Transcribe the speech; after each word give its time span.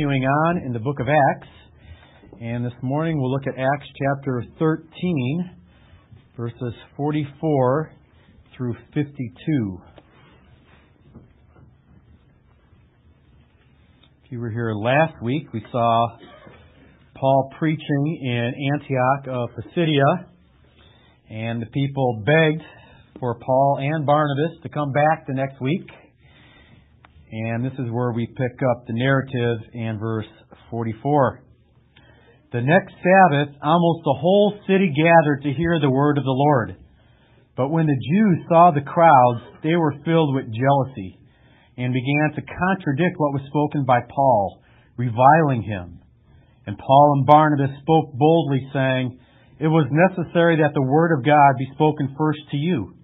continuing 0.00 0.24
on 0.24 0.62
in 0.64 0.72
the 0.72 0.78
book 0.78 0.98
of 0.98 1.08
Acts. 1.08 1.48
And 2.40 2.64
this 2.64 2.72
morning 2.80 3.20
we'll 3.20 3.30
look 3.30 3.46
at 3.46 3.52
Acts 3.58 3.86
chapter 3.98 4.42
13, 4.58 5.50
verses 6.38 6.74
44 6.96 7.92
through 8.56 8.74
52. 8.94 9.78
If 14.24 14.32
you 14.32 14.40
were 14.40 14.50
here 14.50 14.72
last 14.74 15.22
week, 15.22 15.52
we 15.52 15.62
saw 15.70 16.16
Paul 17.14 17.50
preaching 17.58 18.20
in 18.22 18.52
Antioch 18.72 19.28
of 19.28 19.50
Pisidia, 19.54 20.28
and 21.28 21.60
the 21.60 21.66
people 21.66 22.22
begged 22.24 22.62
for 23.18 23.38
Paul 23.38 23.78
and 23.82 24.06
Barnabas 24.06 24.62
to 24.62 24.70
come 24.70 24.92
back 24.92 25.26
the 25.26 25.34
next 25.34 25.60
week. 25.60 25.86
And 27.32 27.64
this 27.64 27.72
is 27.78 27.90
where 27.90 28.10
we 28.10 28.26
pick 28.26 28.58
up 28.70 28.86
the 28.86 28.92
narrative 28.92 29.58
in 29.72 29.98
verse 30.00 30.26
44. 30.70 31.44
The 32.52 32.60
next 32.60 32.94
Sabbath, 32.98 33.54
almost 33.62 34.02
the 34.02 34.18
whole 34.18 34.58
city 34.66 34.90
gathered 34.90 35.42
to 35.44 35.52
hear 35.52 35.78
the 35.78 35.90
word 35.90 36.18
of 36.18 36.24
the 36.24 36.34
Lord. 36.34 36.74
But 37.56 37.70
when 37.70 37.86
the 37.86 37.94
Jews 38.10 38.46
saw 38.48 38.72
the 38.72 38.82
crowds, 38.82 39.62
they 39.62 39.76
were 39.76 39.94
filled 40.04 40.34
with 40.34 40.50
jealousy 40.50 41.20
and 41.76 41.94
began 41.94 42.34
to 42.34 42.42
contradict 42.42 43.14
what 43.18 43.34
was 43.38 43.46
spoken 43.46 43.84
by 43.84 44.00
Paul, 44.10 44.62
reviling 44.96 45.62
him. 45.62 46.00
And 46.66 46.76
Paul 46.76 47.14
and 47.18 47.26
Barnabas 47.26 47.78
spoke 47.80 48.12
boldly, 48.14 48.66
saying, 48.72 49.20
It 49.60 49.68
was 49.68 49.86
necessary 49.90 50.56
that 50.56 50.74
the 50.74 50.82
word 50.82 51.16
of 51.16 51.24
God 51.24 51.54
be 51.58 51.70
spoken 51.74 52.16
first 52.18 52.40
to 52.50 52.56
you. 52.56 52.94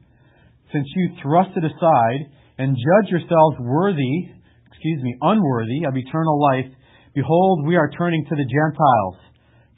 Since 0.72 0.86
you 0.96 1.14
thrust 1.22 1.50
it 1.56 1.64
aside, 1.64 2.35
and 2.58 2.76
judge 2.76 3.10
yourselves 3.10 3.56
worthy, 3.60 4.32
excuse 4.68 5.02
me, 5.02 5.16
unworthy 5.20 5.84
of 5.86 5.96
eternal 5.96 6.40
life, 6.40 6.72
behold, 7.14 7.66
we 7.66 7.76
are 7.76 7.90
turning 7.90 8.24
to 8.24 8.36
the 8.36 8.48
Gentiles. 8.48 9.16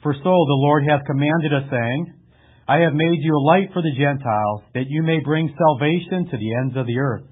For 0.01 0.13
so 0.13 0.23
the 0.23 0.61
Lord 0.63 0.83
hath 0.87 1.05
commanded 1.05 1.53
us, 1.53 1.69
saying, 1.69 2.13
I 2.67 2.77
have 2.85 2.93
made 2.93 3.19
you 3.19 3.35
a 3.35 3.47
light 3.49 3.69
for 3.73 3.81
the 3.81 3.97
Gentiles, 3.97 4.61
that 4.73 4.87
you 4.87 5.03
may 5.03 5.19
bring 5.25 5.51
salvation 5.57 6.29
to 6.29 6.37
the 6.37 6.53
ends 6.55 6.77
of 6.77 6.85
the 6.85 6.99
earth. 6.99 7.25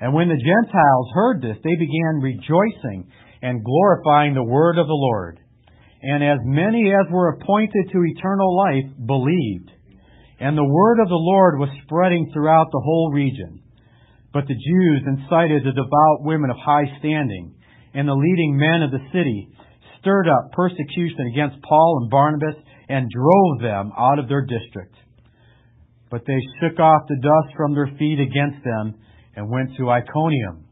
And 0.00 0.14
when 0.14 0.28
the 0.28 0.38
Gentiles 0.38 1.08
heard 1.14 1.42
this, 1.42 1.56
they 1.64 1.74
began 1.74 2.22
rejoicing 2.22 3.10
and 3.42 3.64
glorifying 3.64 4.34
the 4.34 4.44
word 4.44 4.78
of 4.78 4.86
the 4.86 4.92
Lord. 4.92 5.40
And 6.02 6.22
as 6.22 6.38
many 6.44 6.92
as 6.92 7.10
were 7.10 7.30
appointed 7.30 7.90
to 7.90 8.04
eternal 8.04 8.56
life 8.56 9.06
believed. 9.06 9.70
And 10.38 10.56
the 10.56 10.64
word 10.64 11.00
of 11.00 11.08
the 11.08 11.18
Lord 11.18 11.58
was 11.58 11.70
spreading 11.82 12.30
throughout 12.32 12.68
the 12.70 12.82
whole 12.84 13.10
region. 13.12 13.62
But 14.32 14.46
the 14.46 14.54
Jews 14.54 15.02
incited 15.06 15.64
the 15.64 15.72
devout 15.72 16.20
women 16.20 16.50
of 16.50 16.56
high 16.60 16.84
standing 16.98 17.54
and 17.94 18.06
the 18.06 18.14
leading 18.14 18.56
men 18.56 18.82
of 18.82 18.90
the 18.90 19.04
city, 19.12 19.48
stirred 20.00 20.28
up 20.28 20.52
persecution 20.52 21.32
against 21.32 21.62
Paul 21.62 22.00
and 22.02 22.10
Barnabas, 22.10 22.56
and 22.88 23.10
drove 23.10 23.60
them 23.60 23.92
out 23.98 24.18
of 24.18 24.28
their 24.28 24.42
district. 24.42 24.94
But 26.10 26.24
they 26.26 26.38
shook 26.60 26.78
off 26.78 27.02
the 27.08 27.16
dust 27.16 27.56
from 27.56 27.74
their 27.74 27.90
feet 27.98 28.18
against 28.20 28.64
them 28.64 28.94
and 29.36 29.50
went 29.50 29.76
to 29.76 29.90
Iconium. 29.90 30.64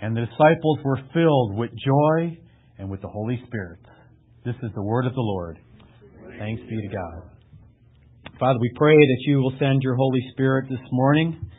And 0.00 0.16
the 0.16 0.26
disciples 0.26 0.78
were 0.84 1.00
filled 1.14 1.56
with 1.56 1.70
joy 1.70 2.38
and 2.78 2.90
with 2.90 3.02
the 3.02 3.08
Holy 3.08 3.40
Spirit. 3.46 3.80
This 4.44 4.56
is 4.62 4.70
the 4.74 4.82
word 4.82 5.06
of 5.06 5.14
the 5.14 5.20
Lord. 5.20 5.58
Thanks 6.38 6.62
be 6.62 6.80
to 6.80 6.88
God. 6.88 7.30
Father, 8.38 8.58
we 8.60 8.70
pray 8.76 8.96
that 8.96 9.22
you 9.26 9.38
will 9.38 9.54
send 9.58 9.82
your 9.82 9.94
Holy 9.94 10.20
Spirit 10.32 10.66
this 10.68 10.80
morning 10.90 11.50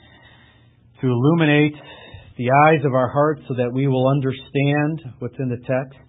to 1.04 1.10
illuminate 1.10 1.76
the 2.38 2.50
eyes 2.50 2.80
of 2.86 2.94
our 2.94 3.10
hearts 3.10 3.42
so 3.50 3.56
that 3.56 3.72
we 3.74 3.88
will 3.88 4.08
understand 4.08 5.02
what's 5.20 5.36
in 5.38 5.50
the 5.50 5.58
text, 5.58 6.00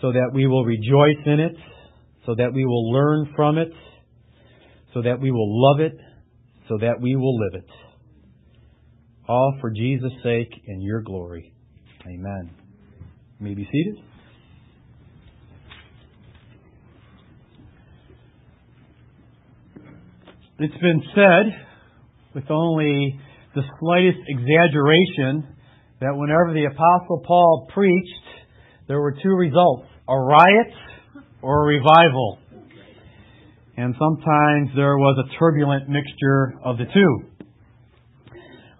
so 0.00 0.12
that 0.12 0.30
we 0.32 0.46
will 0.46 0.64
rejoice 0.64 1.26
in 1.26 1.40
it, 1.40 1.56
so 2.24 2.36
that 2.36 2.52
we 2.54 2.64
will 2.64 2.92
learn 2.92 3.32
from 3.34 3.58
it, 3.58 3.72
so 4.94 5.02
that 5.02 5.20
we 5.20 5.32
will 5.32 5.50
love 5.50 5.80
it, 5.80 5.98
so 6.68 6.78
that 6.80 7.00
we 7.00 7.16
will 7.16 7.36
live 7.38 7.54
it. 7.54 7.68
All 9.28 9.58
for 9.60 9.70
Jesus' 9.70 10.12
sake 10.22 10.52
and 10.68 10.80
your 10.80 11.02
glory. 11.02 11.52
Amen. 12.06 12.50
You 13.40 13.46
may 13.46 13.54
be 13.54 13.64
seated. 13.64 14.04
It's 20.60 20.80
been 20.80 21.02
said, 21.14 21.66
with 22.34 22.50
only 22.50 23.20
the 23.54 23.62
slightest 23.80 24.18
exaggeration 24.28 25.54
that 26.00 26.14
whenever 26.14 26.54
the 26.54 26.64
Apostle 26.64 27.22
Paul 27.26 27.68
preached, 27.72 28.26
there 28.86 29.00
were 29.00 29.14
two 29.22 29.34
results 29.34 29.86
a 30.08 30.16
riot 30.16 30.72
or 31.42 31.64
a 31.64 31.66
revival. 31.66 32.38
And 33.76 33.94
sometimes 33.94 34.70
there 34.74 34.96
was 34.96 35.22
a 35.22 35.38
turbulent 35.38 35.88
mixture 35.88 36.54
of 36.64 36.78
the 36.78 36.86
two. 36.92 37.12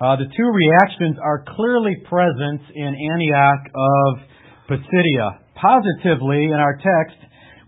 Uh, 0.00 0.16
the 0.16 0.26
two 0.30 0.50
reactions 0.54 1.18
are 1.22 1.44
clearly 1.54 1.96
present 2.08 2.62
in 2.74 2.94
Antioch 3.12 3.62
of 3.74 4.10
Pisidia. 4.68 5.42
Positively, 5.54 6.46
in 6.46 6.54
our 6.54 6.78
text, 6.78 7.18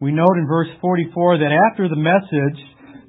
we 0.00 0.12
note 0.12 0.38
in 0.38 0.46
verse 0.46 0.68
44 0.80 1.38
that 1.38 1.52
after 1.70 1.88
the 1.88 1.98
message, 1.98 2.58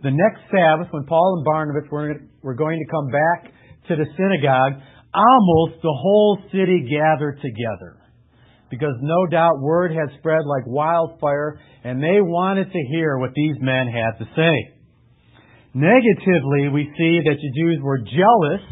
the 0.04 0.12
next 0.12 0.42
Sabbath, 0.50 0.92
when 0.92 1.06
Paul 1.06 1.38
and 1.38 1.46
Barnabas 1.46 1.90
were, 1.92 2.22
were 2.42 2.56
going 2.56 2.80
to 2.80 2.92
come 2.92 3.08
back 3.08 3.54
to 3.92 4.00
the 4.00 4.10
synagogue, 4.16 4.80
almost 5.14 5.84
the 5.84 5.92
whole 5.92 6.40
city 6.52 6.88
gathered 6.88 7.40
together. 7.42 8.00
Because 8.70 8.96
no 9.02 9.28
doubt 9.28 9.60
word 9.60 9.92
had 9.92 10.18
spread 10.18 10.48
like 10.48 10.64
wildfire, 10.66 11.60
and 11.84 12.02
they 12.02 12.24
wanted 12.24 12.72
to 12.72 12.88
hear 12.92 13.18
what 13.18 13.34
these 13.36 13.56
men 13.60 13.88
had 13.88 14.18
to 14.24 14.26
say. 14.32 14.56
Negatively, 15.74 16.72
we 16.72 16.88
see 16.98 17.20
that 17.28 17.36
the 17.36 17.52
Jews 17.60 17.80
were 17.84 18.00
jealous 18.00 18.64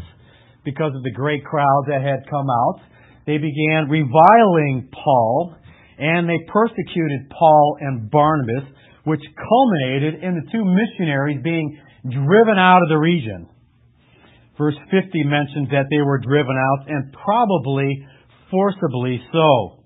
because 0.64 0.92
of 0.96 1.02
the 1.02 1.12
great 1.12 1.44
crowd 1.44 1.84
that 1.88 2.00
had 2.00 2.28
come 2.30 2.48
out. 2.48 2.80
They 3.26 3.36
began 3.36 3.92
reviling 3.92 4.88
Paul, 4.92 5.54
and 5.98 6.28
they 6.28 6.40
persecuted 6.48 7.28
Paul 7.38 7.76
and 7.80 8.10
Barnabas, 8.10 8.72
which 9.04 9.20
culminated 9.36 10.24
in 10.24 10.34
the 10.34 10.50
two 10.50 10.64
missionaries 10.64 11.40
being 11.44 11.78
driven 12.08 12.56
out 12.56 12.82
of 12.82 12.88
the 12.88 12.96
region. 12.96 13.48
Verse 14.60 14.76
50 14.90 15.24
mentions 15.24 15.70
that 15.70 15.86
they 15.90 16.02
were 16.02 16.18
driven 16.18 16.54
out 16.54 16.86
and 16.86 17.10
probably 17.14 18.06
forcibly 18.50 19.18
so. 19.32 19.82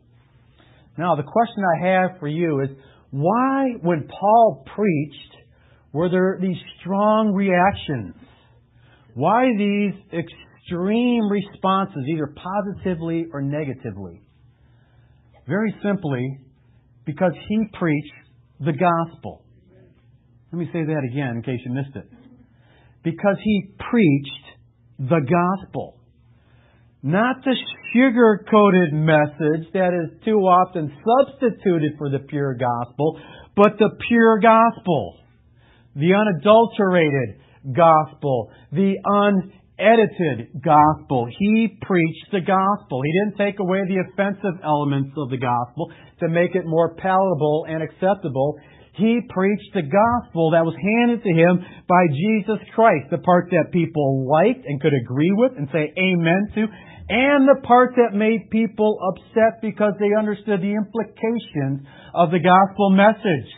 Now, 0.98 1.14
the 1.14 1.22
question 1.22 1.62
I 1.62 1.86
have 1.86 2.18
for 2.18 2.26
you 2.26 2.60
is 2.60 2.70
why, 3.12 3.74
when 3.82 4.08
Paul 4.08 4.64
preached, 4.74 5.36
were 5.92 6.10
there 6.10 6.40
these 6.42 6.56
strong 6.80 7.32
reactions? 7.32 8.16
Why 9.14 9.46
these 9.56 9.94
extreme 10.12 11.30
responses, 11.30 12.02
either 12.08 12.34
positively 12.34 13.26
or 13.32 13.42
negatively? 13.42 14.22
Very 15.46 15.72
simply, 15.84 16.40
because 17.06 17.32
he 17.48 17.58
preached 17.78 18.12
the 18.58 18.72
gospel. 18.72 19.44
Let 20.52 20.58
me 20.58 20.66
say 20.72 20.82
that 20.82 21.08
again 21.12 21.36
in 21.36 21.42
case 21.42 21.60
you 21.64 21.72
missed 21.72 21.94
it. 21.94 22.08
Because 23.04 23.36
he 23.44 23.70
preached 23.78 24.43
the 24.98 25.20
gospel. 25.20 25.98
Not 27.02 27.44
the 27.44 27.54
sugar 27.92 28.46
coated 28.50 28.94
message 28.94 29.70
that 29.74 29.92
is 29.92 30.24
too 30.24 30.38
often 30.38 30.90
substituted 31.04 31.92
for 31.98 32.08
the 32.08 32.20
pure 32.20 32.54
gospel, 32.54 33.20
but 33.54 33.76
the 33.78 33.90
pure 34.08 34.40
gospel. 34.40 35.18
The 35.94 36.14
unadulterated 36.14 37.40
gospel. 37.76 38.50
The 38.72 38.94
unedited 39.04 40.62
gospel. 40.64 41.28
He 41.38 41.76
preached 41.82 42.32
the 42.32 42.40
gospel. 42.40 43.02
He 43.04 43.12
didn't 43.12 43.36
take 43.36 43.60
away 43.60 43.82
the 43.86 44.02
offensive 44.08 44.60
elements 44.64 45.10
of 45.18 45.30
the 45.30 45.36
gospel 45.36 45.92
to 46.20 46.28
make 46.28 46.54
it 46.54 46.64
more 46.64 46.94
palatable 46.94 47.66
and 47.68 47.82
acceptable. 47.82 48.56
He 48.96 49.20
preached 49.28 49.74
the 49.74 49.82
gospel 49.82 50.52
that 50.52 50.62
was 50.62 50.78
handed 50.78 51.22
to 51.24 51.32
him 51.34 51.58
by 51.88 52.06
Jesus 52.14 52.62
Christ, 52.74 53.10
the 53.10 53.18
part 53.18 53.50
that 53.50 53.72
people 53.72 54.30
liked 54.30 54.64
and 54.66 54.80
could 54.80 54.94
agree 54.94 55.32
with 55.34 55.52
and 55.58 55.68
say 55.72 55.90
amen 55.98 56.42
to, 56.54 56.66
and 57.08 57.48
the 57.48 57.60
part 57.66 57.94
that 57.96 58.16
made 58.16 58.50
people 58.50 58.96
upset 59.10 59.60
because 59.60 59.94
they 59.98 60.14
understood 60.16 60.62
the 60.62 60.78
implications 60.78 61.86
of 62.14 62.30
the 62.30 62.38
gospel 62.38 62.90
message. 62.90 63.50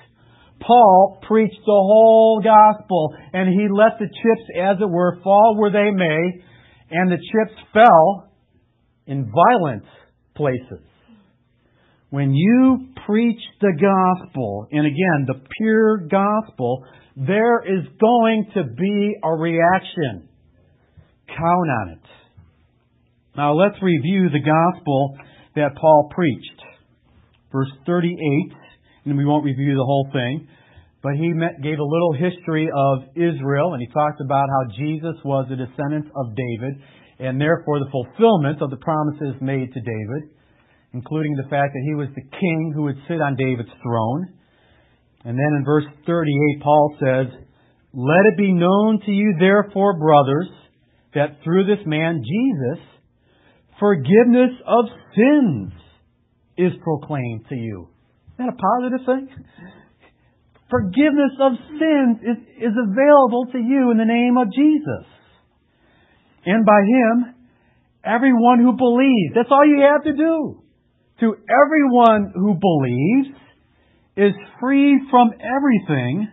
Paul 0.60 1.20
preached 1.28 1.60
the 1.66 1.84
whole 1.84 2.40
gospel 2.42 3.14
and 3.34 3.48
he 3.48 3.68
let 3.68 3.98
the 3.98 4.08
chips, 4.08 4.46
as 4.56 4.76
it 4.80 4.88
were, 4.88 5.20
fall 5.22 5.56
where 5.58 5.70
they 5.70 5.90
may, 5.90 6.40
and 6.90 7.12
the 7.12 7.20
chips 7.20 7.60
fell 7.74 8.32
in 9.06 9.30
violent 9.30 9.84
places. 10.34 10.80
When 12.10 12.32
you 12.34 12.88
preach 13.04 13.40
the 13.60 13.72
gospel, 13.72 14.68
and 14.70 14.86
again, 14.86 15.26
the 15.26 15.40
pure 15.58 15.98
gospel, 16.08 16.84
there 17.16 17.62
is 17.64 17.84
going 18.00 18.46
to 18.54 18.64
be 18.64 19.16
a 19.24 19.30
reaction. 19.34 20.28
Count 21.28 21.70
on 21.80 21.88
it. 21.90 22.06
Now 23.36 23.54
let's 23.54 23.76
review 23.82 24.28
the 24.30 24.40
gospel 24.40 25.16
that 25.56 25.74
Paul 25.80 26.10
preached. 26.14 26.62
verse 27.52 27.70
38, 27.86 28.52
and 29.06 29.16
we 29.16 29.24
won't 29.24 29.44
review 29.44 29.74
the 29.74 29.84
whole 29.84 30.08
thing, 30.12 30.46
but 31.02 31.14
he 31.14 31.28
met, 31.32 31.60
gave 31.62 31.78
a 31.78 31.84
little 31.84 32.12
history 32.12 32.68
of 32.72 32.98
Israel, 33.14 33.74
and 33.74 33.80
he 33.80 33.88
talked 33.92 34.20
about 34.20 34.48
how 34.48 34.76
Jesus 34.76 35.16
was 35.24 35.46
a 35.50 35.56
descendant 35.56 36.06
of 36.14 36.34
David, 36.36 36.74
and 37.18 37.40
therefore 37.40 37.78
the 37.80 37.90
fulfillment 37.90 38.62
of 38.62 38.70
the 38.70 38.76
promises 38.76 39.40
made 39.40 39.72
to 39.72 39.80
David, 39.80 40.35
including 40.96 41.36
the 41.36 41.48
fact 41.52 41.76
that 41.76 41.84
he 41.84 41.94
was 41.94 42.08
the 42.16 42.24
king 42.24 42.72
who 42.74 42.84
would 42.88 42.96
sit 43.06 43.20
on 43.20 43.36
David's 43.36 43.76
throne. 43.84 44.32
And 45.28 45.36
then 45.36 45.52
in 45.60 45.62
verse 45.64 45.84
38, 46.06 46.62
Paul 46.62 46.96
says, 46.96 47.26
Let 47.92 48.24
it 48.32 48.38
be 48.38 48.52
known 48.52 49.00
to 49.04 49.12
you, 49.12 49.36
therefore, 49.38 50.00
brothers, 50.00 50.48
that 51.12 51.44
through 51.44 51.66
this 51.68 51.84
man, 51.84 52.24
Jesus, 52.24 52.80
forgiveness 53.78 54.56
of 54.66 54.86
sins 55.12 55.72
is 56.56 56.72
proclaimed 56.82 57.44
to 57.50 57.56
you. 57.56 57.88
Isn't 58.34 58.46
that 58.46 58.56
a 58.56 58.56
positive 58.56 59.04
thing? 59.04 59.28
Forgiveness 60.70 61.36
of 61.44 61.52
sins 61.76 62.16
is, 62.24 62.38
is 62.56 62.72
available 62.72 63.46
to 63.52 63.58
you 63.58 63.92
in 63.92 63.98
the 63.98 64.08
name 64.08 64.38
of 64.40 64.48
Jesus. 64.48 65.04
And 66.46 66.64
by 66.64 66.80
Him, 66.80 67.34
everyone 68.02 68.60
who 68.64 68.72
believes. 68.72 69.34
That's 69.34 69.50
all 69.50 69.66
you 69.66 69.84
have 69.84 70.04
to 70.04 70.12
do. 70.16 70.65
To 71.20 71.34
everyone 71.48 72.32
who 72.34 72.54
believes 72.60 73.38
is 74.16 74.32
free 74.60 75.00
from 75.10 75.30
everything 75.40 76.28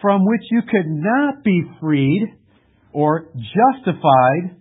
from 0.00 0.24
which 0.24 0.42
you 0.50 0.62
could 0.62 0.86
not 0.86 1.42
be 1.44 1.62
freed 1.80 2.36
or 2.92 3.28
justified 3.34 4.56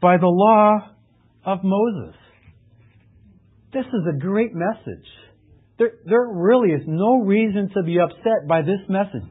by 0.00 0.16
the 0.16 0.26
law 0.26 0.90
of 1.44 1.58
Moses. 1.62 2.14
This 3.72 3.86
is 3.86 4.06
a 4.14 4.18
great 4.18 4.52
message. 4.52 5.06
There, 5.78 5.92
there 6.04 6.26
really 6.28 6.70
is 6.70 6.82
no 6.86 7.20
reason 7.20 7.70
to 7.74 7.82
be 7.82 7.98
upset 7.98 8.46
by 8.48 8.62
this 8.62 8.80
message. 8.88 9.24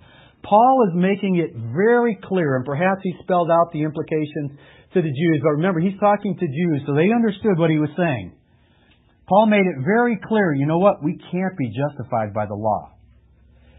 Paul 0.44 0.88
is 0.90 0.96
making 0.96 1.38
it 1.38 1.56
very 1.56 2.18
clear, 2.24 2.56
and 2.56 2.66
perhaps 2.66 3.02
he 3.04 3.14
spelled 3.22 3.52
out 3.52 3.72
the 3.72 3.84
implications 3.84 4.58
to 4.94 5.02
the 5.02 5.08
Jews, 5.08 5.40
but 5.44 5.52
remember, 5.52 5.80
he's 5.80 6.00
talking 6.00 6.36
to 6.36 6.46
Jews, 6.48 6.82
so 6.88 6.96
they 6.96 7.14
understood 7.14 7.60
what 7.60 7.70
he 7.70 7.78
was 7.78 7.92
saying. 7.96 8.34
Paul 9.32 9.48
made 9.48 9.64
it 9.64 9.86
very 9.86 10.20
clear, 10.28 10.54
you 10.54 10.66
know 10.66 10.80
what? 10.80 11.02
We 11.02 11.18
can't 11.32 11.58
be 11.58 11.72
justified 11.72 12.34
by 12.34 12.48
the 12.48 12.54
law. 12.54 12.92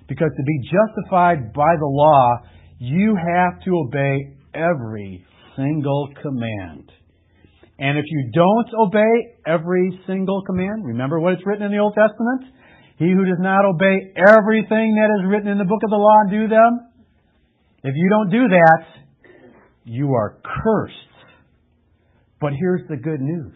Because 0.09 0.31
to 0.35 0.43
be 0.43 0.61
justified 0.65 1.53
by 1.53 1.77
the 1.79 1.93
law, 1.93 2.39
you 2.79 3.15
have 3.15 3.61
to 3.65 3.71
obey 3.77 4.33
every 4.55 5.27
single 5.55 6.09
command. 6.23 6.91
And 7.79 7.99
if 7.99 8.05
you 8.09 8.31
don't 8.33 8.69
obey 8.81 9.37
every 9.47 10.01
single 10.07 10.43
command, 10.47 10.87
remember 10.87 11.21
what 11.21 11.35
it's 11.35 11.43
written 11.45 11.67
in 11.67 11.73
the 11.73 11.79
Old 11.79 11.95
Testament? 11.95 12.55
He 12.97 13.11
who 13.11 13.27
does 13.27 13.41
not 13.41 13.67
obey 13.67 14.15
everything 14.17 14.97
that 14.97 15.11
is 15.21 15.29
written 15.29 15.49
in 15.49 15.59
the 15.59 15.65
book 15.65 15.83
of 15.85 15.91
the 15.91 15.97
law 15.97 16.17
and 16.23 16.31
do 16.31 16.49
them, 16.49 16.89
if 17.85 17.93
you 17.95 18.09
don't 18.09 18.31
do 18.31 18.49
that, 18.49 18.85
you 19.85 20.15
are 20.15 20.41
cursed. 20.65 20.97
But 22.41 22.53
here's 22.59 22.89
the 22.89 22.97
good 22.97 23.21
news. 23.21 23.53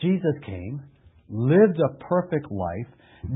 Jesus 0.00 0.34
came, 0.44 0.82
lived 1.28 1.78
a 1.78 2.04
perfect 2.04 2.50
life, 2.50 2.86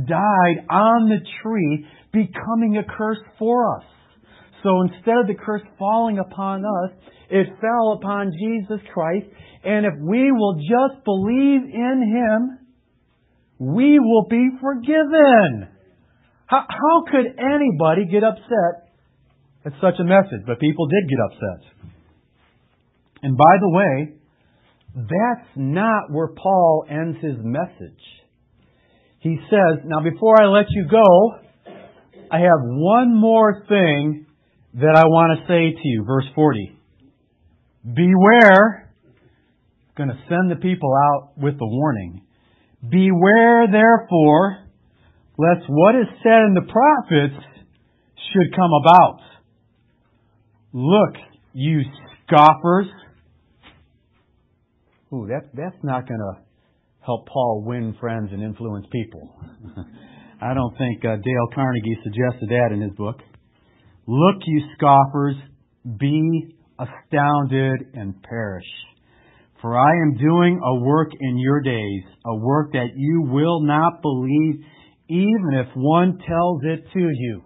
died 0.07 0.67
on 0.71 1.09
the 1.09 1.21
tree, 1.43 1.87
becoming 2.13 2.79
a 2.79 2.85
curse 2.85 3.19
for 3.39 3.77
us. 3.77 3.85
So 4.63 4.83
instead 4.83 5.19
of 5.19 5.27
the 5.27 5.35
curse 5.35 5.63
falling 5.79 6.19
upon 6.19 6.65
us, 6.65 6.91
it 7.31 7.47
fell 7.61 7.93
upon 7.93 8.33
Jesus 8.39 8.81
Christ. 8.93 9.27
And 9.65 9.87
if 9.87 9.95
we 10.01 10.33
will 10.33 10.55
just 10.55 11.05
believe 11.05 11.63
in 11.73 11.99
Him, 12.15 12.59
we 13.59 13.99
will 13.99 14.27
be 14.29 14.49
forgiven. 14.61 15.69
How, 16.47 16.65
how 16.69 17.05
could 17.11 17.27
anybody 17.39 18.07
get 18.11 18.25
upset 18.25 18.89
at 19.67 19.73
such 19.81 20.01
a 20.01 20.05
message? 20.05 20.47
But 20.47 20.61
people 20.61 20.87
did 20.87 21.09
get 21.09 21.19
upset. 21.21 21.93
And 23.23 23.37
by 23.37 23.57
the 23.61 23.69
way, 23.69 24.18
that's 25.07 25.49
not 25.55 26.11
where 26.11 26.29
Paul 26.29 26.85
ends 26.91 27.19
his 27.23 27.37
message. 27.39 28.03
He 29.21 29.39
says, 29.51 29.85
Now 29.85 30.01
before 30.01 30.41
I 30.41 30.47
let 30.47 30.67
you 30.71 30.87
go, 30.91 31.05
I 32.31 32.39
have 32.39 32.61
one 32.63 33.15
more 33.15 33.65
thing 33.69 34.27
that 34.75 34.97
I 34.97 35.05
want 35.07 35.39
to 35.39 35.47
say 35.47 35.81
to 35.81 35.89
you. 35.89 36.05
Verse 36.07 36.27
40. 36.35 36.77
Beware. 37.85 38.93
going 39.97 40.11
to 40.11 40.19
send 40.29 40.51
the 40.51 40.61
people 40.61 40.93
out 40.95 41.33
with 41.37 41.59
the 41.59 41.67
warning. 41.67 42.23
Beware 42.83 43.67
therefore, 43.71 44.65
lest 45.37 45.65
what 45.69 45.95
is 45.95 46.07
said 46.23 46.43
in 46.47 46.55
the 46.55 46.73
prophets 46.73 47.45
should 48.33 48.55
come 48.55 48.71
about. 48.73 49.21
Look, 50.73 51.15
you 51.55 51.83
scoffers. 52.27 52.87
Ooh, 55.13 55.27
that, 55.29 55.49
that's 55.55 55.83
not 55.83 56.07
going 56.07 56.21
to 56.21 56.43
help 57.01 57.27
Paul 57.27 57.65
win 57.67 57.97
friends 57.99 58.31
and 58.33 58.43
influence 58.43 58.87
people. 58.93 59.35
I 60.43 60.55
don't 60.55 60.77
think 60.77 61.05
uh, 61.05 61.17
Dale 61.17 61.49
Carnegie 61.55 61.99
suggested 62.05 62.49
that 62.51 62.71
in 62.73 62.83
his 62.83 62.93
book. 62.93 63.17
Look, 64.07 64.37
you 64.47 64.63
scoffers, 64.77 65.37
be 65.99 66.55
astounded 66.79 67.89
and 67.95 68.23
perish. 68.23 68.65
For 69.61 69.77
I 69.77 69.91
am 70.03 70.17
doing 70.17 70.61
a 70.65 70.85
work 70.85 71.11
in 71.19 71.39
your 71.39 71.61
days, 71.61 72.03
a 72.25 72.37
work 72.37 72.73
that 72.73 72.91
you 72.95 73.23
will 73.23 73.63
not 73.63 74.03
believe, 74.03 74.65
even 75.09 75.55
if 75.55 75.67
one 75.75 76.19
tells 76.19 76.63
it 76.63 76.85
to 76.93 77.01
you. 77.01 77.43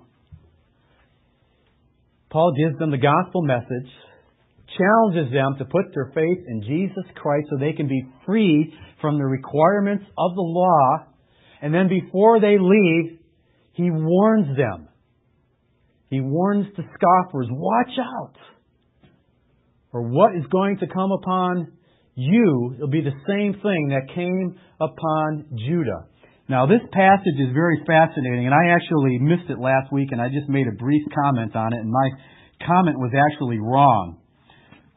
Paul 2.30 2.52
gives 2.56 2.78
them 2.78 2.90
the 2.90 2.98
gospel 2.98 3.42
message, 3.42 3.90
challenges 4.78 5.32
them 5.32 5.56
to 5.58 5.64
put 5.64 5.86
their 5.94 6.10
faith 6.14 6.44
in 6.46 6.62
Jesus 6.62 7.04
Christ 7.14 7.48
so 7.50 7.56
they 7.58 7.72
can 7.72 7.88
be 7.88 8.06
free 8.26 8.74
from 9.00 9.18
the 9.18 9.24
requirements 9.24 10.04
of 10.18 10.34
the 10.34 10.42
law, 10.42 11.06
and 11.60 11.74
then 11.74 11.88
before 11.88 12.40
they 12.40 12.56
leave, 12.58 13.18
he 13.72 13.90
warns 13.90 14.56
them. 14.56 14.88
He 16.10 16.20
warns 16.20 16.66
the 16.76 16.84
scoffers, 16.94 17.46
watch 17.50 17.98
out 17.98 18.36
for 19.92 20.00
what 20.00 20.34
is 20.34 20.44
going 20.50 20.78
to 20.78 20.86
come 20.88 21.12
upon 21.12 21.72
you, 22.14 22.74
it'll 22.74 22.88
be 22.88 23.04
the 23.04 23.20
same 23.28 23.52
thing 23.62 23.92
that 23.92 24.14
came 24.14 24.58
upon 24.80 25.46
Judah. 25.54 26.08
Now, 26.48 26.66
this 26.66 26.80
passage 26.92 27.38
is 27.38 27.52
very 27.54 27.80
fascinating, 27.86 28.46
and 28.46 28.54
I 28.54 28.74
actually 28.74 29.18
missed 29.20 29.48
it 29.48 29.58
last 29.58 29.92
week, 29.92 30.08
and 30.10 30.20
I 30.20 30.28
just 30.28 30.48
made 30.48 30.66
a 30.66 30.76
brief 30.76 31.02
comment 31.14 31.54
on 31.54 31.72
it, 31.72 31.80
and 31.80 31.90
my 31.90 32.08
comment 32.66 32.98
was 32.98 33.12
actually 33.14 33.58
wrong. 33.60 34.18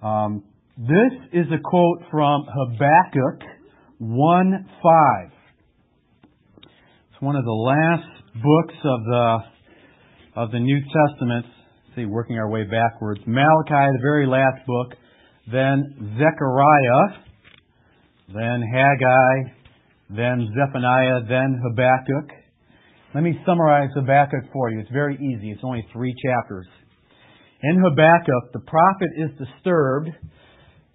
Um, 0.02 0.44
this 0.78 1.14
is 1.34 1.46
a 1.52 1.62
quote 1.64 2.00
from 2.12 2.46
Habakkuk 2.48 3.42
1:5. 4.02 5.32
It's 7.12 7.22
one 7.22 7.36
of 7.36 7.46
the 7.46 7.52
last 7.52 8.24
books 8.36 8.75
of 8.84 9.04
the 9.06 9.38
of 10.36 10.52
the 10.52 10.60
New 10.60 10.82
Testament. 10.82 11.46
See, 11.96 12.06
working 12.06 12.38
our 12.38 12.50
way 12.50 12.64
backwards. 12.64 13.22
Malachi, 13.25 13.92
the 13.94 14.00
very 14.02 14.28
last 14.28 14.66
book 14.68 14.96
then 15.52 16.18
Zechariah, 16.18 17.22
then 18.34 18.64
Haggai, 18.74 19.54
then 20.10 20.48
Zephaniah, 20.56 21.22
then 21.30 21.62
Habakkuk. 21.62 22.32
Let 23.14 23.24
me 23.24 23.40
summarize 23.46 23.90
Habakkuk 23.96 24.52
for 24.52 24.72
you. 24.72 24.80
It's 24.80 24.92
very 24.92 25.16
easy. 25.16 25.52
It's 25.52 25.62
only 25.64 25.88
three 25.94 26.14
chapters. 26.25 26.68
In 27.72 27.81
Habakkuk, 27.81 28.53
the 28.53 28.60
prophet 28.60 29.10
is 29.17 29.31
disturbed 29.38 30.10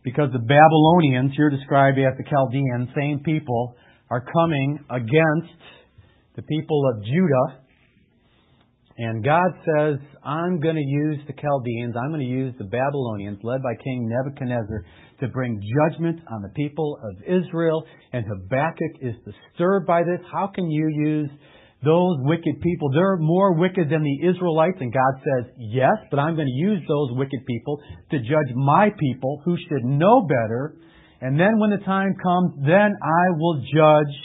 because 0.04 0.30
the 0.32 0.38
Babylonians, 0.38 1.32
here 1.36 1.50
described 1.50 1.98
as 1.98 2.16
the 2.16 2.24
Chaldeans, 2.30 2.88
same 2.96 3.20
people, 3.24 3.74
are 4.10 4.24
coming 4.32 4.78
against 4.88 5.58
the 6.36 6.42
people 6.42 6.82
of 6.94 7.04
Judah 7.04 7.60
and 9.02 9.24
God 9.24 9.48
says, 9.64 9.96
I'm 10.22 10.60
going 10.60 10.76
to 10.76 10.84
use 10.84 11.20
the 11.26 11.32
Chaldeans, 11.32 11.94
I'm 11.96 12.10
going 12.10 12.20
to 12.20 12.26
use 12.26 12.52
the 12.58 12.66
Babylonians, 12.66 13.38
led 13.42 13.62
by 13.62 13.72
King 13.82 14.06
Nebuchadnezzar, 14.12 14.84
to 15.20 15.28
bring 15.28 15.58
judgment 15.58 16.20
on 16.30 16.42
the 16.42 16.50
people 16.50 16.98
of 17.02 17.22
Israel. 17.22 17.82
And 18.12 18.26
Habakkuk 18.26 19.00
is 19.00 19.14
disturbed 19.24 19.86
by 19.86 20.02
this. 20.02 20.20
How 20.30 20.50
can 20.54 20.70
you 20.70 20.86
use 20.92 21.30
those 21.84 22.16
wicked 22.20 22.60
people? 22.60 22.90
They're 22.92 23.16
more 23.16 23.54
wicked 23.54 23.88
than 23.90 24.02
the 24.02 24.28
Israelites. 24.28 24.76
And 24.80 24.92
God 24.92 25.22
says, 25.22 25.52
Yes, 25.58 25.96
but 26.10 26.18
I'm 26.18 26.34
going 26.34 26.48
to 26.48 26.52
use 26.52 26.82
those 26.88 27.10
wicked 27.12 27.46
people 27.46 27.80
to 28.10 28.18
judge 28.18 28.54
my 28.54 28.90
people 28.98 29.42
who 29.44 29.56
should 29.56 29.84
know 29.84 30.22
better. 30.22 30.76
And 31.20 31.38
then 31.38 31.58
when 31.58 31.70
the 31.70 31.84
time 31.84 32.14
comes, 32.22 32.52
then 32.64 32.96
I 33.02 33.36
will 33.36 33.62
judge 33.74 34.16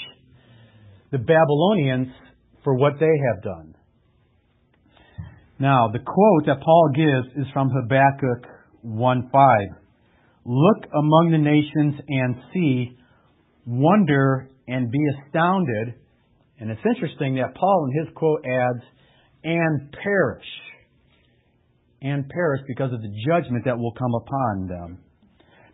the 1.12 1.18
Babylonians 1.18 2.08
for 2.64 2.76
what 2.76 2.94
they 3.00 3.06
have 3.06 3.44
done. 3.44 3.76
Now, 5.60 5.88
the 5.92 6.00
quote 6.00 6.46
that 6.48 6.62
Paul 6.62 6.90
gives 6.94 7.28
is 7.38 7.52
from 7.54 7.70
Habakkuk 7.70 8.48
1:5. 8.84 9.68
Look 10.46 10.86
among 10.94 11.32
the 11.32 11.38
nations 11.38 11.96
and 12.08 12.36
see, 12.54 12.98
wonder 13.66 14.50
and 14.68 14.92
be 14.92 15.00
astounded 15.16 15.96
And 16.60 16.72
it's 16.72 16.82
interesting 16.86 17.36
that 17.36 17.56
Paul 17.56 17.90
in 17.90 18.06
his 18.06 18.14
quote 18.16 18.46
adds, 18.46 18.84
and 19.44 19.96
perish. 20.04 20.46
And 22.02 22.28
perish 22.30 22.62
because 22.68 22.92
of 22.94 23.02
the 23.02 23.14
judgment 23.28 23.66
that 23.66 23.78
will 23.78 23.94
come 23.94 24.14
upon 24.16 24.68
them. 24.68 25.00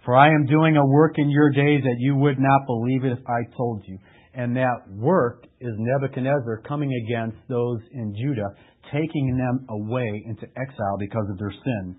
For 0.06 0.16
I 0.16 0.30
am 0.30 0.46
doing 0.46 0.78
a 0.78 0.86
work 0.86 1.16
in 1.18 1.30
your 1.30 1.52
days 1.52 1.82
that 1.84 1.98
you 2.00 2.16
would 2.16 2.40
not 2.40 2.66
believe 2.66 3.06
it 3.06 3.12
if 3.12 3.24
I 3.28 3.56
told 3.56 3.84
you. 3.86 3.98
And 4.34 4.56
that 4.56 4.90
work 4.90 5.46
is 5.60 5.74
Nebuchadnezzar 5.78 6.64
coming 6.68 6.90
against 7.06 7.38
those 7.48 7.80
in 7.92 8.16
Judah, 8.16 8.50
taking 8.92 9.38
them 9.38 9.68
away 9.70 10.24
into 10.26 10.48
exile 10.58 10.98
because 11.00 11.28
of 11.30 11.38
their 11.38 11.52
sin. 11.52 11.96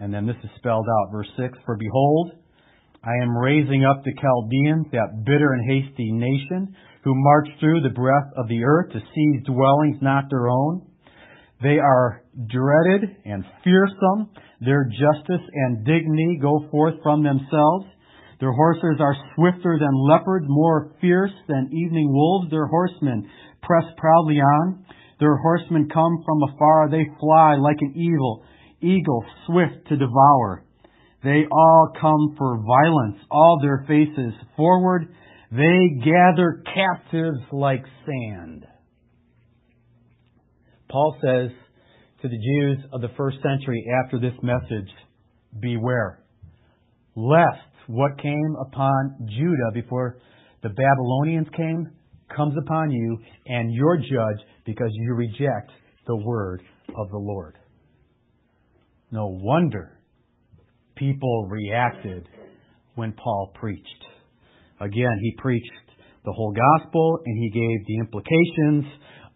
And 0.00 0.12
then 0.12 0.26
this 0.26 0.36
is 0.44 0.50
spelled 0.56 0.86
out. 0.86 1.12
Verse 1.12 1.28
6 1.36 1.58
For 1.64 1.76
behold, 1.76 2.32
I 3.02 3.22
am 3.22 3.36
raising 3.36 3.84
up 3.84 4.02
the 4.04 4.14
Chaldeans, 4.14 4.86
that 4.92 5.24
bitter 5.24 5.52
and 5.52 5.64
hasty 5.70 6.12
nation, 6.12 6.76
who 7.06 7.14
march 7.14 7.46
through 7.60 7.80
the 7.82 7.94
breadth 7.94 8.34
of 8.36 8.48
the 8.48 8.64
earth 8.64 8.90
to 8.90 8.98
seize 8.98 9.46
dwellings 9.46 10.02
not 10.02 10.24
their 10.28 10.48
own. 10.48 10.82
They 11.62 11.78
are 11.78 12.24
dreaded 12.50 13.14
and 13.24 13.44
fearsome. 13.62 14.34
Their 14.60 14.90
justice 14.90 15.46
and 15.54 15.86
dignity 15.86 16.40
go 16.42 16.66
forth 16.68 16.94
from 17.04 17.22
themselves. 17.22 17.86
Their 18.40 18.50
horses 18.50 18.98
are 18.98 19.14
swifter 19.36 19.78
than 19.78 20.10
leopards, 20.10 20.46
more 20.48 20.96
fierce 21.00 21.30
than 21.46 21.70
evening 21.72 22.10
wolves. 22.12 22.50
Their 22.50 22.66
horsemen 22.66 23.30
press 23.62 23.84
proudly 23.96 24.40
on. 24.40 24.84
Their 25.20 25.36
horsemen 25.36 25.88
come 25.88 26.24
from 26.26 26.42
afar. 26.42 26.90
They 26.90 27.06
fly 27.20 27.54
like 27.54 27.78
an 27.82 27.94
eagle, 27.94 28.42
eagle 28.82 29.24
swift 29.46 29.86
to 29.90 29.96
devour. 29.96 30.64
They 31.22 31.44
all 31.52 31.92
come 32.00 32.34
for 32.36 32.58
violence, 32.66 33.20
all 33.30 33.60
their 33.62 33.84
faces 33.86 34.34
forward. 34.56 35.06
They 35.50 36.00
gather 36.04 36.62
captives 36.64 37.40
like 37.52 37.84
sand. 38.04 38.66
Paul 40.88 41.16
says 41.20 41.50
to 42.22 42.28
the 42.28 42.38
Jews 42.38 42.78
of 42.92 43.00
the 43.00 43.10
first 43.16 43.36
century 43.42 43.84
after 44.04 44.18
this 44.18 44.34
message, 44.42 44.90
beware, 45.60 46.24
lest 47.14 47.62
what 47.86 48.18
came 48.20 48.56
upon 48.60 49.28
Judah 49.28 49.70
before 49.74 50.18
the 50.62 50.70
Babylonians 50.70 51.48
came 51.56 51.90
comes 52.34 52.54
upon 52.60 52.90
you 52.90 53.18
and 53.46 53.72
you're 53.72 53.98
judged 53.98 54.44
because 54.64 54.90
you 54.92 55.14
reject 55.14 55.70
the 56.06 56.16
word 56.16 56.62
of 56.96 57.08
the 57.10 57.18
Lord. 57.18 57.56
No 59.12 59.28
wonder 59.28 60.00
people 60.96 61.46
reacted 61.48 62.28
when 62.96 63.12
Paul 63.12 63.52
preached. 63.54 64.04
Again, 64.80 65.18
he 65.20 65.34
preached 65.38 65.70
the 66.24 66.32
whole 66.32 66.52
gospel 66.52 67.20
and 67.24 67.38
he 67.38 67.50
gave 67.50 67.86
the 67.86 67.98
implications 67.98 68.84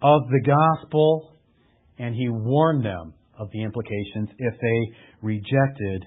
of 0.03 0.23
the 0.29 0.43
gospel 0.45 1.33
and 1.99 2.15
he 2.15 2.29
warned 2.29 2.85
them 2.85 3.15
of 3.39 3.49
the 3.53 3.63
implications 3.63 4.29
if 4.39 4.55
they 4.61 4.97
rejected 5.23 6.07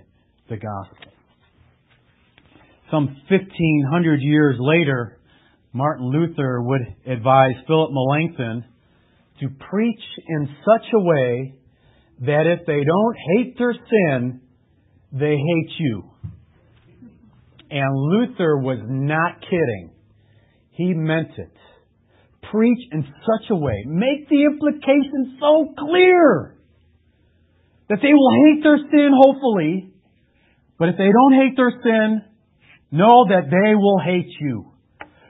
the 0.49 0.57
gospel. 0.57 1.13
Some 2.91 3.07
1500 3.29 4.21
years 4.21 4.57
later, 4.59 5.19
Martin 5.73 6.05
Luther 6.05 6.61
would 6.61 6.81
advise 7.07 7.55
Philip 7.65 7.91
Melanchthon 7.91 8.65
to 9.39 9.49
preach 9.69 10.01
in 10.27 10.47
such 10.63 10.85
a 10.93 10.99
way 10.99 11.55
that 12.21 12.45
if 12.45 12.65
they 12.67 12.83
don't 12.83 13.15
hate 13.35 13.57
their 13.57 13.73
sin, 13.73 14.41
they 15.11 15.35
hate 15.35 15.71
you. 15.79 16.12
And 17.73 17.97
Luther 17.97 18.59
was 18.59 18.77
not 18.85 19.41
kidding. 19.41 19.89
He 20.69 20.93
meant 20.93 21.31
it. 21.39 21.51
Preach 22.51 22.77
in 22.91 23.01
such 23.01 23.49
a 23.49 23.55
way, 23.55 23.83
make 23.87 24.29
the 24.29 24.43
implications 24.43 25.39
so 25.39 25.73
clear 25.79 26.55
that 27.89 27.97
they 28.03 28.13
will 28.13 28.31
hate 28.45 28.61
their 28.61 28.77
sin, 28.77 29.09
hopefully. 29.17 29.91
But 30.77 30.89
if 30.89 30.97
they 30.97 31.09
don't 31.09 31.33
hate 31.33 31.57
their 31.57 31.73
sin, 31.81 32.21
know 32.91 33.25
that 33.29 33.49
they 33.49 33.73
will 33.73 33.99
hate 34.05 34.29
you. 34.39 34.71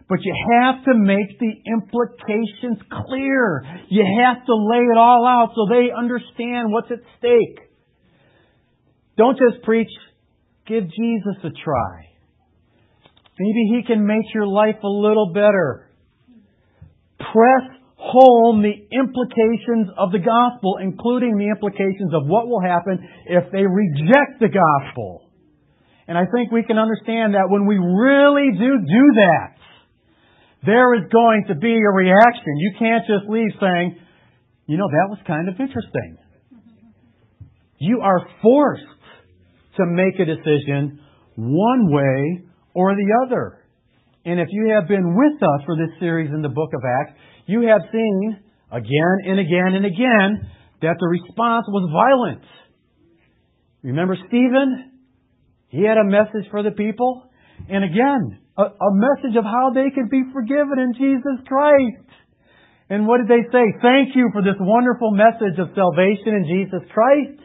But 0.09 0.19
you 0.23 0.35
have 0.59 0.83
to 0.83 0.93
make 0.95 1.39
the 1.39 1.53
implications 1.71 2.83
clear. 3.07 3.63
You 3.87 4.03
have 4.19 4.45
to 4.45 4.53
lay 4.53 4.83
it 4.83 4.97
all 4.97 5.25
out 5.25 5.53
so 5.55 5.67
they 5.69 5.91
understand 5.97 6.73
what's 6.73 6.91
at 6.91 6.99
stake. 7.19 7.71
Don't 9.15 9.37
just 9.37 9.63
preach, 9.63 9.91
give 10.67 10.83
Jesus 10.83 11.37
a 11.45 11.49
try. 11.63 12.12
Maybe 13.39 13.71
He 13.75 13.83
can 13.85 14.05
make 14.05 14.33
your 14.33 14.47
life 14.47 14.77
a 14.83 14.87
little 14.87 15.31
better. 15.33 15.89
Press 17.17 17.79
home 17.95 18.61
the 18.61 18.75
implications 18.91 19.87
of 19.97 20.11
the 20.11 20.19
gospel, 20.19 20.77
including 20.81 21.37
the 21.37 21.47
implications 21.47 22.13
of 22.13 22.27
what 22.27 22.47
will 22.47 22.61
happen 22.61 22.99
if 23.25 23.51
they 23.51 23.63
reject 23.63 24.39
the 24.39 24.51
gospel. 24.51 25.29
And 26.07 26.17
I 26.17 26.25
think 26.27 26.51
we 26.51 26.63
can 26.63 26.77
understand 26.77 27.33
that 27.33 27.47
when 27.47 27.65
we 27.65 27.77
really 27.79 28.51
do 28.51 28.71
do 28.75 29.05
that, 29.23 29.55
there 30.65 30.95
is 30.95 31.09
going 31.11 31.45
to 31.47 31.55
be 31.55 31.73
a 31.73 31.91
reaction. 31.95 32.57
You 32.57 32.73
can't 32.77 33.03
just 33.07 33.29
leave 33.29 33.51
saying, 33.59 33.97
you 34.67 34.77
know, 34.77 34.87
that 34.87 35.07
was 35.09 35.19
kind 35.25 35.47
of 35.47 35.55
interesting. 35.59 36.17
You 37.79 38.01
are 38.01 38.27
forced 38.41 38.83
to 39.77 39.85
make 39.85 40.19
a 40.19 40.25
decision 40.25 40.99
one 41.35 41.91
way 41.91 42.43
or 42.73 42.95
the 42.95 43.09
other. 43.25 43.59
And 44.25 44.39
if 44.39 44.47
you 44.51 44.73
have 44.73 44.87
been 44.87 45.15
with 45.15 45.43
us 45.43 45.61
for 45.65 45.75
this 45.75 45.99
series 45.99 46.31
in 46.33 46.41
the 46.41 46.49
book 46.49 46.71
of 46.73 46.81
Acts, 46.83 47.19
you 47.45 47.67
have 47.67 47.81
seen 47.91 48.39
again 48.71 49.17
and 49.27 49.39
again 49.39 49.75
and 49.75 49.85
again 49.85 50.49
that 50.81 50.95
the 50.99 51.07
response 51.07 51.65
was 51.67 51.89
violent. 51.91 52.43
Remember 53.83 54.15
Stephen? 54.27 54.91
He 55.67 55.83
had 55.83 55.97
a 55.97 56.05
message 56.05 56.49
for 56.51 56.63
the 56.63 56.71
people. 56.71 57.23
And 57.69 57.83
again, 57.83 58.39
a, 58.57 58.63
a 58.63 58.91
message 58.93 59.35
of 59.37 59.43
how 59.43 59.71
they 59.73 59.89
could 59.93 60.09
be 60.09 60.23
forgiven 60.31 60.79
in 60.79 60.93
Jesus 60.93 61.43
Christ. 61.47 62.07
And 62.89 63.07
what 63.07 63.19
did 63.19 63.27
they 63.27 63.43
say? 63.51 63.65
Thank 63.81 64.15
you 64.15 64.29
for 64.31 64.41
this 64.41 64.59
wonderful 64.59 65.11
message 65.11 65.59
of 65.59 65.73
salvation 65.75 66.37
in 66.37 66.45
Jesus 66.45 66.87
Christ. 66.93 67.41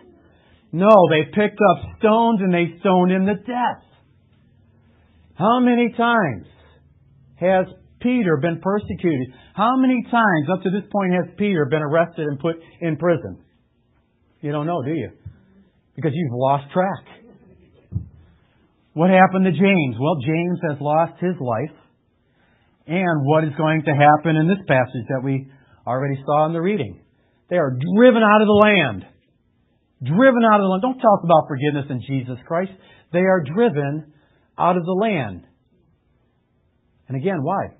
No, 0.72 0.92
they 1.08 1.24
picked 1.24 1.58
up 1.58 1.98
stones 1.98 2.40
and 2.42 2.52
they 2.52 2.78
stoned 2.80 3.10
him 3.10 3.26
to 3.26 3.34
death. 3.34 3.87
How 5.38 5.60
many 5.60 5.94
times 5.96 6.46
has 7.36 7.66
Peter 8.00 8.38
been 8.42 8.60
persecuted? 8.60 9.28
How 9.54 9.76
many 9.76 10.02
times 10.10 10.46
up 10.52 10.62
to 10.64 10.70
this 10.70 10.82
point 10.90 11.12
has 11.14 11.34
Peter 11.38 11.66
been 11.70 11.82
arrested 11.82 12.26
and 12.26 12.38
put 12.40 12.56
in 12.80 12.96
prison? 12.96 13.38
You 14.40 14.52
don't 14.52 14.66
know, 14.66 14.82
do 14.82 14.90
you? 14.90 15.10
Because 15.94 16.10
you've 16.14 16.32
lost 16.32 16.64
track. 16.72 18.02
What 18.94 19.10
happened 19.10 19.44
to 19.44 19.52
James? 19.52 19.96
Well, 20.00 20.16
James 20.26 20.58
has 20.70 20.78
lost 20.80 21.22
his 21.22 21.34
life. 21.40 21.76
And 22.86 23.24
what 23.24 23.44
is 23.44 23.50
going 23.56 23.82
to 23.84 23.94
happen 23.94 24.36
in 24.36 24.48
this 24.48 24.64
passage 24.66 25.06
that 25.10 25.22
we 25.22 25.50
already 25.86 26.20
saw 26.26 26.46
in 26.46 26.52
the 26.52 26.60
reading? 26.60 27.00
They 27.50 27.56
are 27.56 27.70
driven 27.70 28.22
out 28.22 28.42
of 28.42 28.48
the 28.48 28.60
land 28.62 29.04
driven 30.02 30.46
out 30.46 30.62
of 30.62 30.64
the 30.64 30.70
land. 30.70 30.82
Don't 30.82 31.02
talk 31.02 31.20
about 31.24 31.50
forgiveness 31.50 31.86
in 31.90 32.00
Jesus 32.06 32.38
Christ. 32.46 32.70
They 33.12 33.26
are 33.26 33.42
driven 33.42 34.12
out 34.58 34.76
of 34.76 34.84
the 34.84 34.92
land. 34.92 35.46
And 37.08 37.16
again, 37.16 37.42
why? 37.42 37.76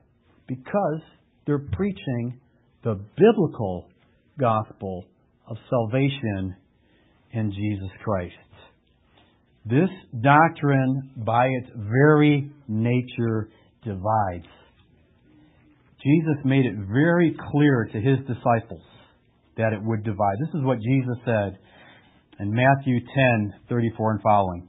Because 0.47 1.01
they're 1.47 1.67
preaching 1.73 2.41
the 2.83 3.01
biblical 3.17 3.89
gospel 4.39 5.05
of 5.49 5.57
salvation 5.69 6.55
in 7.33 7.51
Jesus 7.51 7.91
Christ. 8.05 8.35
This 9.67 9.91
doctrine, 10.23 11.11
by 11.17 11.47
its 11.47 11.71
very 11.77 12.51
nature, 12.69 13.51
divides. 13.85 14.47
Jesus 16.03 16.45
made 16.45 16.65
it 16.65 16.77
very 16.91 17.37
clear 17.51 17.89
to 17.93 18.01
his 18.01 18.19
disciples 18.21 18.83
that 19.57 19.73
it 19.73 19.83
would 19.83 20.05
divide. 20.05 20.37
This 20.41 20.55
is 20.55 20.65
what 20.65 20.79
Jesus 20.79 21.19
said 21.25 21.59
in 22.41 22.53
Matthew 22.53 23.01
10, 23.01 23.55
34 23.69 24.13
and 24.13 24.23
following. 24.23 24.69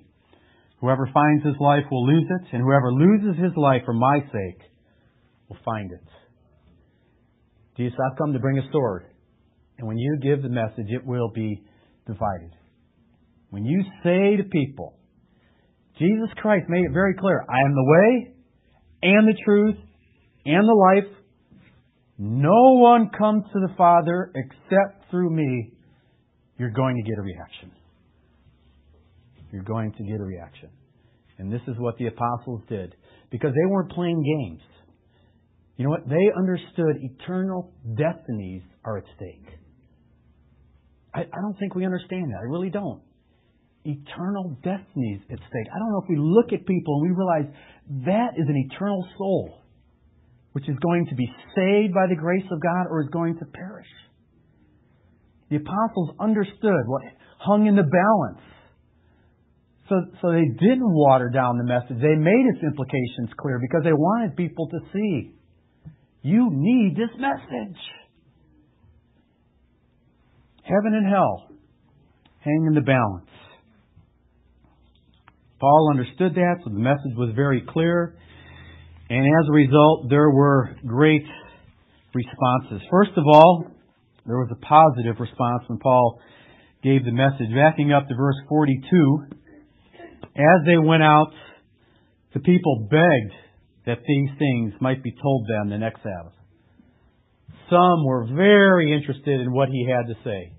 Whoever 0.81 1.07
finds 1.13 1.45
his 1.45 1.55
life 1.59 1.83
will 1.91 2.07
lose 2.07 2.25
it, 2.27 2.47
and 2.53 2.61
whoever 2.63 2.91
loses 2.91 3.41
his 3.41 3.55
life 3.55 3.83
for 3.85 3.93
my 3.93 4.19
sake 4.19 4.61
will 5.47 5.57
find 5.63 5.91
it. 5.91 6.07
Jesus, 7.77 7.97
I've 8.03 8.17
come 8.17 8.33
to 8.33 8.39
bring 8.39 8.57
a 8.57 8.71
sword. 8.71 9.05
And 9.77 9.87
when 9.87 9.97
you 9.97 10.17
give 10.21 10.41
the 10.41 10.49
message, 10.49 10.87
it 10.89 11.05
will 11.05 11.29
be 11.29 11.63
divided. 12.07 12.51
When 13.51 13.63
you 13.63 13.83
say 14.03 14.37
to 14.37 14.43
people, 14.49 14.97
Jesus 15.99 16.29
Christ 16.37 16.65
made 16.67 16.85
it 16.85 16.93
very 16.93 17.13
clear 17.13 17.45
I 17.47 17.59
am 17.59 17.73
the 17.73 17.85
way 17.85 18.33
and 19.03 19.27
the 19.27 19.37
truth 19.45 19.75
and 20.45 20.67
the 20.67 20.73
life. 20.73 21.17
No 22.17 22.73
one 22.79 23.09
comes 23.17 23.43
to 23.53 23.59
the 23.59 23.73
Father 23.77 24.31
except 24.35 25.09
through 25.11 25.29
me. 25.29 25.73
You're 26.57 26.71
going 26.71 26.95
to 26.95 27.03
get 27.03 27.19
a 27.19 27.21
reaction. 27.21 27.71
You're 29.51 29.63
going 29.63 29.91
to 29.93 30.03
get 30.03 30.19
a 30.19 30.23
reaction. 30.23 30.69
And 31.37 31.51
this 31.51 31.61
is 31.67 31.75
what 31.77 31.97
the 31.97 32.07
apostles 32.07 32.61
did 32.69 32.95
because 33.31 33.51
they 33.51 33.71
weren't 33.71 33.91
playing 33.91 34.21
games. 34.21 34.61
You 35.77 35.85
know 35.85 35.91
what? 35.91 36.07
They 36.07 36.29
understood 36.37 36.97
eternal 37.01 37.73
destinies 37.97 38.61
are 38.85 38.99
at 38.99 39.03
stake. 39.15 39.47
I, 41.13 41.21
I 41.21 41.41
don't 41.41 41.57
think 41.59 41.75
we 41.75 41.85
understand 41.85 42.31
that. 42.31 42.39
I 42.39 42.47
really 42.47 42.69
don't. 42.69 43.01
Eternal 43.83 44.57
destinies 44.63 45.21
at 45.31 45.37
stake. 45.37 45.67
I 45.73 45.79
don't 45.79 45.91
know 45.91 46.01
if 46.03 46.09
we 46.09 46.17
look 46.17 46.53
at 46.53 46.65
people 46.67 47.01
and 47.01 47.09
we 47.09 47.17
realize 47.17 47.55
that 48.05 48.37
is 48.37 48.47
an 48.47 48.69
eternal 48.69 49.03
soul 49.17 49.61
which 50.53 50.67
is 50.67 50.75
going 50.81 51.07
to 51.07 51.15
be 51.15 51.25
saved 51.55 51.93
by 51.93 52.07
the 52.07 52.15
grace 52.15 52.45
of 52.51 52.61
God 52.61 52.85
or 52.89 53.01
is 53.01 53.09
going 53.09 53.37
to 53.39 53.45
perish. 53.45 53.87
The 55.49 55.57
apostles 55.57 56.11
understood 56.19 56.83
what 56.85 57.01
hung 57.39 57.67
in 57.67 57.75
the 57.75 57.83
balance. 57.83 58.50
So, 59.91 60.31
they 60.31 60.47
didn't 60.47 60.87
water 60.87 61.29
down 61.29 61.57
the 61.57 61.65
message. 61.65 61.99
They 62.01 62.15
made 62.15 62.45
its 62.55 62.63
implications 62.63 63.35
clear 63.37 63.59
because 63.59 63.81
they 63.83 63.91
wanted 63.91 64.37
people 64.37 64.69
to 64.69 64.79
see. 64.93 65.31
You 66.21 66.47
need 66.49 66.95
this 66.95 67.11
message. 67.19 67.77
Heaven 70.63 70.93
and 70.93 71.05
hell 71.11 71.47
hang 72.39 72.65
in 72.67 72.73
the 72.73 72.81
balance. 72.81 73.27
Paul 75.59 75.89
understood 75.91 76.35
that, 76.35 76.55
so 76.63 76.69
the 76.69 76.79
message 76.79 77.13
was 77.17 77.33
very 77.35 77.61
clear. 77.67 78.15
And 79.09 79.25
as 79.25 79.49
a 79.49 79.51
result, 79.51 80.09
there 80.09 80.29
were 80.29 80.73
great 80.87 81.25
responses. 82.13 82.81
First 82.89 83.11
of 83.17 83.25
all, 83.27 83.67
there 84.25 84.37
was 84.37 84.49
a 84.51 84.65
positive 84.65 85.19
response 85.19 85.63
when 85.67 85.79
Paul 85.79 86.19
gave 86.81 87.03
the 87.03 87.11
message. 87.11 87.53
Backing 87.53 87.91
up 87.91 88.07
to 88.07 88.15
verse 88.15 88.37
42, 88.47 89.40
as 90.23 90.65
they 90.65 90.77
went 90.77 91.03
out, 91.03 91.31
the 92.33 92.39
people 92.39 92.87
begged 92.89 93.33
that 93.85 93.99
these 94.07 94.29
things 94.37 94.73
might 94.79 95.03
be 95.03 95.13
told 95.21 95.47
them 95.47 95.69
the 95.69 95.77
next 95.77 96.01
Sabbath. 96.03 96.37
Some 97.69 98.05
were 98.05 98.27
very 98.35 98.93
interested 98.93 99.41
in 99.41 99.51
what 99.53 99.69
he 99.69 99.87
had 99.89 100.07
to 100.07 100.15
say. 100.23 100.53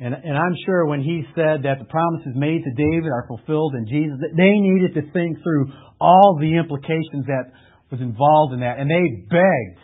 And, 0.00 0.12
and 0.12 0.36
I'm 0.36 0.54
sure 0.66 0.86
when 0.86 1.00
he 1.00 1.22
said 1.34 1.62
that 1.64 1.78
the 1.78 1.88
promises 1.88 2.34
made 2.34 2.62
to 2.64 2.72
David 2.76 3.08
are 3.08 3.26
fulfilled 3.28 3.74
in 3.74 3.86
Jesus, 3.86 4.18
that 4.20 4.36
they 4.36 4.58
needed 4.58 4.94
to 4.94 5.12
think 5.12 5.38
through 5.42 5.72
all 6.00 6.36
the 6.40 6.56
implications 6.58 7.26
that 7.26 7.52
was 7.90 8.00
involved 8.00 8.54
in 8.54 8.60
that. 8.60 8.78
And 8.78 8.90
they 8.90 9.06
begged 9.30 9.80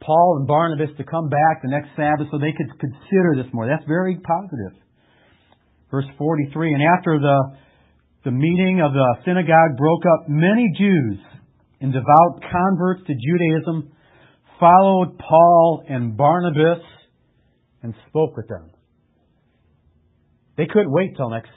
Paul 0.00 0.38
and 0.40 0.48
Barnabas 0.48 0.90
to 0.96 1.04
come 1.04 1.28
back 1.28 1.62
the 1.62 1.70
next 1.70 1.94
Sabbath 1.94 2.26
so 2.30 2.38
they 2.38 2.52
could 2.56 2.72
consider 2.80 3.38
this 3.38 3.46
more. 3.52 3.66
That's 3.66 3.86
very 3.86 4.18
positive. 4.18 4.82
Verse 5.90 6.06
43, 6.18 6.74
and 6.74 6.82
after 6.82 7.18
the, 7.18 7.38
the 8.24 8.30
meeting 8.30 8.82
of 8.84 8.92
the 8.92 9.16
synagogue 9.24 9.76
broke 9.78 10.04
up, 10.06 10.28
many 10.28 10.72
Jews 10.76 11.18
and 11.80 11.92
devout 11.92 12.42
converts 12.50 13.02
to 13.06 13.14
Judaism 13.14 13.92
followed 14.58 15.18
Paul 15.18 15.84
and 15.88 16.16
Barnabas 16.16 16.84
and 17.82 17.94
spoke 18.08 18.36
with 18.36 18.46
them. 18.48 18.70
They 20.58 20.66
couldn't 20.66 20.92
wait 20.92 21.16
till 21.16 21.30
next 21.30 21.50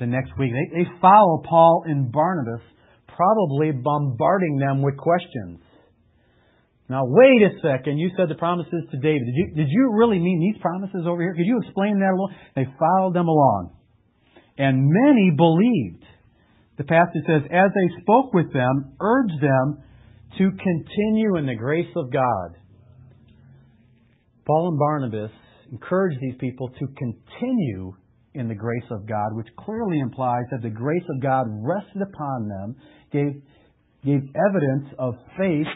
the 0.00 0.06
next 0.06 0.32
week. 0.36 0.50
They, 0.50 0.82
they 0.82 0.90
follow 1.00 1.42
Paul 1.48 1.84
and 1.86 2.10
Barnabas, 2.10 2.66
probably 3.06 3.70
bombarding 3.70 4.58
them 4.58 4.82
with 4.82 4.96
questions. 4.96 5.60
Now, 6.88 7.02
wait 7.04 7.42
a 7.42 7.54
second. 7.62 7.98
You 7.98 8.10
said 8.16 8.28
the 8.28 8.34
promises 8.34 8.84
to 8.90 8.98
David. 8.98 9.24
Did 9.24 9.34
you, 9.34 9.54
did 9.54 9.68
you 9.70 9.94
really 9.94 10.18
mean 10.18 10.40
these 10.40 10.60
promises 10.60 11.06
over 11.06 11.22
here? 11.22 11.32
Could 11.32 11.46
you 11.46 11.60
explain 11.62 12.00
that 12.00 12.10
a 12.10 12.16
little? 12.18 12.30
They 12.56 12.66
followed 12.78 13.14
them 13.14 13.28
along. 13.28 13.76
And 14.58 14.88
many 14.88 15.32
believed. 15.36 16.04
The 16.78 16.84
passage 16.84 17.22
says, 17.26 17.42
as 17.50 17.70
they 17.74 18.02
spoke 18.02 18.32
with 18.32 18.52
them, 18.52 18.94
urged 19.00 19.40
them 19.40 19.82
to 20.38 20.50
continue 20.50 21.36
in 21.36 21.46
the 21.46 21.54
grace 21.54 21.90
of 21.96 22.12
God. 22.12 22.56
Paul 24.46 24.70
and 24.70 24.78
Barnabas 24.78 25.30
encouraged 25.70 26.18
these 26.20 26.36
people 26.38 26.68
to 26.68 26.86
continue 26.98 27.94
in 28.34 28.48
the 28.48 28.54
grace 28.54 28.84
of 28.90 29.06
God, 29.06 29.34
which 29.34 29.46
clearly 29.56 30.00
implies 30.00 30.44
that 30.50 30.62
the 30.62 30.70
grace 30.70 31.04
of 31.08 31.22
God 31.22 31.46
rested 31.48 32.02
upon 32.02 32.48
them, 32.48 32.76
gave, 33.12 33.42
gave 34.04 34.20
evidence 34.34 34.92
of 34.98 35.14
faith 35.38 35.68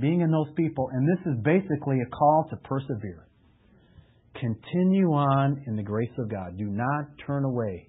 being 0.00 0.20
in 0.20 0.30
those 0.30 0.54
people, 0.56 0.88
and 0.92 1.08
this 1.08 1.26
is 1.26 1.42
basically 1.42 1.98
a 2.00 2.10
call 2.10 2.46
to 2.50 2.56
persevere. 2.58 3.26
Continue 4.34 5.08
on 5.08 5.64
in 5.66 5.74
the 5.74 5.82
grace 5.82 6.12
of 6.18 6.30
God. 6.30 6.56
Do 6.56 6.66
not 6.66 7.06
turn 7.26 7.44
away 7.44 7.87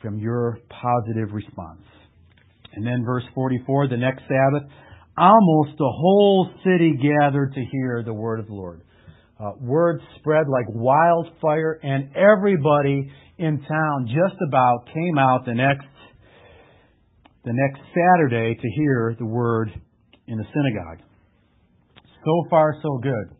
from 0.00 0.18
your 0.18 0.58
positive 0.68 1.32
response. 1.32 1.82
And 2.74 2.86
then 2.86 3.04
verse 3.04 3.24
44, 3.34 3.88
the 3.88 3.96
next 3.96 4.22
Sabbath, 4.22 4.70
almost 5.16 5.78
the 5.78 5.92
whole 5.92 6.50
city 6.64 6.94
gathered 6.96 7.54
to 7.54 7.64
hear 7.72 8.02
the 8.04 8.14
word 8.14 8.40
of 8.40 8.46
the 8.46 8.54
Lord. 8.54 8.82
Uh, 9.40 9.52
word 9.60 10.00
spread 10.18 10.46
like 10.48 10.66
wildfire, 10.68 11.78
and 11.82 12.10
everybody 12.16 13.10
in 13.38 13.60
town 13.60 14.06
just 14.06 14.36
about 14.48 14.86
came 14.92 15.18
out 15.18 15.44
the 15.46 15.54
next 15.54 15.86
the 17.44 17.52
next 17.52 17.80
Saturday 17.94 18.54
to 18.54 18.68
hear 18.76 19.16
the 19.18 19.24
word 19.24 19.70
in 20.26 20.36
the 20.36 20.44
synagogue. 20.52 20.98
So 22.24 22.44
far, 22.50 22.74
so 22.82 22.98
good. 22.98 23.36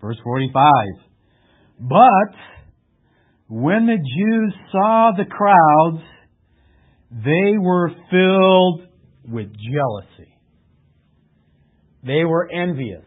Verse 0.00 0.18
45. 0.22 0.62
But 1.80 2.36
when 3.50 3.86
the 3.86 3.96
Jews 3.96 4.54
saw 4.70 5.10
the 5.16 5.24
crowds, 5.24 6.04
they 7.10 7.58
were 7.58 7.90
filled 8.08 8.86
with 9.28 9.48
jealousy. 9.52 10.32
They 12.04 12.24
were 12.24 12.48
envious 12.48 13.02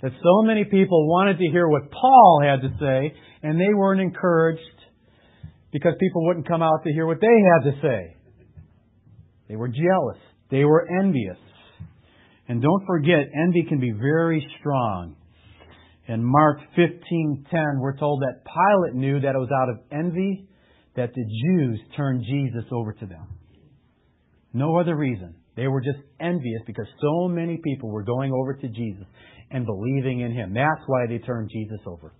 that 0.00 0.12
so 0.12 0.42
many 0.46 0.64
people 0.64 1.06
wanted 1.08 1.38
to 1.38 1.44
hear 1.50 1.68
what 1.68 1.90
Paul 1.90 2.40
had 2.42 2.62
to 2.62 2.74
say, 2.80 3.14
and 3.42 3.60
they 3.60 3.74
weren't 3.74 4.00
encouraged 4.00 4.60
because 5.72 5.92
people 6.00 6.26
wouldn't 6.26 6.48
come 6.48 6.62
out 6.62 6.82
to 6.84 6.92
hear 6.92 7.06
what 7.06 7.20
they 7.20 7.26
had 7.26 7.70
to 7.70 7.80
say. 7.82 8.16
They 9.50 9.56
were 9.56 9.68
jealous. 9.68 10.18
They 10.50 10.64
were 10.64 10.88
envious. 11.00 11.36
And 12.48 12.62
don't 12.62 12.86
forget, 12.86 13.28
envy 13.34 13.64
can 13.68 13.78
be 13.78 13.92
very 13.92 14.46
strong. 14.58 15.16
In 16.06 16.22
Mark 16.22 16.60
15:10, 16.76 17.80
we're 17.80 17.96
told 17.96 18.22
that 18.22 18.42
Pilate 18.44 18.94
knew 18.94 19.20
that 19.20 19.34
it 19.34 19.38
was 19.38 19.50
out 19.50 19.70
of 19.70 19.78
envy 19.90 20.46
that 20.96 21.14
the 21.14 21.24
Jews 21.24 21.80
turned 21.96 22.24
Jesus 22.24 22.64
over 22.70 22.92
to 22.92 23.06
them. 23.06 23.26
No 24.52 24.76
other 24.76 24.94
reason. 24.94 25.34
They 25.56 25.66
were 25.66 25.80
just 25.80 25.98
envious 26.20 26.62
because 26.66 26.86
so 27.00 27.28
many 27.28 27.58
people 27.62 27.90
were 27.90 28.02
going 28.02 28.32
over 28.32 28.54
to 28.54 28.68
Jesus 28.68 29.06
and 29.50 29.64
believing 29.64 30.20
in 30.20 30.32
Him. 30.32 30.52
That's 30.52 30.82
why 30.86 31.06
they 31.08 31.18
turned 31.18 31.50
Jesus 31.50 31.80
over. 31.86 32.12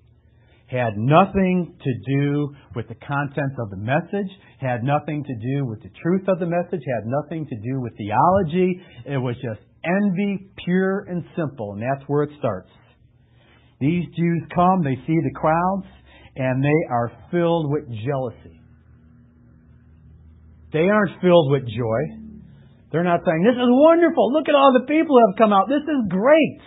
Had 0.66 0.97
nothing 0.97 1.77
to 1.79 1.92
do 2.07 2.55
with 2.75 2.88
the 2.88 2.94
content 2.94 3.53
of 3.59 3.70
the 3.70 3.77
message, 3.77 4.31
had 4.61 4.83
nothing 4.83 5.23
to 5.23 5.35
do 5.35 5.66
with 5.66 5.83
the 5.83 5.90
truth 6.03 6.27
of 6.27 6.38
the 6.38 6.47
message, 6.47 6.81
had 6.97 7.07
nothing 7.07 7.47
to 7.47 7.57
do 7.57 7.81
with 7.81 7.92
theology. 7.99 8.81
It 9.05 9.18
was 9.18 9.37
just 9.37 9.61
envy, 9.85 10.49
pure 10.64 11.01
and 11.01 11.23
simple, 11.37 11.75
and 11.75 11.83
that's 11.83 12.09
where 12.09 12.23
it 12.23 12.31
starts. 12.38 12.70
These 13.81 14.07
Jews 14.17 14.43
come, 14.55 14.83
they 14.83 14.97
see 15.07 15.19
the 15.23 15.35
crowds, 15.35 15.87
and 16.37 16.63
they 16.63 16.81
are 16.91 17.13
filled 17.31 17.71
with 17.71 17.89
jealousy. 17.89 18.61
They 20.73 20.89
aren't 20.89 21.21
filled 21.21 21.51
with 21.51 21.63
joy. 21.63 22.25
They're 22.91 23.05
not 23.05 23.21
saying, 23.27 23.43
This 23.43 23.55
is 23.55 23.69
wonderful. 23.69 24.33
Look 24.33 24.49
at 24.49 24.55
all 24.55 24.73
the 24.73 24.87
people 24.87 25.19
who 25.19 25.31
have 25.31 25.39
come 25.39 25.53
out. 25.53 25.69
This 25.69 25.83
is 25.83 26.09
great. 26.09 26.61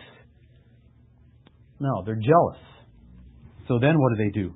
No, 1.80 2.04
they're 2.06 2.16
jealous. 2.16 2.60
So 3.68 3.80
then 3.80 4.00
what 4.00 4.16
do 4.16 4.24
they 4.24 4.32
do? 4.32 4.54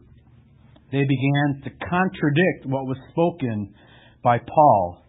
They 0.91 1.03
began 1.03 1.61
to 1.63 1.69
contradict 1.87 2.65
what 2.65 2.85
was 2.85 2.97
spoken 3.11 3.73
by 4.23 4.39
Paul. 4.39 5.03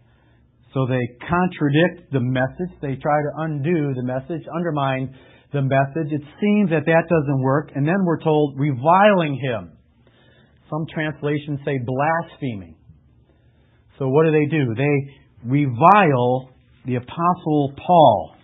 So 0.75 0.87
they 0.87 1.03
contradict 1.29 2.13
the 2.13 2.21
message. 2.21 2.75
They 2.81 2.97
try 2.97 3.19
to 3.23 3.31
undo 3.39 3.95
the 3.95 4.03
message, 4.03 4.43
undermine 4.55 5.15
the 5.53 5.62
message. 5.62 6.12
It 6.12 6.23
seems 6.41 6.71
that 6.71 6.87
that 6.87 7.05
doesn't 7.09 7.41
work. 7.43 7.71
And 7.75 7.87
then 7.87 8.05
we're 8.05 8.23
told 8.23 8.59
reviling 8.59 9.38
him. 9.43 9.73
Some 10.71 10.87
translations 10.93 11.61
say 11.65 11.79
blaspheming. 11.85 12.77
So 13.99 14.09
what 14.09 14.25
do 14.25 14.33
they 14.33 14.47
do? 14.47 14.75
They 14.75 15.15
revile 15.45 16.51
the 16.87 16.97
Apostle 16.97 17.75
Paul. 17.87 18.35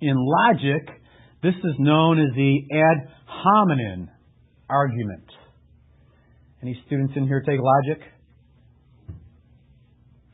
In 0.00 0.14
logic, 0.16 0.88
This 1.42 1.54
is 1.54 1.74
known 1.78 2.18
as 2.18 2.34
the 2.34 2.58
ad 2.74 3.08
hominem 3.26 4.08
argument. 4.68 5.24
Any 6.62 6.80
students 6.86 7.12
in 7.16 7.26
here 7.26 7.42
take 7.46 7.60
logic? 7.60 8.02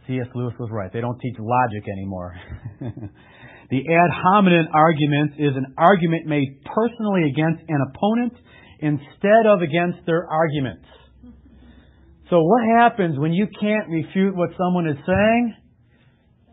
C.S. 0.07 0.27
Lewis 0.35 0.55
was 0.59 0.69
right. 0.73 0.93
They 0.93 1.01
don't 1.01 1.19
teach 1.21 1.37
logic 1.39 1.85
anymore. 1.89 2.35
the 3.73 3.79
ad 3.79 4.11
hominem 4.13 4.67
argument 4.75 5.33
is 5.39 5.57
an 5.57 5.73
argument 5.79 6.27
made 6.27 6.61
personally 6.63 7.23
against 7.33 7.65
an 7.71 7.81
opponent 7.89 8.35
instead 8.81 9.47
of 9.49 9.63
against 9.63 10.05
their 10.05 10.29
arguments. 10.29 10.85
So 12.29 12.43
what 12.43 12.65
happens 12.79 13.19
when 13.19 13.33
you 13.33 13.47
can't 13.59 13.89
refute 13.89 14.37
what 14.37 14.51
someone 14.59 14.89
is 14.89 14.99
saying? 15.07 15.55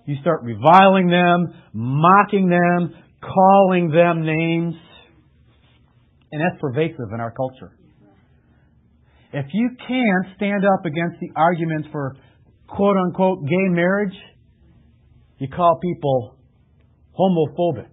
You 0.05 0.15
start 0.21 0.43
reviling 0.43 1.09
them, 1.09 1.53
mocking 1.73 2.47
them, 2.47 2.95
calling 3.21 3.89
them 3.89 4.25
names. 4.25 4.75
And 6.31 6.39
that's 6.39 6.55
pervasive 6.61 7.11
in 7.13 7.19
our 7.19 7.31
culture. 7.31 7.75
If 9.33 9.47
you 9.51 9.71
can't 9.85 10.35
stand 10.37 10.63
up 10.63 10.85
against 10.85 11.19
the 11.19 11.31
arguments 11.35 11.89
for 11.91 12.15
quote 12.67 12.95
unquote 12.95 13.43
gay 13.43 13.67
marriage, 13.67 14.15
you 15.37 15.49
call 15.49 15.81
people 15.81 16.38
homophobic. 17.19 17.91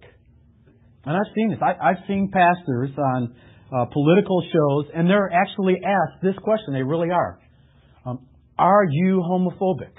And 1.05 1.15
I've 1.15 1.33
seen 1.35 1.49
this. 1.49 1.59
I, 1.61 1.89
have 1.89 2.03
seen 2.07 2.31
pastors 2.31 2.91
on 2.97 3.35
uh, 3.71 3.85
political 3.91 4.41
shows, 4.41 4.91
and 4.95 5.09
they're 5.09 5.31
actually 5.31 5.75
asked 5.83 6.21
this 6.23 6.35
question. 6.43 6.73
They 6.73 6.83
really 6.83 7.11
are. 7.11 7.39
Um, 8.05 8.27
are 8.57 8.85
you 8.89 9.21
homophobic? 9.21 9.93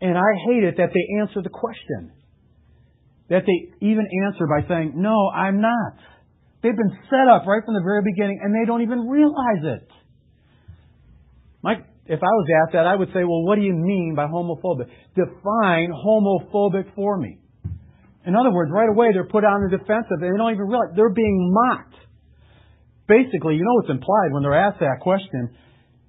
And 0.00 0.18
I 0.18 0.30
hate 0.48 0.64
it 0.64 0.76
that 0.78 0.90
they 0.92 1.20
answer 1.20 1.42
the 1.42 1.50
question. 1.50 2.12
That 3.30 3.42
they 3.46 3.86
even 3.86 4.06
answer 4.26 4.46
by 4.46 4.66
saying, 4.68 4.94
no, 4.96 5.30
I'm 5.30 5.60
not. 5.60 5.94
They've 6.62 6.76
been 6.76 6.98
set 7.08 7.28
up 7.30 7.46
right 7.46 7.62
from 7.64 7.74
the 7.74 7.82
very 7.84 8.02
beginning, 8.02 8.40
and 8.42 8.54
they 8.54 8.66
don't 8.66 8.82
even 8.82 9.08
realize 9.08 9.80
it. 9.80 9.88
Mike, 11.62 11.86
if 12.06 12.18
I 12.18 12.26
was 12.26 12.46
asked 12.62 12.72
that, 12.74 12.86
I 12.86 12.96
would 12.96 13.08
say, 13.08 13.24
well, 13.24 13.44
what 13.44 13.56
do 13.56 13.62
you 13.62 13.74
mean 13.74 14.14
by 14.16 14.26
homophobic? 14.26 14.90
Define 15.14 15.92
homophobic 15.92 16.94
for 16.94 17.16
me. 17.16 17.38
In 18.26 18.36
other 18.36 18.52
words, 18.52 18.70
right 18.72 18.88
away 18.88 19.10
they're 19.12 19.26
put 19.26 19.44
on 19.44 19.68
the 19.68 19.76
defensive 19.76 20.22
and 20.22 20.32
they 20.32 20.38
don't 20.38 20.52
even 20.52 20.66
realize 20.66 20.94
they're 20.94 21.10
being 21.10 21.50
mocked. 21.52 21.94
Basically, 23.08 23.56
you 23.56 23.64
know 23.64 23.74
what's 23.82 23.90
implied 23.90 24.30
when 24.30 24.42
they're 24.42 24.54
asked 24.54 24.80
that 24.80 25.00
question. 25.00 25.50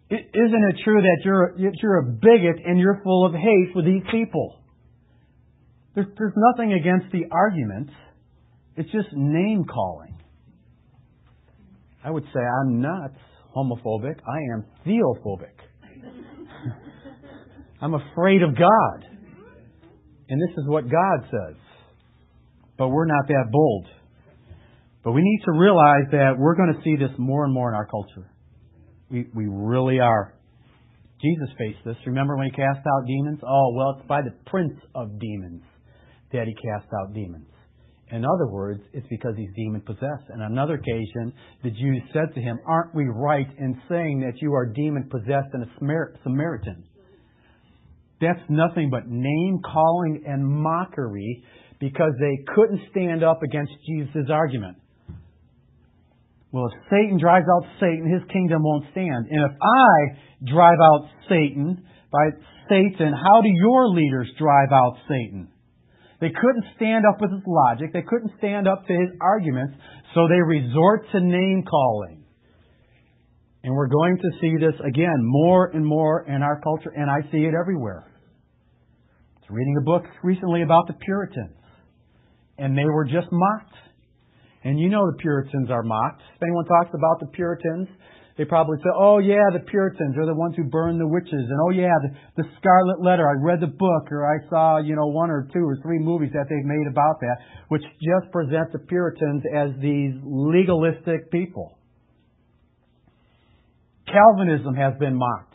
Isn't 0.10 0.64
it 0.70 0.76
true 0.84 1.02
that 1.02 1.18
you're, 1.26 1.56
you're 1.58 1.98
a 2.00 2.06
bigot 2.06 2.64
and 2.66 2.80
you're 2.80 3.02
full 3.04 3.26
of 3.26 3.34
hate 3.34 3.74
for 3.74 3.82
these 3.82 4.04
people? 4.12 4.60
There's, 5.96 6.08
there's 6.18 6.34
nothing 6.36 6.74
against 6.74 7.12
the 7.12 7.26
argument. 7.32 7.90
It's 8.76 8.92
just 8.92 9.08
name 9.14 9.66
calling. 9.66 10.16
I 12.04 12.12
would 12.12 12.26
say 12.26 12.40
I'm 12.40 12.82
not 12.82 13.12
homophobic. 13.56 14.20
I 14.28 14.40
am 14.54 14.66
theophobic. 14.86 15.56
I'm 17.82 17.94
afraid 17.94 18.44
of 18.44 18.58
God. 18.58 19.06
And 20.30 20.42
this 20.42 20.58
is 20.58 20.68
what 20.68 20.84
God 20.84 21.30
says. 21.30 21.56
But 22.84 22.90
we're 22.90 23.06
not 23.06 23.30
that 23.30 23.46
bold. 23.50 23.88
But 25.06 25.14
we 25.14 25.22
need 25.22 25.40
to 25.46 25.54
realize 25.54 26.04
that 26.12 26.34
we're 26.38 26.56
going 26.58 26.74
to 26.74 26.82
see 26.84 26.98
this 26.98 27.16
more 27.18 27.46
and 27.46 27.54
more 27.54 27.70
in 27.70 27.76
our 27.76 27.88
culture. 27.88 28.30
We, 29.10 29.26
we 29.34 29.46
really 29.48 30.02
are. 30.02 30.34
Jesus 31.22 31.48
faced 31.58 31.80
this. 31.86 31.96
Remember 32.06 32.36
when 32.36 32.48
he 32.48 32.52
cast 32.52 32.80
out 32.80 33.08
demons? 33.08 33.40
Oh, 33.42 33.72
well, 33.74 33.96
it's 33.98 34.08
by 34.10 34.22
the 34.22 34.36
prince 34.48 34.78
of 34.96 35.18
demons 35.18 35.62
that 36.34 36.46
he 36.46 36.54
cast 36.56 36.92
out 37.00 37.14
demons. 37.14 37.48
In 38.12 38.26
other 38.26 38.52
words, 38.52 38.82
it's 38.92 39.08
because 39.10 39.36
he's 39.38 39.56
demon 39.56 39.80
possessed. 39.80 40.28
And 40.28 40.44
on 40.44 40.52
another 40.52 40.74
occasion, 40.74 41.32
the 41.64 41.72
Jews 41.72 42.02
said 42.12 42.36
to 42.36 42.42
him, 42.42 42.60
Aren't 42.68 42.94
we 42.94 43.06
right 43.06 43.48
in 43.60 43.82
saying 43.88 44.20
that 44.28 44.42
you 44.42 44.54
are 44.54 44.66
demon 44.66 45.08
possessed 45.10 45.54
and 45.54 45.64
a 45.64 45.70
Samaritan? 46.24 46.84
That's 48.20 48.44
nothing 48.50 48.90
but 48.90 49.08
name 49.08 49.62
calling 49.72 50.26
and 50.28 50.46
mockery 50.46 51.46
because 51.84 52.14
they 52.18 52.40
couldn't 52.56 52.80
stand 52.92 53.26
up 53.26 53.44
against 53.44 53.74
Jesus' 53.86 54.32
argument. 54.32 54.78
Well, 56.54 56.72
if 56.72 56.80
Satan 56.90 57.20
drives 57.20 57.46
out 57.52 57.68
Satan, 57.78 58.08
his 58.08 58.24
kingdom 58.32 58.64
won't 58.64 58.86
stand. 58.92 59.28
And 59.30 59.44
if 59.44 59.52
I 59.52 60.50
drive 60.50 60.80
out 60.80 61.10
Satan 61.28 61.84
by 62.10 62.30
Satan, 62.70 63.12
how 63.12 63.42
do 63.42 63.50
your 63.50 63.90
leaders 63.90 64.32
drive 64.40 64.72
out 64.72 64.96
Satan? 65.10 65.50
They 66.22 66.30
couldn't 66.30 66.64
stand 66.78 67.04
up 67.04 67.20
with 67.20 67.32
his 67.32 67.44
logic. 67.46 67.92
They 67.92 68.06
couldn't 68.08 68.32
stand 68.38 68.66
up 68.66 68.88
to 68.88 68.94
his 68.94 69.10
arguments, 69.20 69.76
so 70.16 70.30
they 70.30 70.40
resort 70.40 71.06
to 71.12 71.20
name 71.20 71.66
calling. 71.70 72.24
And 73.64 73.74
we're 73.74 73.90
going 73.90 74.18
to 74.20 74.30
see 74.40 74.54
this 74.56 74.80
again 74.88 75.20
more 75.20 75.68
and 75.74 75.86
more 75.86 76.24
in 76.26 76.44
our 76.44 76.62
culture, 76.62 76.94
and 76.96 77.12
I 77.12 77.30
see 77.30 77.40
it 77.40 77.54
everywhere. 77.60 78.08
I 78.08 79.40
was 79.42 79.50
reading 79.50 79.76
a 79.82 79.84
book 79.84 80.04
recently 80.24 80.62
about 80.62 80.88
the 80.88 80.94
Puritans, 80.94 81.58
and 82.58 82.78
they 82.78 82.86
were 82.86 83.06
just 83.06 83.28
mocked. 83.32 83.76
And 84.64 84.80
you 84.80 84.90
know 84.90 85.06
the 85.12 85.18
Puritans 85.18 85.70
are 85.70 85.84
mocked. 85.84 86.22
If 86.36 86.44
anyone 86.44 86.66
talks 86.66 86.92
about 86.94 87.20
the 87.20 87.28
Puritans, 87.36 87.88
they 88.38 88.46
probably 88.46 88.78
say, 88.78 88.90
oh 88.98 89.20
yeah, 89.20 89.54
the 89.54 89.60
Puritans 89.60 90.18
are 90.18 90.26
the 90.26 90.34
ones 90.34 90.56
who 90.56 90.64
burned 90.64 91.00
the 91.00 91.08
witches. 91.08 91.32
And 91.34 91.60
oh 91.68 91.70
yeah, 91.70 91.94
the, 92.02 92.42
the 92.42 92.50
Scarlet 92.58 93.04
Letter. 93.04 93.28
I 93.28 93.38
read 93.44 93.60
the 93.60 93.68
book 93.68 94.12
or 94.12 94.26
I 94.26 94.50
saw, 94.50 94.80
you 94.80 94.96
know, 94.96 95.08
one 95.08 95.30
or 95.30 95.48
two 95.54 95.62
or 95.62 95.78
three 95.84 96.00
movies 96.00 96.32
that 96.34 96.46
they've 96.50 96.66
made 96.66 96.88
about 96.90 97.20
that, 97.22 97.38
which 97.68 97.84
just 98.02 98.32
present 98.32 98.72
the 98.72 98.80
Puritans 98.80 99.44
as 99.54 99.70
these 99.82 100.14
legalistic 100.24 101.30
people. 101.30 101.78
Calvinism 104.08 104.76
has 104.76 104.94
been 105.00 105.16
mocked. 105.16 105.54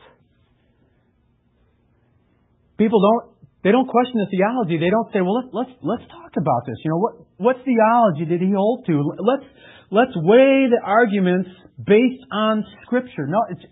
People 2.79 3.01
don't, 3.01 3.38
they 3.65 3.73
don't 3.73 3.89
question 3.89 4.23
the 4.23 4.31
theology. 4.31 4.79
They 4.79 4.91
don't 4.91 5.11
say, 5.13 5.21
well, 5.21 5.43
let's, 5.43 5.51
let's, 5.53 5.75
let's 5.83 6.07
talk 6.07 6.33
about 6.39 6.63
this. 6.67 6.79
You 6.85 6.95
know, 6.95 7.01
what, 7.03 7.15
what 7.39 7.57
theology 7.67 8.25
did 8.25 8.41
he 8.41 8.55
hold 8.55 8.87
to? 8.87 9.03
Let's, 9.19 9.47
let's 9.91 10.15
weigh 10.15 10.71
the 10.71 10.79
arguments 10.85 11.51
based 11.75 12.23
on 12.31 12.65
Scripture. 12.87 13.27
No, 13.27 13.43
it's, 13.51 13.65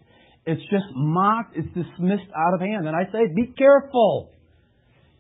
it's 0.46 0.62
just 0.70 0.90
mocked, 0.94 1.57
it's 1.57 1.70
dismissed 1.70 2.31
out 2.35 2.55
of 2.55 2.61
hand. 2.61 2.87
And 2.87 2.94
I 2.99 3.07
say, 3.11 3.31
be 3.35 3.55
careful. 3.55 4.35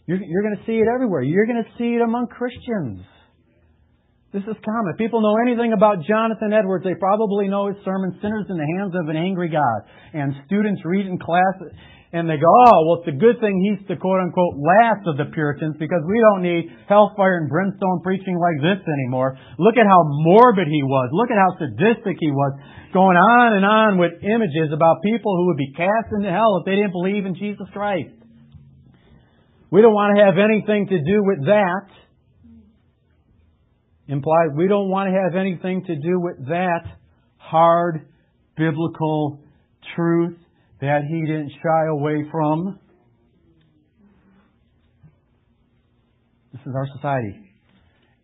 You're, 0.06 0.18
you're 0.22 0.42
going 0.42 0.58
to 0.58 0.66
see 0.66 0.78
it 0.78 0.86
everywhere. 0.92 1.22
You're 1.22 1.46
going 1.46 1.62
to 1.62 1.70
see 1.78 1.94
it 1.94 2.02
among 2.02 2.26
Christians. 2.26 3.06
This 4.32 4.42
is 4.42 4.58
common. 4.66 4.92
If 4.92 4.98
people 4.98 5.22
know 5.22 5.38
anything 5.46 5.72
about 5.72 6.02
Jonathan 6.06 6.52
Edwards, 6.52 6.84
they 6.84 6.94
probably 6.98 7.48
know 7.48 7.68
his 7.68 7.76
sermon, 7.84 8.18
Sinners 8.20 8.46
in 8.50 8.58
the 8.58 8.68
Hands 8.78 8.92
of 8.94 9.08
an 9.08 9.16
Angry 9.16 9.48
God. 9.48 9.78
And 10.12 10.34
students 10.46 10.82
read 10.84 11.06
in 11.06 11.18
class 11.18 11.54
and 12.12 12.30
they 12.30 12.38
go, 12.38 12.46
oh, 12.46 12.76
well, 12.86 12.96
it's 13.02 13.10
a 13.10 13.18
good 13.18 13.42
thing 13.42 13.58
he's 13.58 13.82
the 13.90 13.98
quote 13.98 14.22
unquote 14.22 14.54
last 14.54 15.02
of 15.10 15.18
the 15.18 15.26
Puritans 15.34 15.74
because 15.78 16.02
we 16.06 16.18
don't 16.30 16.42
need 16.46 16.70
hellfire 16.86 17.42
and 17.42 17.50
brimstone 17.50 17.98
preaching 18.02 18.38
like 18.38 18.62
this 18.62 18.78
anymore. 18.86 19.34
Look 19.58 19.74
at 19.74 19.86
how 19.90 20.06
morbid 20.22 20.70
he 20.70 20.82
was. 20.86 21.10
Look 21.10 21.34
at 21.34 21.38
how 21.38 21.58
sadistic 21.58 22.16
he 22.20 22.30
was. 22.30 22.54
Going 22.94 23.18
on 23.18 23.58
and 23.58 23.64
on 23.66 23.98
with 23.98 24.22
images 24.22 24.70
about 24.72 25.02
people 25.02 25.34
who 25.36 25.46
would 25.50 25.58
be 25.58 25.72
cast 25.76 26.14
into 26.16 26.30
hell 26.30 26.62
if 26.62 26.64
they 26.64 26.78
didn't 26.78 26.94
believe 26.94 27.26
in 27.26 27.34
Jesus 27.34 27.66
Christ. 27.72 28.14
We 29.70 29.82
don't 29.82 29.92
want 29.92 30.16
to 30.16 30.24
have 30.24 30.38
anything 30.38 30.86
to 30.86 30.98
do 31.02 31.26
with 31.26 31.44
that. 31.50 31.90
Implies 34.08 34.54
we 34.56 34.68
don't 34.68 34.88
want 34.88 35.10
to 35.10 35.14
have 35.18 35.34
anything 35.34 35.84
to 35.84 35.96
do 35.96 36.20
with 36.20 36.46
that 36.46 36.86
hard 37.36 38.06
biblical 38.56 39.40
truth 39.96 40.38
that 40.80 41.00
he 41.08 41.20
didn't 41.20 41.50
shy 41.50 41.86
away 41.90 42.24
from. 42.30 42.78
This 46.52 46.60
is 46.66 46.72
our 46.74 46.86
society. 46.96 47.34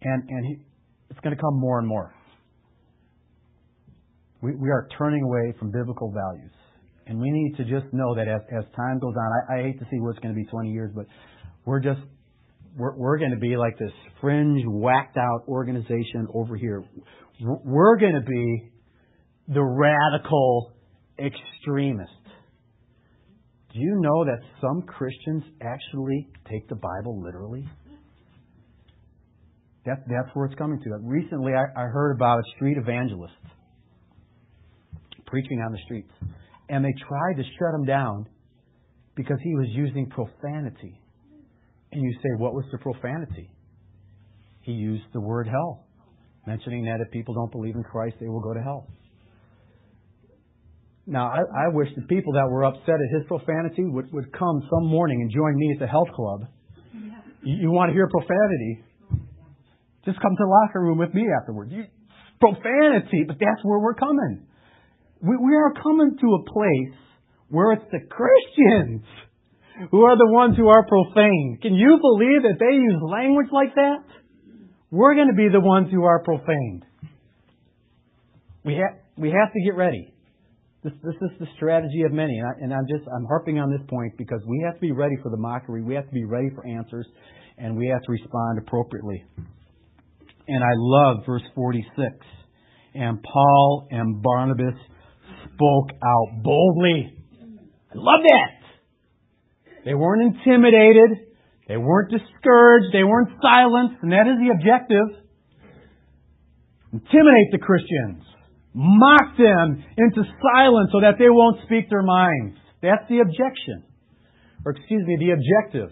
And, 0.03 0.29
and 0.29 0.47
he, 0.47 0.57
it's 1.11 1.21
going 1.21 1.35
to 1.35 1.41
come 1.41 1.59
more 1.59 1.79
and 1.79 1.88
more. 1.88 2.15
We, 4.43 4.55
we 4.57 4.71
are 4.71 4.88
turning 4.99 5.23
away 5.23 5.55
from 5.59 5.71
biblical 5.71 6.12
values. 6.12 6.53
And 7.07 7.21
we 7.21 7.31
need 7.31 7.57
to 7.57 7.65
just 7.65 7.93
know 7.93 8.15
that 8.15 8.29
as, 8.29 8.41
as 8.57 8.65
time 8.77 8.99
goes 8.99 9.15
on, 9.17 9.31
I, 9.49 9.61
I 9.61 9.62
hate 9.62 9.79
to 9.79 9.85
see 9.91 10.01
what's 10.01 10.19
going 10.19 10.35
to 10.35 10.41
be 10.41 10.47
20 10.47 10.71
years, 10.71 10.91
but 10.95 11.07
we're 11.65 11.81
just, 11.81 12.01
we're, 12.77 12.97
we're 12.97 13.19
going 13.19 13.33
to 13.33 13.38
be 13.38 13.57
like 13.57 13.79
this 13.79 13.93
fringe, 14.21 14.62
whacked 14.67 15.17
out 15.17 15.43
organization 15.49 16.27
over 16.35 16.57
here. 16.57 16.85
We're 17.41 17.99
going 17.99 18.15
to 18.15 18.21
be 18.21 18.73
the 19.49 19.62
radical 19.62 20.73
extremists. 21.19 22.15
Do 23.72 23.80
you 23.80 23.96
know 24.00 24.24
that 24.24 24.38
some 24.61 24.82
Christians 24.82 25.44
actually 25.62 26.28
take 26.50 26.68
the 26.68 26.74
Bible 26.74 27.22
literally? 27.22 27.66
That, 29.87 30.04
that's 30.06 30.28
where 30.35 30.46
it's 30.46 30.54
coming 30.56 30.78
to. 30.85 30.90
Recently, 31.02 31.52
I, 31.54 31.64
I 31.80 31.87
heard 31.87 32.12
about 32.14 32.38
a 32.38 32.42
street 32.56 32.76
evangelist 32.76 33.32
preaching 35.26 35.61
on 35.64 35.72
the 35.72 35.78
streets, 35.87 36.11
and 36.68 36.85
they 36.85 36.92
tried 37.08 37.37
to 37.37 37.42
shut 37.42 37.74
him 37.74 37.87
down 37.87 38.26
because 39.16 39.38
he 39.42 39.54
was 39.54 39.66
using 39.70 40.08
profanity. 40.11 41.00
And 41.90 42.02
you 42.02 42.12
say, 42.22 42.28
what 42.38 42.52
was 42.52 42.64
the 42.70 42.78
profanity? 42.78 43.50
He 44.62 44.72
used 44.72 45.04
the 45.12 45.20
word 45.20 45.48
hell. 45.48 45.87
mentioning 46.46 46.85
that 46.85 47.00
if 47.00 47.11
people 47.11 47.35
don't 47.35 47.50
believe 47.50 47.74
in 47.74 47.82
Christ, 47.82 48.16
they 48.20 48.28
will 48.28 48.40
go 48.40 48.54
to 48.54 48.61
hell. 48.61 48.87
Now, 51.07 51.29
I, 51.29 51.67
I 51.67 51.69
wish 51.69 51.88
the 51.97 52.03
people 52.03 52.35
that 52.35 52.47
were 52.49 52.65
upset 52.65 52.95
at 52.95 53.11
his 53.19 53.27
profanity 53.27 53.85
would, 53.85 54.12
would 54.12 54.33
come 54.33 54.62
some 54.71 54.87
morning 54.87 55.21
and 55.21 55.31
join 55.31 55.57
me 55.57 55.73
at 55.75 55.81
the 55.81 55.87
health 55.87 56.09
club. 56.15 56.47
You, 57.43 57.67
you 57.67 57.71
want 57.71 57.91
to 57.91 57.93
hear 57.93 58.09
profanity? 58.09 58.85
Just 60.05 60.21
come 60.21 60.31
to 60.31 60.43
the 60.43 60.49
locker 60.49 60.81
room 60.81 60.99
with 60.99 61.12
me 61.15 61.27
afterwards. 61.41 61.73
You, 61.73 61.85
profanity, 62.41 63.25
but 63.27 63.37
that's 63.38 63.62
where 63.62 63.79
we're 63.81 63.95
coming. 63.95 64.47
We, 65.21 65.37
we 65.37 65.55
are 65.55 65.73
coming 65.75 66.17
to 66.21 66.27
a 66.27 66.43
place 66.51 66.99
where 67.49 67.73
it's 67.73 67.85
the 67.91 68.01
Christians 68.09 69.03
who 69.91 70.03
are 70.03 70.17
the 70.17 70.31
ones 70.31 70.57
who 70.57 70.69
are 70.69 70.87
profane. 70.87 71.59
Can 71.62 71.75
you 71.75 71.99
believe 72.01 72.43
that 72.43 72.59
they 72.59 72.75
use 72.77 72.99
language 73.03 73.49
like 73.53 73.75
that? 73.75 74.05
We're 74.91 75.15
going 75.15 75.29
to 75.29 75.35
be 75.35 75.49
the 75.51 75.61
ones 75.61 75.88
who 75.91 76.05
are 76.05 76.23
profaned. 76.23 76.85
We 78.65 78.75
have, 78.75 79.01
we 79.17 79.31
have 79.31 79.53
to 79.53 79.61
get 79.65 79.75
ready. 79.75 80.12
This, 80.85 80.92
this 81.05 81.14
is 81.14 81.31
the 81.38 81.47
strategy 81.55 82.03
of 82.03 82.12
many, 82.12 82.38
and, 82.38 82.47
I, 82.49 82.53
and 82.61 82.75
I'm 82.75 82.87
just 82.90 83.09
I'm 83.09 83.25
harping 83.27 83.61
on 83.61 83.71
this 83.71 83.81
point 83.88 84.18
because 84.18 84.40
we 84.49 84.64
have 84.66 84.75
to 84.75 84.81
be 84.81 84.90
ready 84.90 85.14
for 85.23 85.31
the 85.31 85.37
mockery. 85.37 85.81
We 85.81 85.95
have 85.95 86.07
to 86.07 86.12
be 86.12 86.25
ready 86.25 86.51
for 86.57 86.66
answers, 86.66 87.07
and 87.57 87.77
we 87.77 87.87
have 87.87 88.03
to 88.03 88.11
respond 88.11 88.59
appropriately. 88.59 89.25
And 90.49 90.64
I 90.64 90.75
love 90.75 91.18
verse 91.25 91.42
46. 91.55 91.87
And 92.95 93.23
Paul 93.23 93.87
and 93.92 94.21
Barnabas 94.23 94.75
spoke 95.55 95.90
out 96.03 96.42
boldly. 96.42 97.14
I 97.31 97.95
love 97.95 98.21
that. 98.27 99.83
They 99.85 99.95
weren't 99.95 100.35
intimidated. 100.35 101.29
They 101.68 101.77
weren't 101.77 102.11
discouraged. 102.11 102.92
They 102.92 103.05
weren't 103.05 103.31
silenced. 103.40 104.03
And 104.03 104.11
that 104.11 104.27
is 104.27 104.35
the 104.42 104.51
objective. 104.51 105.23
Intimidate 106.92 107.53
the 107.53 107.59
Christians 107.59 108.32
mock 108.74 109.37
them 109.37 109.85
into 109.96 110.22
silence 110.22 110.90
so 110.92 111.00
that 111.00 111.16
they 111.18 111.28
won't 111.28 111.61
speak 111.64 111.90
their 111.90 112.02
minds. 112.02 112.56
That's 112.80 113.04
the 113.08 113.20
objection. 113.20 113.85
Or 114.64 114.72
excuse 114.72 115.06
me, 115.06 115.16
the 115.18 115.32
objective. 115.32 115.90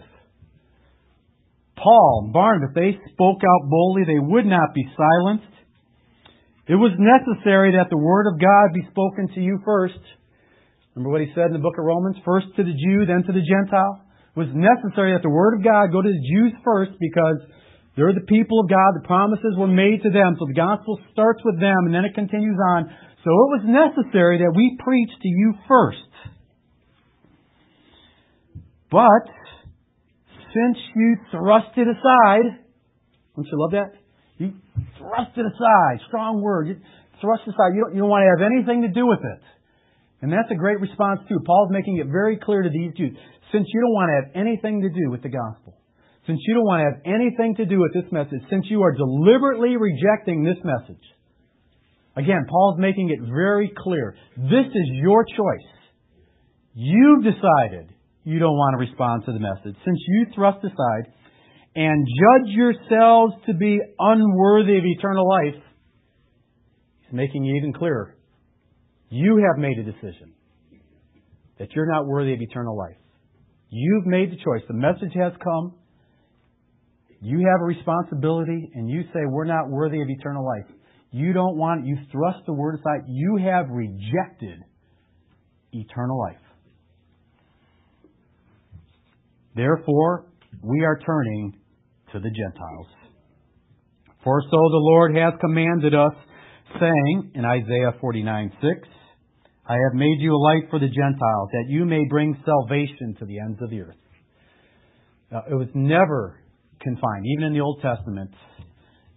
Paul 1.77 2.29
Barnabas, 2.33 2.75
they 2.75 2.97
spoke 3.13 3.41
out 3.43 3.69
boldly. 3.69 4.03
They 4.05 4.19
would 4.19 4.45
not 4.45 4.73
be 4.73 4.85
silenced. 4.95 5.51
It 6.67 6.75
was 6.75 6.93
necessary 6.97 7.73
that 7.73 7.89
the 7.89 7.97
word 7.97 8.27
of 8.31 8.39
God 8.39 8.73
be 8.73 8.85
spoken 8.91 9.27
to 9.33 9.41
you 9.41 9.59
first. 9.65 9.99
Remember 10.95 11.11
what 11.11 11.21
he 11.21 11.31
said 11.33 11.47
in 11.47 11.53
the 11.53 11.63
book 11.63 11.75
of 11.79 11.85
Romans? 11.85 12.17
First 12.23 12.47
to 12.55 12.63
the 12.63 12.75
Jew, 12.75 13.05
then 13.05 13.23
to 13.23 13.33
the 13.33 13.43
Gentile. 13.43 14.05
It 14.35 14.39
was 14.39 14.51
necessary 14.53 15.11
that 15.11 15.23
the 15.23 15.33
word 15.33 15.59
of 15.59 15.63
God 15.63 15.91
go 15.91 16.01
to 16.01 16.07
the 16.07 16.23
Jews 16.23 16.53
first 16.63 16.91
because 16.99 17.43
they're 17.95 18.13
the 18.13 18.27
people 18.27 18.61
of 18.61 18.69
God. 18.69 18.95
The 18.95 19.07
promises 19.07 19.55
were 19.57 19.67
made 19.67 20.01
to 20.03 20.09
them. 20.09 20.35
So 20.39 20.47
the 20.47 20.55
gospel 20.55 20.99
starts 21.11 21.41
with 21.43 21.59
them 21.59 21.85
and 21.85 21.93
then 21.93 22.05
it 22.05 22.15
continues 22.15 22.57
on. 22.75 22.87
So 23.23 23.29
it 23.29 23.49
was 23.59 23.63
necessary 23.67 24.39
that 24.39 24.53
we 24.55 24.77
preach 24.79 25.09
to 25.09 25.27
you 25.27 25.53
first. 25.67 25.99
But 28.89 29.27
since 30.53 30.77
you 30.95 31.17
thrust 31.31 31.77
it 31.77 31.87
aside, 31.87 32.63
don't 33.35 33.47
you 33.47 33.59
love 33.59 33.71
that? 33.71 33.91
You 34.37 34.53
thrust 34.97 35.37
it 35.37 35.45
aside. 35.45 35.99
Strong 36.07 36.41
word. 36.41 36.67
You 36.67 36.75
thrust 37.19 37.43
aside. 37.43 37.75
You 37.75 37.83
don't, 37.85 37.95
you 37.95 38.01
don't 38.01 38.09
want 38.09 38.23
to 38.23 38.31
have 38.31 38.51
anything 38.51 38.81
to 38.83 38.89
do 38.89 39.05
with 39.05 39.19
it. 39.19 39.41
And 40.21 40.31
that's 40.31 40.49
a 40.51 40.55
great 40.55 40.79
response 40.79 41.19
too. 41.27 41.39
Paul's 41.45 41.71
making 41.71 41.97
it 41.97 42.07
very 42.07 42.37
clear 42.37 42.63
to 42.63 42.69
these 42.69 42.91
Jews. 42.95 43.17
Since 43.51 43.67
you 43.73 43.81
don't 43.81 43.93
want 43.93 44.09
to 44.09 44.15
have 44.21 44.29
anything 44.35 44.81
to 44.81 44.89
do 44.89 45.09
with 45.09 45.23
the 45.23 45.29
gospel, 45.29 45.80
since 46.27 46.39
you 46.45 46.53
don't 46.53 46.63
want 46.63 46.81
to 46.81 46.85
have 46.91 47.15
anything 47.15 47.55
to 47.55 47.65
do 47.65 47.79
with 47.79 47.93
this 47.93 48.11
message, 48.11 48.41
since 48.49 48.65
you 48.69 48.83
are 48.83 48.93
deliberately 48.93 49.75
rejecting 49.75 50.43
this 50.43 50.57
message, 50.63 51.01
again, 52.15 52.45
Paul's 52.49 52.79
making 52.79 53.09
it 53.09 53.19
very 53.33 53.73
clear. 53.75 54.15
This 54.37 54.67
is 54.67 54.87
your 55.01 55.25
choice. 55.25 55.69
You've 56.73 57.23
decided 57.23 57.93
you 58.23 58.39
don't 58.39 58.55
want 58.55 58.75
to 58.75 58.89
respond 58.89 59.23
to 59.25 59.33
the 59.33 59.39
message. 59.39 59.75
Since 59.83 59.99
you 60.07 60.27
thrust 60.35 60.63
aside 60.63 61.11
and 61.75 62.05
judge 62.05 62.53
yourselves 62.53 63.33
to 63.47 63.53
be 63.53 63.79
unworthy 63.97 64.77
of 64.77 64.83
eternal 64.85 65.27
life, 65.27 65.63
he's 67.01 67.13
making 67.13 67.45
it 67.45 67.57
even 67.57 67.73
clearer. 67.73 68.15
You 69.09 69.43
have 69.49 69.59
made 69.59 69.77
a 69.79 69.83
decision 69.83 70.33
that 71.57 71.71
you're 71.73 71.91
not 71.91 72.05
worthy 72.05 72.33
of 72.33 72.41
eternal 72.41 72.77
life. 72.77 72.95
You've 73.69 74.05
made 74.05 74.31
the 74.31 74.37
choice. 74.37 74.61
The 74.67 74.73
message 74.73 75.13
has 75.15 75.33
come. 75.43 75.73
You 77.21 77.37
have 77.37 77.61
a 77.61 77.65
responsibility 77.65 78.71
and 78.73 78.89
you 78.89 79.03
say, 79.13 79.19
we're 79.27 79.45
not 79.45 79.69
worthy 79.69 80.01
of 80.01 80.09
eternal 80.09 80.45
life. 80.45 80.75
You 81.11 81.33
don't 81.33 81.57
want, 81.57 81.85
you 81.85 81.97
thrust 82.11 82.39
the 82.47 82.53
word 82.53 82.79
aside. 82.79 83.05
You 83.07 83.37
have 83.37 83.69
rejected 83.69 84.59
eternal 85.71 86.19
life. 86.19 86.37
Therefore, 89.55 90.27
we 90.63 90.83
are 90.83 90.97
turning 91.05 91.53
to 92.13 92.19
the 92.19 92.29
Gentiles. 92.29 92.87
For 94.23 94.41
so 94.41 94.49
the 94.49 94.81
Lord 94.81 95.15
has 95.15 95.33
commanded 95.41 95.93
us, 95.93 96.13
saying 96.79 97.31
in 97.35 97.43
Isaiah 97.43 97.93
49 97.99 98.51
6, 98.61 98.87
I 99.67 99.73
have 99.73 99.93
made 99.93 100.17
you 100.19 100.33
a 100.33 100.37
light 100.37 100.63
for 100.69 100.79
the 100.79 100.87
Gentiles, 100.87 101.49
that 101.51 101.65
you 101.67 101.85
may 101.85 102.03
bring 102.09 102.35
salvation 102.45 103.15
to 103.19 103.25
the 103.25 103.39
ends 103.39 103.59
of 103.61 103.69
the 103.69 103.81
earth. 103.81 103.95
Now, 105.31 105.43
it 105.49 105.53
was 105.53 105.67
never 105.73 106.40
confined. 106.81 107.25
Even 107.25 107.45
in 107.45 107.53
the 107.53 107.61
Old 107.61 107.81
Testament, 107.81 108.31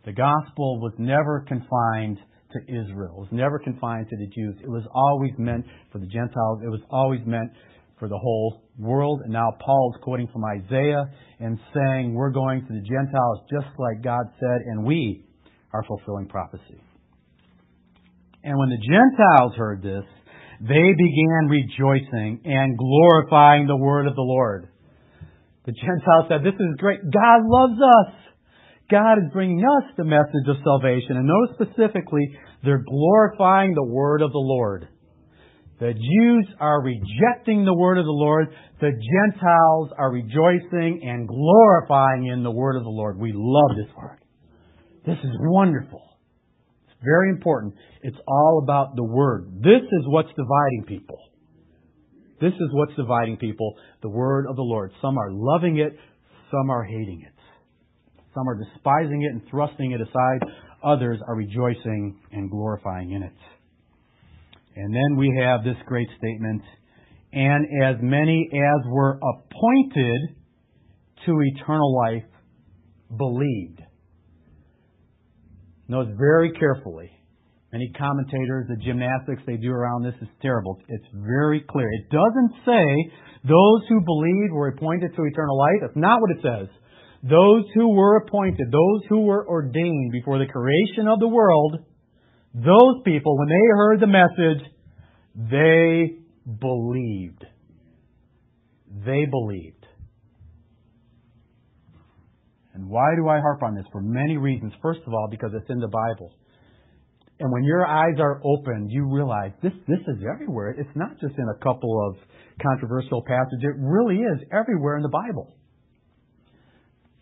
the 0.04 0.12
gospel 0.12 0.80
was 0.80 0.92
never 0.98 1.44
confined 1.48 2.18
to 2.52 2.60
Israel. 2.68 3.14
It 3.16 3.20
was 3.20 3.32
never 3.32 3.58
confined 3.58 4.08
to 4.10 4.16
the 4.16 4.26
Jews. 4.26 4.56
It 4.62 4.68
was 4.68 4.84
always 4.94 5.32
meant 5.38 5.66
for 5.90 5.98
the 5.98 6.06
Gentiles. 6.06 6.60
It 6.64 6.70
was 6.70 6.82
always 6.90 7.20
meant 7.26 7.50
for 7.98 8.08
the 8.08 8.18
whole 8.18 8.62
world. 8.78 9.22
And 9.24 9.32
now 9.32 9.50
Paul 9.64 9.92
is 9.94 10.02
quoting 10.02 10.28
from 10.32 10.44
Isaiah 10.44 11.04
and 11.40 11.58
saying, 11.74 12.14
We're 12.14 12.30
going 12.30 12.66
to 12.66 12.72
the 12.72 12.80
Gentiles 12.80 13.40
just 13.50 13.74
like 13.78 14.02
God 14.02 14.26
said, 14.38 14.60
and 14.66 14.84
we 14.84 15.24
are 15.72 15.82
fulfilling 15.84 16.28
prophecy. 16.28 16.80
And 18.44 18.58
when 18.58 18.68
the 18.68 18.78
Gentiles 18.78 19.52
heard 19.56 19.82
this, 19.82 20.04
they 20.60 20.92
began 20.96 21.48
rejoicing 21.48 22.40
and 22.44 22.78
glorifying 22.78 23.66
the 23.66 23.76
word 23.76 24.06
of 24.06 24.14
the 24.14 24.22
Lord. 24.22 24.68
The 25.66 25.72
Gentiles 25.72 26.26
said, 26.28 26.44
This 26.44 26.58
is 26.58 26.76
great. 26.78 27.00
God 27.10 27.40
loves 27.44 27.80
us. 27.80 28.14
God 28.90 29.14
is 29.14 29.32
bringing 29.32 29.64
us 29.64 29.90
the 29.96 30.04
message 30.04 30.46
of 30.46 30.56
salvation. 30.62 31.16
And 31.16 31.26
notice 31.26 31.56
specifically, 31.56 32.36
they're 32.62 32.84
glorifying 32.86 33.72
the 33.74 33.84
word 33.84 34.20
of 34.20 34.32
the 34.32 34.38
Lord. 34.38 34.88
The 35.80 35.92
Jews 35.92 36.46
are 36.60 36.82
rejecting 36.82 37.64
the 37.64 37.74
word 37.74 37.98
of 37.98 38.04
the 38.04 38.10
Lord. 38.10 38.48
The 38.80 38.92
Gentiles 38.92 39.90
are 39.98 40.12
rejoicing 40.12 41.00
and 41.02 41.26
glorifying 41.26 42.26
in 42.26 42.42
the 42.42 42.50
word 42.50 42.76
of 42.76 42.84
the 42.84 42.90
Lord. 42.90 43.18
We 43.18 43.32
love 43.34 43.76
this 43.76 43.94
word. 43.96 44.18
This 45.06 45.18
is 45.24 45.36
wonderful. 45.40 46.02
It's 46.86 46.96
very 47.02 47.30
important. 47.30 47.74
It's 48.02 48.16
all 48.28 48.60
about 48.62 48.96
the 48.96 49.04
word. 49.04 49.60
This 49.60 49.82
is 49.82 50.04
what's 50.06 50.28
dividing 50.28 50.84
people. 50.86 51.18
This 52.40 52.52
is 52.52 52.68
what's 52.72 52.94
dividing 52.96 53.36
people, 53.36 53.74
the 54.02 54.08
word 54.08 54.46
of 54.48 54.56
the 54.56 54.62
Lord. 54.62 54.90
Some 55.00 55.16
are 55.18 55.30
loving 55.30 55.78
it, 55.78 55.96
some 56.50 56.70
are 56.70 56.84
hating 56.84 57.22
it. 57.26 57.32
Some 58.34 58.48
are 58.48 58.58
despising 58.58 59.22
it 59.22 59.32
and 59.32 59.42
thrusting 59.50 59.92
it 59.92 60.00
aside. 60.00 60.40
Others 60.82 61.20
are 61.26 61.36
rejoicing 61.36 62.18
and 62.32 62.50
glorifying 62.50 63.12
in 63.12 63.22
it. 63.22 63.32
And 64.76 64.92
then 64.92 65.16
we 65.16 65.32
have 65.40 65.62
this 65.62 65.76
great 65.86 66.08
statement, 66.18 66.62
and 67.32 67.64
as 67.84 67.96
many 68.02 68.50
as 68.52 68.86
were 68.88 69.18
appointed 69.18 70.36
to 71.26 71.40
eternal 71.40 71.96
life 71.96 72.24
believed. 73.16 73.80
Note 75.86 76.08
very 76.18 76.52
carefully 76.52 77.10
Many 77.74 77.90
commentators, 77.98 78.66
the 78.68 78.76
gymnastics 78.76 79.42
they 79.48 79.56
do 79.56 79.72
around 79.72 80.04
this 80.04 80.14
is 80.22 80.28
terrible. 80.40 80.78
It's 80.86 81.08
very 81.12 81.60
clear. 81.68 81.88
It 81.90 82.08
doesn't 82.08 82.52
say 82.64 82.86
those 83.42 83.80
who 83.88 84.00
believed 84.06 84.52
were 84.52 84.68
appointed 84.68 85.10
to 85.16 85.24
eternal 85.24 85.58
life. 85.58 85.78
That's 85.80 85.96
not 85.96 86.20
what 86.20 86.30
it 86.30 86.40
says. 86.40 86.68
Those 87.24 87.64
who 87.74 87.92
were 87.92 88.18
appointed, 88.18 88.70
those 88.70 89.00
who 89.08 89.22
were 89.22 89.44
ordained 89.48 90.12
before 90.12 90.38
the 90.38 90.46
creation 90.46 91.08
of 91.08 91.18
the 91.18 91.26
world, 91.26 91.78
those 92.54 93.02
people, 93.04 93.36
when 93.36 93.48
they 93.48 93.66
heard 93.74 94.00
the 94.00 94.06
message, 94.06 94.62
they 95.34 96.14
believed. 96.60 97.44
They 99.04 99.26
believed. 99.28 99.84
And 102.72 102.88
why 102.88 103.16
do 103.16 103.28
I 103.28 103.40
harp 103.40 103.64
on 103.64 103.74
this? 103.74 103.86
For 103.90 104.00
many 104.00 104.36
reasons. 104.36 104.72
First 104.80 105.00
of 105.08 105.12
all, 105.12 105.26
because 105.28 105.50
it's 105.54 105.70
in 105.70 105.80
the 105.80 105.88
Bible. 105.88 106.30
And 107.40 107.50
when 107.50 107.64
your 107.64 107.84
eyes 107.84 108.14
are 108.20 108.40
opened, 108.44 108.90
you 108.90 109.10
realize 109.10 109.50
this, 109.62 109.72
this 109.88 109.98
is 110.06 110.22
everywhere. 110.22 110.70
It's 110.70 110.94
not 110.94 111.18
just 111.20 111.34
in 111.36 111.48
a 111.50 111.58
couple 111.62 111.90
of 112.08 112.16
controversial 112.62 113.22
passages. 113.26 113.62
It 113.62 113.76
really 113.78 114.22
is 114.22 114.38
everywhere 114.52 114.96
in 114.96 115.02
the 115.02 115.10
Bible. 115.10 115.56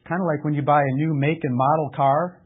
Kind 0.07 0.21
of 0.21 0.27
like 0.27 0.45
when 0.45 0.53
you 0.53 0.63
buy 0.63 0.83
a 0.83 0.95
new 0.97 1.15
make 1.15 1.41
and 1.43 1.57
model 1.57 1.91
car. 1.97 2.43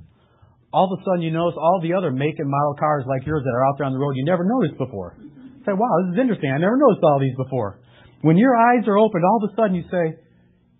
all 0.72 0.92
of 0.92 0.98
a 0.98 1.02
sudden 1.05 1.22
you 1.22 1.33
notice 1.33 1.57
all 1.57 1.81
the 1.83 1.94
other 1.94 2.12
make 2.12 2.38
and 2.38 2.50
model 2.50 2.76
cars 2.79 3.05
like 3.09 3.26
yours 3.26 3.42
that 3.42 3.50
are 3.50 3.64
out 3.66 3.74
there 3.79 3.87
on 3.87 3.92
the 3.92 3.98
road 3.98 4.12
you 4.14 4.24
never 4.24 4.44
noticed 4.44 4.79
before. 4.79 5.16
say, 5.64 5.72
wow, 5.72 5.90
this 6.05 6.14
is 6.14 6.20
interesting. 6.20 6.52
I 6.52 6.59
never 6.59 6.76
noticed 6.76 7.02
all 7.02 7.18
these 7.18 7.37
before. 7.37 7.81
When 8.22 8.37
your 8.37 8.55
eyes 8.55 8.87
are 8.87 8.98
opened, 8.98 9.24
all 9.24 9.40
of 9.42 9.50
a 9.50 9.57
sudden 9.57 9.74
you 9.74 9.85
say, 9.90 10.20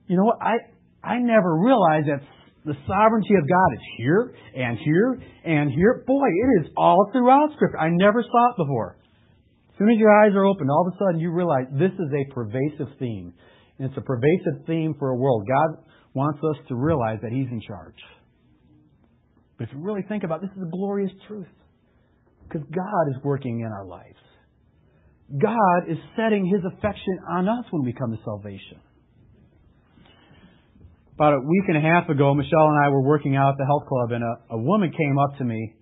you 0.07 0.17
know 0.17 0.25
what? 0.25 0.39
I, 0.41 0.61
I 1.03 1.19
never 1.19 1.57
realized 1.59 2.07
that 2.09 2.21
the 2.67 2.75
sovereignty 2.87 3.35
of 3.39 3.49
God 3.49 3.73
is 3.75 3.85
here 3.97 4.35
and 4.57 4.77
here 4.79 5.23
and 5.45 5.71
here. 5.71 6.03
Boy, 6.05 6.27
it 6.27 6.67
is 6.67 6.73
all 6.77 7.09
throughout 7.13 7.51
Scripture. 7.55 7.79
I 7.79 7.91
never 7.91 8.23
saw 8.23 8.51
it 8.51 8.57
before. 8.59 8.99
As 9.71 9.79
soon 9.79 9.91
as 9.91 9.99
your 9.99 10.11
eyes 10.11 10.35
are 10.35 10.45
open, 10.45 10.69
all 10.69 10.89
of 10.89 10.93
a 10.93 10.97
sudden 10.99 11.21
you 11.21 11.31
realize 11.31 11.67
this 11.71 11.93
is 11.93 12.11
a 12.13 12.35
pervasive 12.35 12.89
theme. 12.99 13.33
And 13.79 13.89
it's 13.89 13.97
a 13.97 14.01
pervasive 14.01 14.67
theme 14.67 14.97
for 14.99 15.11
a 15.11 15.17
world. 15.17 15.47
God 15.47 15.85
wants 16.13 16.41
us 16.43 16.57
to 16.69 16.75
realize 16.75 17.21
that 17.23 17.31
He's 17.31 17.47
in 17.53 17.61
charge. 17.61 18.03
But 19.59 19.69
if 19.69 19.75
you 19.75 19.81
really 19.81 20.05
think 20.09 20.25
about 20.25 20.43
it, 20.43 20.49
this 20.49 20.57
is 20.57 20.63
a 20.67 20.71
glorious 20.71 21.13
truth. 21.29 21.47
Because 22.49 22.67
God 22.75 23.17
is 23.17 23.23
working 23.23 23.61
in 23.61 23.67
our 23.67 23.87
lives. 23.87 24.19
God 25.41 25.89
is 25.89 25.99
setting 26.17 26.47
His 26.47 26.65
affection 26.65 27.19
on 27.31 27.49
us 27.49 27.65
when 27.71 27.85
we 27.85 27.93
come 27.93 28.11
to 28.11 28.19
salvation. 28.25 28.81
About 31.17 31.33
a 31.33 31.41
week 31.41 31.65
and 31.69 31.79
a 31.79 31.81
half 31.81 32.11
ago, 32.11 32.35
Michelle 32.35 32.69
and 32.69 32.85
I 32.85 32.91
were 32.91 33.01
working 33.01 33.37
out 33.37 33.57
at 33.57 33.57
the 33.57 33.65
health 33.65 33.89
club, 33.89 34.13
and 34.13 34.23
a, 34.23 34.55
a 34.55 34.59
woman 34.59 34.93
came 34.93 35.17
up 35.19 35.39
to 35.39 35.45
me, 35.45 35.73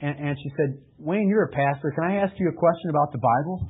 and, 0.00 0.16
and 0.18 0.36
she 0.42 0.48
said, 0.56 0.80
Wayne, 0.96 1.28
you're 1.28 1.44
a 1.44 1.52
pastor. 1.52 1.92
Can 1.92 2.08
I 2.08 2.16
ask 2.24 2.32
you 2.38 2.48
a 2.48 2.56
question 2.56 2.88
about 2.88 3.12
the 3.12 3.20
Bible? 3.20 3.68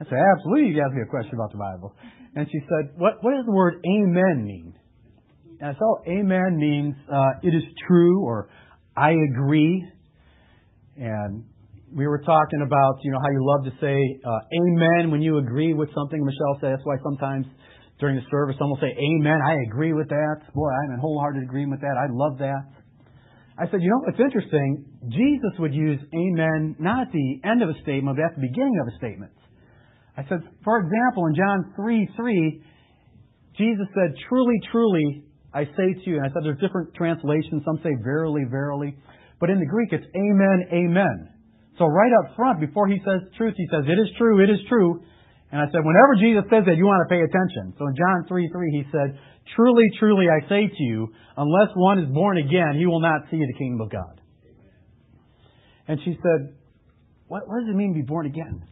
I 0.00 0.04
said, 0.04 0.16
absolutely, 0.16 0.68
you 0.68 0.74
can 0.74 0.84
ask 0.88 0.94
me 0.94 1.02
a 1.02 1.10
question 1.12 1.34
about 1.34 1.52
the 1.52 1.58
Bible. 1.58 1.94
And 2.34 2.48
she 2.50 2.60
said, 2.64 2.96
what, 2.96 3.20
what 3.20 3.36
does 3.36 3.44
the 3.44 3.52
word 3.52 3.84
amen 3.84 4.44
mean? 4.44 4.72
And 5.60 5.68
I 5.68 5.72
said, 5.72 5.84
oh, 5.84 6.00
amen 6.08 6.56
means 6.56 6.94
uh, 7.12 7.44
it 7.44 7.54
is 7.54 7.62
true 7.86 8.24
or 8.24 8.48
I 8.96 9.12
agree. 9.12 9.84
And 10.96 11.44
we 11.94 12.06
were 12.08 12.18
talking 12.24 12.62
about, 12.66 12.98
you 13.02 13.12
know, 13.12 13.18
how 13.20 13.30
you 13.30 13.44
love 13.44 13.64
to 13.64 13.72
say 13.80 14.20
uh, 14.24 14.38
amen 14.64 15.10
when 15.12 15.22
you 15.22 15.38
agree 15.38 15.74
with 15.74 15.90
something. 15.94 16.24
Michelle 16.24 16.58
said 16.60 16.72
that's 16.72 16.84
why 16.84 16.96
sometimes 17.04 17.46
during 18.00 18.16
the 18.16 18.26
service 18.30 18.56
someone 18.58 18.78
will 18.78 18.84
say 18.84 18.94
amen. 18.94 19.38
I 19.38 19.54
agree 19.66 19.92
with 19.92 20.08
that. 20.08 20.36
Boy, 20.54 20.68
I'm 20.68 20.94
in 20.94 21.00
wholehearted 21.00 21.42
agreement 21.42 21.80
with 21.80 21.88
that. 21.88 21.96
I 21.96 22.06
love 22.10 22.38
that. 22.38 22.74
I 23.56 23.70
said, 23.70 23.82
you 23.82 23.90
know, 23.90 24.02
it's 24.08 24.18
interesting. 24.18 24.84
Jesus 25.08 25.54
would 25.58 25.72
use 25.72 26.00
amen 26.12 26.74
not 26.80 27.06
at 27.06 27.12
the 27.12 27.40
end 27.44 27.62
of 27.62 27.70
a 27.70 27.78
statement, 27.82 28.18
but 28.18 28.24
at 28.26 28.34
the 28.34 28.42
beginning 28.42 28.74
of 28.82 28.92
a 28.92 28.96
statement. 28.98 29.30
I 30.16 30.22
said, 30.28 30.42
for 30.62 30.78
example, 30.78 31.26
in 31.26 31.34
John 31.34 31.72
3 31.76 32.08
3, 32.16 32.62
Jesus 33.58 33.86
said, 33.94 34.14
Truly, 34.28 34.58
truly, 34.70 35.24
I 35.54 35.64
say 35.64 35.94
to 35.94 36.04
you, 36.10 36.16
and 36.18 36.26
I 36.26 36.28
said 36.34 36.42
there's 36.42 36.58
different 36.58 36.94
translations. 36.94 37.62
Some 37.64 37.78
say 37.82 37.94
verily, 38.02 38.42
verily. 38.50 38.96
But 39.38 39.50
in 39.50 39.58
the 39.58 39.66
Greek, 39.66 39.92
it's 39.92 40.06
amen, 40.14 40.66
amen. 40.72 41.30
So 41.78 41.86
right 41.86 42.12
up 42.22 42.34
front, 42.36 42.60
before 42.60 42.86
he 42.86 42.98
says 43.04 43.22
truth, 43.36 43.54
he 43.56 43.66
says, 43.70 43.84
it 43.86 43.98
is 43.98 44.10
true, 44.18 44.42
it 44.42 44.50
is 44.50 44.58
true. 44.68 45.02
And 45.54 45.62
I 45.62 45.70
said, 45.70 45.86
whenever 45.86 46.18
Jesus 46.18 46.42
says 46.50 46.66
that, 46.66 46.74
you 46.74 46.82
want 46.82 47.06
to 47.06 47.10
pay 47.14 47.22
attention. 47.22 47.78
So 47.78 47.86
in 47.86 47.94
John 47.94 48.26
3 48.26 48.50
3, 48.50 48.70
he 48.74 48.82
said, 48.90 49.14
Truly, 49.54 49.86
truly, 50.00 50.26
I 50.26 50.42
say 50.50 50.66
to 50.66 50.82
you, 50.82 51.06
unless 51.36 51.70
one 51.76 52.00
is 52.00 52.10
born 52.10 52.38
again, 52.38 52.74
he 52.74 52.86
will 52.86 52.98
not 52.98 53.30
see 53.30 53.38
the 53.38 53.54
kingdom 53.56 53.86
of 53.86 53.92
God. 53.92 54.20
And 55.86 56.00
she 56.02 56.18
said, 56.18 56.58
What, 57.28 57.46
what 57.46 57.60
does 57.60 57.70
it 57.70 57.76
mean 57.76 57.94
to 57.94 58.02
be 58.02 58.04
born 58.04 58.26
again? 58.26 58.66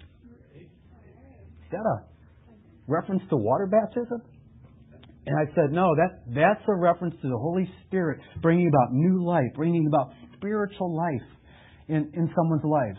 Is 0.59 1.71
that 1.71 1.87
a 1.87 2.03
reference 2.89 3.23
to 3.31 3.37
water 3.37 3.71
baptism? 3.71 4.21
And 5.25 5.39
I 5.39 5.55
said, 5.55 5.71
no, 5.71 5.95
that, 5.95 6.27
that's 6.35 6.67
a 6.67 6.75
reference 6.75 7.15
to 7.23 7.29
the 7.29 7.39
Holy 7.39 7.71
Spirit 7.87 8.19
bringing 8.43 8.67
about 8.67 8.93
new 8.93 9.25
life, 9.25 9.55
bringing 9.55 9.87
about 9.87 10.15
spiritual 10.35 10.97
life 10.97 11.29
in, 11.87 12.11
in 12.13 12.29
someone's 12.35 12.65
life. 12.65 12.99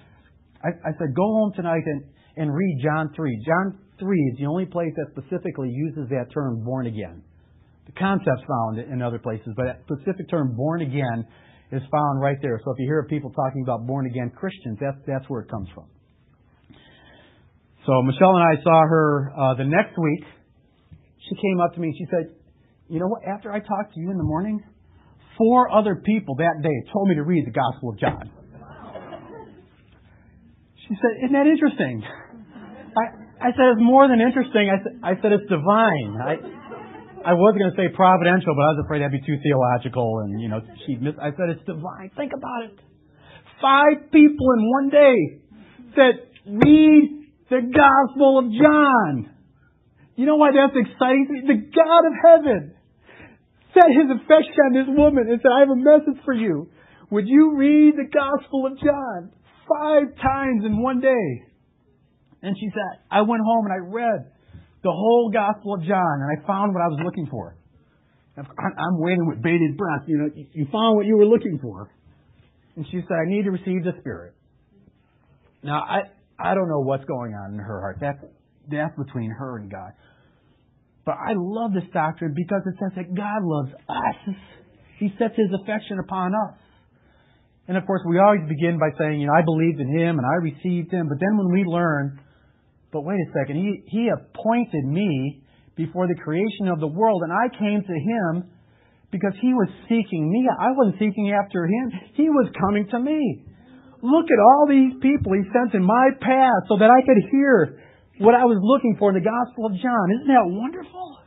I, 0.63 0.69
I 0.87 0.91
said, 0.97 1.13
go 1.13 1.23
home 1.23 1.51
tonight 1.53 1.83
and, 1.85 2.05
and 2.37 2.53
read 2.53 2.81
John 2.83 3.11
3. 3.15 3.43
John 3.45 3.79
3 3.99 4.17
is 4.33 4.39
the 4.39 4.45
only 4.45 4.65
place 4.65 4.91
that 4.97 5.11
specifically 5.11 5.69
uses 5.69 6.09
that 6.09 6.33
term 6.33 6.63
born 6.63 6.87
again. 6.87 7.23
The 7.85 7.91
concept's 7.93 8.43
found 8.47 8.79
in 8.79 9.01
other 9.01 9.19
places, 9.19 9.53
but 9.55 9.65
that 9.65 9.81
specific 9.85 10.29
term 10.29 10.55
born 10.55 10.81
again 10.81 11.25
is 11.71 11.81
found 11.91 12.21
right 12.21 12.37
there. 12.41 12.61
So 12.63 12.71
if 12.71 12.79
you 12.79 12.85
hear 12.85 13.05
people 13.09 13.31
talking 13.31 13.63
about 13.63 13.85
born 13.85 14.05
again 14.05 14.31
Christians, 14.35 14.77
that's, 14.79 14.97
that's 15.05 15.25
where 15.27 15.41
it 15.41 15.49
comes 15.49 15.67
from. 15.73 15.85
So 17.85 18.01
Michelle 18.03 18.35
and 18.37 18.57
I 18.57 18.63
saw 18.63 18.81
her 18.87 19.33
uh, 19.35 19.53
the 19.55 19.65
next 19.65 19.97
week. 19.97 20.23
She 21.27 21.35
came 21.35 21.59
up 21.59 21.73
to 21.73 21.79
me 21.79 21.87
and 21.87 21.97
she 21.97 22.05
said, 22.09 22.35
You 22.87 22.99
know 22.99 23.07
what? 23.07 23.23
After 23.27 23.51
I 23.51 23.59
talked 23.59 23.93
to 23.95 23.99
you 23.99 24.11
in 24.11 24.17
the 24.17 24.23
morning, 24.23 24.63
four 25.37 25.69
other 25.69 25.95
people 25.95 26.35
that 26.35 26.61
day 26.63 26.91
told 26.93 27.09
me 27.09 27.15
to 27.15 27.23
read 27.23 27.45
the 27.45 27.51
Gospel 27.51 27.89
of 27.89 27.99
John. 27.99 28.31
She 30.87 30.95
said, 30.95 31.25
Isn't 31.25 31.33
that 31.33 31.47
interesting? 31.47 32.03
I, 32.97 33.49
I 33.49 33.49
said, 33.51 33.75
It's 33.75 33.83
more 33.83 34.07
than 34.07 34.21
interesting. 34.21 34.69
I 34.69 34.77
said, 34.83 34.93
I 35.03 35.13
said 35.21 35.31
It's 35.33 35.49
divine. 35.49 36.11
I, 36.21 36.33
I 37.23 37.33
was 37.33 37.55
going 37.57 37.71
to 37.71 37.77
say 37.79 37.87
providential, 37.95 38.51
but 38.55 38.63
I 38.63 38.71
was 38.75 38.81
afraid 38.85 38.99
that'd 38.99 39.15
be 39.15 39.23
too 39.23 39.39
theological. 39.39 40.27
And, 40.27 40.41
you 40.41 40.49
know, 40.49 40.59
she 40.85 40.95
missed. 40.95 41.19
I 41.19 41.31
said, 41.35 41.49
It's 41.49 41.65
divine. 41.65 42.11
Think 42.15 42.31
about 42.35 42.71
it. 42.71 42.75
Five 43.61 44.11
people 44.11 44.47
in 44.57 44.61
one 44.69 44.87
day 44.91 45.17
said, 45.95 46.13
Read 46.45 47.31
the 47.49 47.61
Gospel 47.71 48.39
of 48.39 48.45
John. 48.51 49.29
You 50.15 50.25
know 50.25 50.35
why 50.35 50.51
that's 50.51 50.75
exciting? 50.75 51.47
The 51.47 51.59
God 51.73 52.03
of 52.05 52.13
heaven 52.21 52.75
set 53.73 53.89
his 53.89 54.09
affection 54.13 54.61
on 54.69 54.73
this 54.73 54.89
woman 54.89 55.25
and 55.27 55.41
said, 55.41 55.49
I 55.49 55.61
have 55.61 55.73
a 55.73 55.79
message 55.79 56.21
for 56.23 56.33
you. 56.33 56.69
Would 57.09 57.27
you 57.27 57.55
read 57.57 57.95
the 57.97 58.09
Gospel 58.09 58.67
of 58.67 58.77
John 58.79 59.31
five 59.67 60.15
times 60.21 60.65
in 60.65 60.81
one 60.81 60.99
day? 60.99 61.52
And 62.43 62.55
she 62.59 62.69
said, 62.69 62.99
I 63.09 63.21
went 63.21 63.41
home 63.41 63.65
and 63.65 63.73
I 63.73 63.81
read 63.87 64.29
the 64.83 64.91
whole 64.91 65.31
Gospel 65.33 65.75
of 65.75 65.81
John 65.87 66.15
and 66.21 66.27
I 66.27 66.45
found 66.45 66.73
what 66.73 66.83
I 66.83 66.87
was 66.87 66.99
looking 67.03 67.27
for. 67.31 67.55
I'm 68.35 68.97
waiting 68.99 69.27
with 69.27 69.41
bated 69.41 69.77
breath. 69.77 70.03
You 70.07 70.17
know, 70.17 70.29
you 70.35 70.67
found 70.71 70.97
what 70.97 71.05
you 71.05 71.15
were 71.15 71.25
looking 71.25 71.59
for. 71.61 71.89
And 72.75 72.85
she 72.91 72.99
said, 73.07 73.15
I 73.15 73.29
need 73.29 73.43
to 73.43 73.51
receive 73.51 73.83
the 73.83 73.93
Spirit. 74.01 74.33
Now, 75.63 75.79
I, 75.81 76.01
I 76.39 76.55
don't 76.55 76.67
know 76.67 76.81
what's 76.81 77.05
going 77.05 77.33
on 77.33 77.53
in 77.53 77.59
her 77.59 77.79
heart. 77.79 77.97
That's, 78.01 78.19
that's 78.69 78.97
between 78.97 79.29
her 79.29 79.57
and 79.57 79.71
God. 79.71 79.93
But 81.05 81.15
I 81.15 81.33
love 81.35 81.73
this 81.73 81.87
doctrine 81.93 82.33
because 82.35 82.61
it 82.65 82.75
says 82.79 82.91
that 82.95 83.13
God 83.13 83.43
loves 83.43 83.71
us. 83.87 84.35
He 84.99 85.13
sets 85.19 85.35
His 85.35 85.51
affection 85.61 85.99
upon 85.99 86.33
us. 86.33 86.57
And 87.67 87.77
of 87.77 87.85
course, 87.85 88.01
we 88.07 88.19
always 88.19 88.41
begin 88.47 88.79
by 88.79 88.89
saying, 88.97 89.21
you 89.21 89.27
know, 89.27 89.33
I 89.33 89.43
believed 89.43 89.79
in 89.79 89.87
Him 89.87 90.17
and 90.17 90.25
I 90.25 90.43
received 90.43 90.91
Him. 90.91 91.07
But 91.07 91.19
then 91.19 91.37
when 91.37 91.51
we 91.51 91.63
learn, 91.65 92.19
but 92.93 93.01
wait 93.01 93.17
a 93.17 93.29
second, 93.33 93.57
He, 93.57 93.81
he 93.89 94.09
appointed 94.13 94.85
me 94.85 95.41
before 95.75 96.07
the 96.07 96.15
creation 96.21 96.69
of 96.69 96.79
the 96.79 96.87
world 96.87 97.23
and 97.25 97.33
I 97.33 97.49
came 97.57 97.81
to 97.81 97.97
Him 97.97 98.53
because 99.09 99.33
He 99.41 99.51
was 99.53 99.67
seeking 99.89 100.29
me. 100.29 100.45
I 100.47 100.71
wasn't 100.77 101.01
seeking 101.01 101.33
after 101.33 101.65
Him. 101.65 101.91
He 102.13 102.29
was 102.29 102.53
coming 102.61 102.87
to 102.93 102.99
me. 102.99 103.49
Look 104.03 104.27
at 104.29 104.37
all 104.37 104.67
these 104.67 104.99
people 105.01 105.31
he 105.31 105.47
sent 105.55 105.73
in 105.73 105.81
my 105.81 106.11
path 106.19 106.67
so 106.67 106.75
that 106.77 106.91
I 106.91 106.99
could 107.07 107.23
hear 107.31 107.79
what 108.19 108.35
I 108.35 108.43
was 108.43 108.59
looking 108.59 108.99
for 108.99 109.09
in 109.09 109.15
the 109.15 109.23
Gospel 109.23 109.65
of 109.65 109.79
John. 109.79 110.05
Isn't 110.19 110.27
that 110.27 110.43
wonderful? 110.43 111.17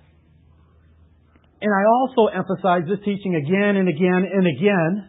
And 1.63 1.73
I 1.73 1.83
also 1.89 2.29
emphasize 2.29 2.85
this 2.85 3.01
teaching 3.01 3.35
again 3.35 3.81
and 3.81 3.89
again 3.89 4.29
and 4.29 4.45
again 4.45 5.09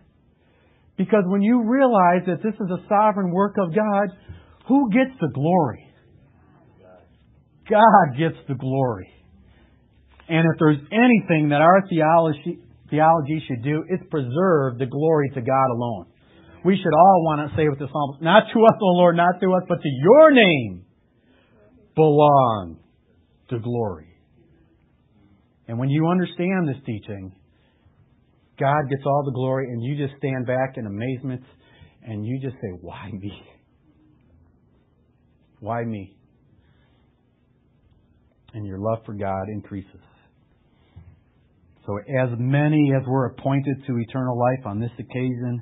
because 0.96 1.24
when 1.28 1.42
you 1.42 1.68
realize 1.68 2.24
that 2.26 2.42
this 2.42 2.56
is 2.56 2.72
a 2.72 2.82
sovereign 2.88 3.32
work 3.32 3.56
of 3.60 3.76
God, 3.76 4.16
who 4.68 4.90
gets 4.90 5.12
the 5.20 5.28
glory? 5.28 5.87
God 7.70 8.18
gets 8.18 8.38
the 8.48 8.56
glory. 8.56 9.10
And 10.30 10.46
if 10.46 10.60
there's 10.60 10.80
anything 10.92 11.50
that 11.50 11.62
our 11.62 11.84
theology, 11.90 12.60
theology 12.90 13.44
should 13.48 13.64
do, 13.64 13.84
it's 13.88 14.04
preserve 14.10 14.78
the 14.78 14.86
glory 14.86 15.30
to 15.36 15.42
God 15.42 15.72
alone 15.72 16.08
we 16.68 16.76
should 16.76 16.94
all 16.94 17.24
want 17.24 17.50
to 17.50 17.56
say 17.56 17.70
with 17.70 17.80
the 17.80 17.88
psalmist, 17.88 18.22
not 18.22 18.44
to 18.54 18.60
us, 18.60 18.78
O 18.82 18.88
Lord, 18.98 19.16
not 19.16 19.40
to 19.40 19.54
us, 19.54 19.64
but 19.70 19.82
to 19.82 19.90
your 19.90 20.32
name 20.32 20.84
belong 21.96 22.80
the 23.50 23.60
glory. 23.60 24.10
And 25.70 25.80
when 25.80 25.88
you 25.88 26.08
understand 26.08 26.68
this 26.68 26.84
teaching, 26.86 27.32
God 28.60 28.90
gets 28.90 29.04
all 29.06 29.24
the 29.26 29.32
glory, 29.32 29.68
and 29.68 29.82
you 29.82 29.96
just 29.96 30.18
stand 30.18 30.46
back 30.46 30.76
in 30.76 30.86
amazement 30.88 31.44
and 32.04 32.26
you 32.26 32.38
just 32.42 32.56
say, 32.56 32.78
Why 32.82 33.12
me? 33.14 33.42
Why 35.62 35.86
me? 35.86 36.17
And 38.58 38.66
your 38.66 38.80
love 38.80 39.06
for 39.06 39.14
God 39.14 39.50
increases. 39.54 40.02
So, 41.86 42.00
as 42.00 42.30
many 42.40 42.92
as 43.00 43.06
were 43.08 43.28
appointed 43.28 43.86
to 43.86 44.00
eternal 44.00 44.36
life 44.36 44.66
on 44.66 44.80
this 44.80 44.90
occasion, 44.98 45.62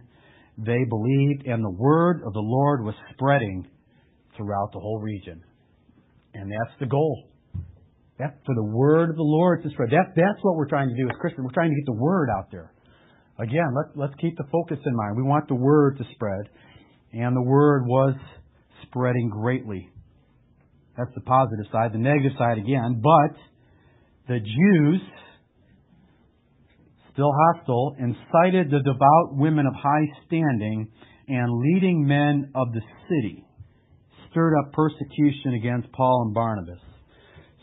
they 0.57 0.79
believed, 0.87 1.45
and 1.45 1.61
the 1.61 1.75
word 1.77 2.21
of 2.25 2.31
the 2.31 2.39
Lord 2.39 2.85
was 2.85 2.95
spreading 3.11 3.67
throughout 4.37 4.71
the 4.71 4.79
whole 4.79 5.01
region. 5.01 5.43
And 6.35 6.49
that's 6.49 6.79
the 6.79 6.85
goal. 6.85 7.27
That 8.17 8.39
for 8.45 8.55
the 8.55 8.63
word 8.63 9.09
of 9.09 9.17
the 9.17 9.23
Lord 9.23 9.61
to 9.63 9.69
spread. 9.71 9.89
That, 9.89 10.15
that's 10.15 10.39
what 10.41 10.55
we're 10.55 10.69
trying 10.69 10.87
to 10.87 10.95
do 10.95 11.09
as 11.09 11.17
Christians. 11.19 11.43
We're 11.43 11.53
trying 11.53 11.71
to 11.71 11.75
get 11.75 11.85
the 11.85 11.99
word 11.99 12.29
out 12.39 12.49
there. 12.49 12.71
again, 13.39 13.75
let, 13.75 13.97
let's 13.97 14.15
keep 14.21 14.37
the 14.37 14.47
focus 14.49 14.79
in 14.85 14.95
mind. 14.95 15.17
We 15.17 15.23
want 15.23 15.49
the 15.49 15.55
word 15.55 15.97
to 15.97 16.05
spread. 16.13 16.47
And 17.11 17.35
the 17.35 17.43
word 17.43 17.83
was 17.87 18.15
spreading 18.83 19.27
greatly. 19.29 19.89
That's 20.97 21.11
the 21.13 21.21
positive 21.21 21.65
side. 21.71 21.93
The 21.93 21.99
negative 21.99 22.31
side 22.37 22.57
again. 22.57 23.01
But 23.03 23.35
the 24.27 24.39
Jews, 24.39 25.01
still 27.13 27.31
hostile, 27.31 27.95
incited 27.99 28.71
the 28.71 28.79
devout 28.79 29.37
women 29.37 29.67
of 29.67 29.73
high 29.75 30.07
standing 30.25 30.89
and 31.27 31.51
leading 31.61 32.05
men 32.07 32.51
of 32.55 32.71
the 32.71 32.81
city, 33.09 33.45
stirred 34.31 34.53
up 34.59 34.73
persecution 34.73 35.55
against 35.59 35.91
Paul 35.91 36.23
and 36.25 36.33
Barnabas. 36.33 36.79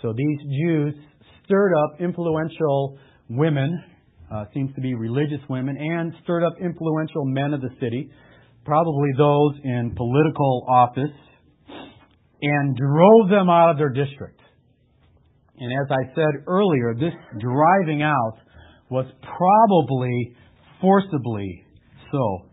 So 0.03 0.13
these 0.17 0.39
Jews 0.41 0.95
stirred 1.45 1.73
up 1.85 2.01
influential 2.01 2.99
women, 3.29 3.83
uh, 4.33 4.45
seems 4.53 4.75
to 4.75 4.81
be 4.81 4.95
religious 4.95 5.41
women, 5.49 5.77
and 5.77 6.13
stirred 6.25 6.45
up 6.45 6.55
influential 6.61 7.25
men 7.25 7.55
of 7.55 7.61
the 7.61 7.71
city, 7.81 8.11
probably 8.65 9.11
those 9.17 9.55
in 9.65 9.95
political 9.97 10.67
office, 10.69 11.15
and 12.43 12.77
drove 12.77 13.31
them 13.31 13.49
out 13.49 13.71
of 13.71 13.79
their 13.79 13.91
district. 13.91 14.41
And 15.59 15.73
as 15.73 15.91
I 15.91 16.15
said 16.15 16.45
earlier, 16.47 16.95
this 16.95 17.15
driving 17.39 18.03
out 18.03 18.37
was 18.91 19.07
probably 19.23 20.37
forcibly 20.81 21.65
so. 22.11 22.47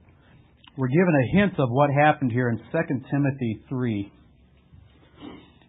We're 0.77 0.87
given 0.87 1.13
a 1.13 1.37
hint 1.37 1.59
of 1.59 1.69
what 1.69 1.89
happened 1.91 2.31
here 2.31 2.49
in 2.49 2.57
2 2.57 2.63
Timothy 3.11 3.61
3. 3.67 4.11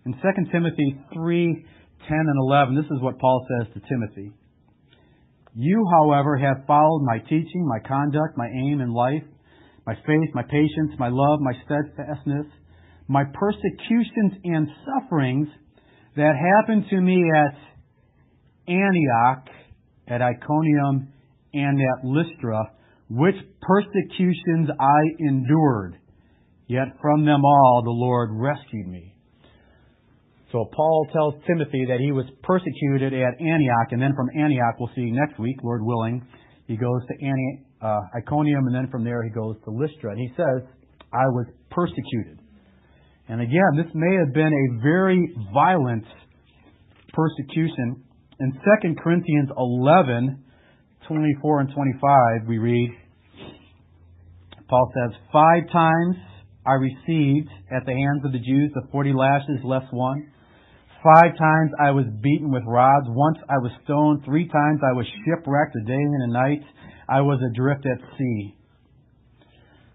In 0.07 0.13
2 0.13 0.19
Timothy 0.53 1.01
3 1.15 1.67
10 2.09 2.19
and 2.19 2.39
11, 2.49 2.75
this 2.75 2.85
is 2.87 3.03
what 3.03 3.19
Paul 3.19 3.47
says 3.49 3.73
to 3.75 3.89
Timothy. 3.89 4.33
You, 5.55 5.85
however, 5.93 6.37
have 6.39 6.67
followed 6.67 7.03
my 7.05 7.19
teaching, 7.19 7.67
my 7.67 7.81
conduct, 7.87 8.37
my 8.37 8.47
aim 8.47 8.81
in 8.81 8.93
life, 8.93 9.23
my 9.87 9.95
faith, 9.95 10.31
my 10.35 10.43
patience, 10.43 10.93
my 10.99 11.09
love, 11.09 11.41
my 11.41 11.53
steadfastness, 11.65 12.47
my 13.11 13.25
persecutions 13.25 14.39
and 14.45 14.69
sufferings 14.87 15.49
that 16.15 16.33
happened 16.39 16.85
to 16.89 17.01
me 17.01 17.21
at 17.35 17.59
Antioch, 18.73 19.49
at 20.07 20.23
Iconium, 20.23 21.09
and 21.53 21.81
at 21.81 22.05
Lystra, 22.05 22.71
which 23.11 23.35
persecutions 23.63 24.69
I 24.79 25.01
endured. 25.19 25.97
Yet 26.69 26.87
from 27.03 27.25
them 27.25 27.45
all 27.45 27.83
the 27.85 27.91
Lord 27.91 28.31
rescued 28.33 28.87
me. 28.87 29.17
So 30.53 30.71
Paul 30.73 31.09
tells 31.13 31.35
Timothy 31.49 31.87
that 31.89 31.99
he 31.99 32.13
was 32.13 32.27
persecuted 32.45 33.13
at 33.13 33.41
Antioch, 33.41 33.91
and 33.91 34.01
then 34.01 34.15
from 34.15 34.29
Antioch, 34.39 34.79
we'll 34.79 34.91
see 34.95 35.11
next 35.11 35.37
week, 35.41 35.57
Lord 35.65 35.81
willing, 35.83 36.25
he 36.69 36.77
goes 36.77 37.03
to 37.09 37.27
Antioch, 37.27 37.67
uh, 37.83 38.19
Iconium, 38.19 38.67
and 38.67 38.75
then 38.75 38.89
from 38.89 39.03
there 39.03 39.25
he 39.25 39.31
goes 39.31 39.57
to 39.65 39.71
Lystra. 39.73 40.13
And 40.13 40.21
he 40.21 40.29
says, 40.37 40.63
I 41.13 41.27
was 41.27 41.47
persecuted. 41.71 42.40
And 43.31 43.41
again, 43.41 43.77
this 43.77 43.87
may 43.95 44.17
have 44.17 44.35
been 44.35 44.51
a 44.51 44.83
very 44.83 45.33
violent 45.55 46.05
persecution. 47.13 48.03
In 48.41 48.53
2 48.53 48.95
Corinthians 49.01 49.51
11, 49.57 50.43
24 51.07 51.61
and 51.61 51.73
25, 51.73 52.49
we 52.49 52.59
read, 52.59 52.91
Paul 54.69 54.93
says, 54.93 55.17
Five 55.33 55.63
times 55.73 56.17
I 56.67 56.73
received 56.73 57.49
at 57.71 57.87
the 57.87 57.93
hands 57.93 58.25
of 58.25 58.33
the 58.33 58.41
Jews 58.41 58.73
the 58.75 58.89
forty 58.91 59.13
lashes 59.13 59.63
less 59.63 59.87
one. 59.93 60.27
Five 61.05 61.39
times 61.39 61.71
I 61.81 61.93
was 61.93 62.07
beaten 62.21 62.51
with 62.51 62.65
rods. 62.67 63.07
Once 63.11 63.39
I 63.49 63.59
was 63.59 63.71
stoned. 63.85 64.25
Three 64.25 64.49
times 64.49 64.81
I 64.83 64.93
was 64.93 65.07
shipwrecked 65.25 65.77
a 65.77 65.87
day 65.87 65.95
and 65.95 66.31
a 66.31 66.33
night. 66.33 66.63
I 67.09 67.21
was 67.21 67.39
adrift 67.49 67.87
at 67.87 67.99
sea. 68.19 68.57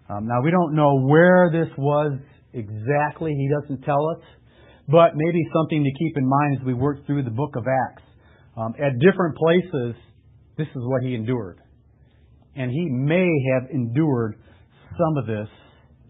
Um, 0.08 0.26
now 0.26 0.40
we 0.42 0.50
don't 0.50 0.74
know 0.74 1.02
where 1.02 1.50
this 1.52 1.68
was 1.76 2.18
exactly. 2.56 3.32
He 3.32 3.48
doesn't 3.60 3.82
tell 3.82 4.08
us, 4.16 4.22
but 4.88 5.12
maybe 5.14 5.42
something 5.54 5.84
to 5.84 6.04
keep 6.04 6.16
in 6.16 6.26
mind 6.26 6.58
as 6.60 6.66
we 6.66 6.74
work 6.74 7.06
through 7.06 7.22
the 7.22 7.30
book 7.30 7.54
of 7.56 7.64
Acts. 7.66 8.02
Um, 8.56 8.74
at 8.82 8.98
different 8.98 9.36
places, 9.36 9.94
this 10.56 10.66
is 10.68 10.82
what 10.82 11.02
he 11.02 11.14
endured, 11.14 11.60
and 12.54 12.70
he 12.70 12.88
may 12.90 13.28
have 13.52 13.70
endured 13.70 14.38
some 14.98 15.16
of 15.18 15.26
this 15.26 15.48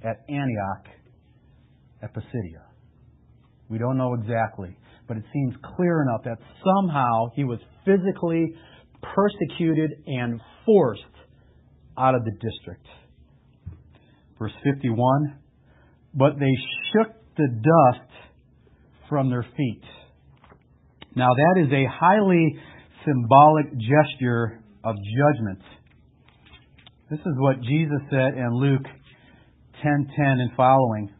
at 0.02 0.24
Antioch, 0.28 0.86
at 2.02 2.14
Pisidia. 2.14 2.62
We 3.68 3.78
don't 3.78 3.98
know 3.98 4.14
exactly 4.14 4.76
but 5.08 5.16
it 5.16 5.24
seems 5.32 5.54
clear 5.76 6.02
enough 6.02 6.22
that 6.24 6.38
somehow 6.64 7.30
he 7.34 7.44
was 7.44 7.58
physically 7.84 8.54
persecuted 9.02 9.90
and 10.06 10.40
forced 10.64 11.02
out 11.98 12.14
of 12.14 12.24
the 12.24 12.32
district. 12.32 12.86
Verse 14.38 14.52
51 14.64 15.38
But 16.16 16.38
they 16.38 16.52
shook 16.92 17.12
the 17.36 17.48
dust 17.48 18.10
from 19.08 19.30
their 19.30 19.46
feet. 19.56 19.82
Now, 21.14 21.30
that 21.34 21.62
is 21.64 21.72
a 21.72 21.84
highly 21.92 22.56
symbolic 23.04 23.72
gesture 23.72 24.60
of 24.82 24.96
judgment. 24.96 25.60
This 27.10 27.20
is 27.20 27.34
what 27.38 27.60
Jesus 27.60 28.00
said 28.10 28.34
in 28.36 28.50
Luke 28.52 28.86
10:10 29.82 30.40
and 30.40 30.50
following. 30.56 31.10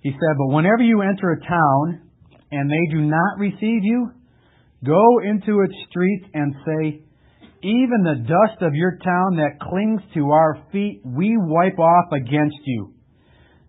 He 0.00 0.10
said, 0.10 0.36
But 0.36 0.54
whenever 0.54 0.82
you 0.82 1.02
enter 1.02 1.32
a 1.32 1.40
town 1.40 2.02
and 2.50 2.70
they 2.70 2.94
do 2.94 3.00
not 3.02 3.38
receive 3.38 3.84
you, 3.84 4.10
go 4.84 5.02
into 5.24 5.60
its 5.62 5.74
streets 5.88 6.26
and 6.34 6.54
say, 6.66 7.02
Even 7.62 8.02
the 8.04 8.24
dust 8.26 8.62
of 8.62 8.74
your 8.74 8.98
town 8.98 9.36
that 9.36 9.60
clings 9.60 10.02
to 10.14 10.30
our 10.30 10.58
feet, 10.72 11.00
we 11.04 11.36
wipe 11.38 11.78
off 11.78 12.12
against 12.12 12.58
you. 12.66 12.93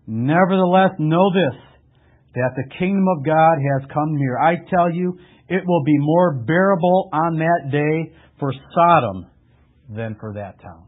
Nevertheless, 0.06 0.90
know 0.98 1.30
this, 1.32 1.60
that 2.34 2.50
the 2.56 2.76
kingdom 2.78 3.06
of 3.16 3.24
God 3.24 3.58
has 3.58 3.90
come 3.92 4.16
near. 4.16 4.38
I 4.38 4.56
tell 4.70 4.92
you, 4.92 5.18
it 5.48 5.62
will 5.66 5.84
be 5.84 5.96
more 5.98 6.34
bearable 6.34 7.08
on 7.12 7.38
that 7.38 7.70
day 7.70 8.14
for 8.38 8.52
Sodom 8.74 9.26
than 9.88 10.16
for 10.20 10.34
that 10.34 10.60
town. 10.60 10.86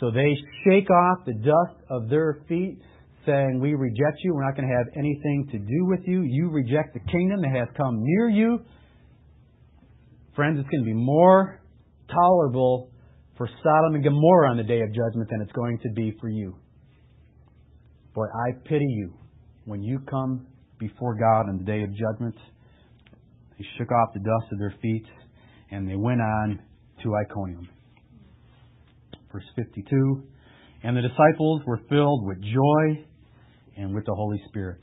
So 0.00 0.10
they 0.10 0.34
shake 0.64 0.90
off 0.90 1.24
the 1.26 1.34
dust 1.34 1.80
of 1.90 2.08
their 2.08 2.42
feet 2.48 2.78
saying, 3.24 3.60
We 3.60 3.74
reject 3.74 4.18
you. 4.24 4.34
We're 4.34 4.44
not 4.44 4.56
going 4.56 4.68
to 4.68 4.74
have 4.74 4.86
anything 4.96 5.48
to 5.52 5.58
do 5.58 5.86
with 5.86 6.00
you. 6.06 6.22
You 6.22 6.50
reject 6.50 6.94
the 6.94 7.00
kingdom 7.10 7.42
that 7.42 7.56
has 7.56 7.68
come 7.76 8.02
near 8.02 8.28
you. 8.28 8.60
Friends, 10.34 10.58
it's 10.58 10.68
going 10.68 10.82
to 10.82 10.86
be 10.86 10.94
more 10.94 11.60
tolerable 12.10 12.90
for 13.36 13.48
Sodom 13.62 13.94
and 13.94 14.04
Gomorrah 14.04 14.50
on 14.50 14.56
the 14.56 14.62
day 14.64 14.80
of 14.80 14.88
judgment 14.88 15.28
than 15.30 15.40
it's 15.42 15.52
going 15.52 15.78
to 15.82 15.90
be 15.94 16.16
for 16.20 16.28
you. 16.28 16.56
Boy, 18.14 18.26
I 18.26 18.52
pity 18.68 18.86
you 18.86 19.14
when 19.64 19.82
you 19.82 19.98
come 20.10 20.46
before 20.78 21.14
God 21.14 21.48
on 21.48 21.58
the 21.58 21.64
day 21.64 21.82
of 21.82 21.90
judgment. 21.94 22.34
They 23.58 23.64
shook 23.78 23.90
off 23.90 24.10
the 24.12 24.20
dust 24.20 24.52
of 24.52 24.58
their 24.58 24.74
feet 24.82 25.06
and 25.70 25.88
they 25.88 25.96
went 25.96 26.20
on 26.20 26.60
to 27.02 27.14
Iconium. 27.16 27.68
Verse 29.32 29.44
52 29.56 30.24
And 30.82 30.96
the 30.96 31.00
disciples 31.00 31.62
were 31.66 31.80
filled 31.88 32.26
with 32.26 32.38
joy 32.42 33.04
and 33.78 33.94
with 33.94 34.04
the 34.04 34.14
Holy 34.14 34.40
Spirit. 34.48 34.80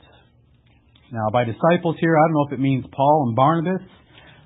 Now, 1.12 1.28
by 1.32 1.44
disciples 1.44 1.96
here, 2.00 2.16
I 2.16 2.26
don't 2.26 2.34
know 2.34 2.46
if 2.48 2.52
it 2.54 2.60
means 2.60 2.84
Paul 2.92 3.26
and 3.28 3.36
Barnabas. 3.36 3.86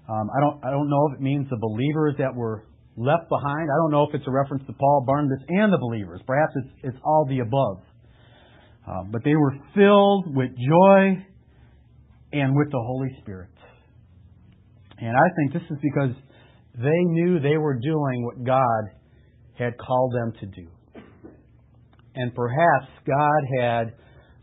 Um, 0.08 0.28
I 0.36 0.40
don't. 0.40 0.64
I 0.64 0.70
don't 0.70 0.90
know 0.90 1.08
if 1.10 1.18
it 1.18 1.22
means 1.22 1.48
the 1.48 1.56
believers 1.56 2.16
that 2.18 2.34
were 2.34 2.64
left 2.96 3.28
behind. 3.30 3.68
I 3.72 3.76
don't 3.80 3.90
know 3.90 4.04
if 4.08 4.14
it's 4.14 4.26
a 4.28 4.30
reference 4.30 4.64
to 4.66 4.72
Paul, 4.74 5.04
Barnabas, 5.06 5.40
and 5.48 5.72
the 5.72 5.78
believers. 5.78 6.20
Perhaps 6.26 6.52
it's 6.56 6.92
it's 6.92 6.98
all 7.04 7.26
the 7.28 7.40
above. 7.40 7.80
Uh, 8.86 9.02
but 9.10 9.22
they 9.24 9.34
were 9.34 9.54
filled 9.74 10.34
with 10.34 10.50
joy 10.50 11.24
and 12.32 12.54
with 12.54 12.70
the 12.70 12.80
Holy 12.80 13.08
Spirit. 13.22 13.50
And 14.98 15.16
I 15.16 15.28
think 15.36 15.52
this 15.52 15.70
is 15.70 15.78
because 15.82 16.14
they 16.76 17.04
knew 17.04 17.40
they 17.40 17.56
were 17.56 17.78
doing 17.78 18.24
what 18.24 18.44
God 18.44 18.90
had 19.58 19.78
called 19.78 20.12
them 20.12 20.32
to 20.40 20.46
do. 20.46 20.68
And 22.16 22.34
perhaps 22.34 22.86
God 23.06 23.60
had 23.60 23.94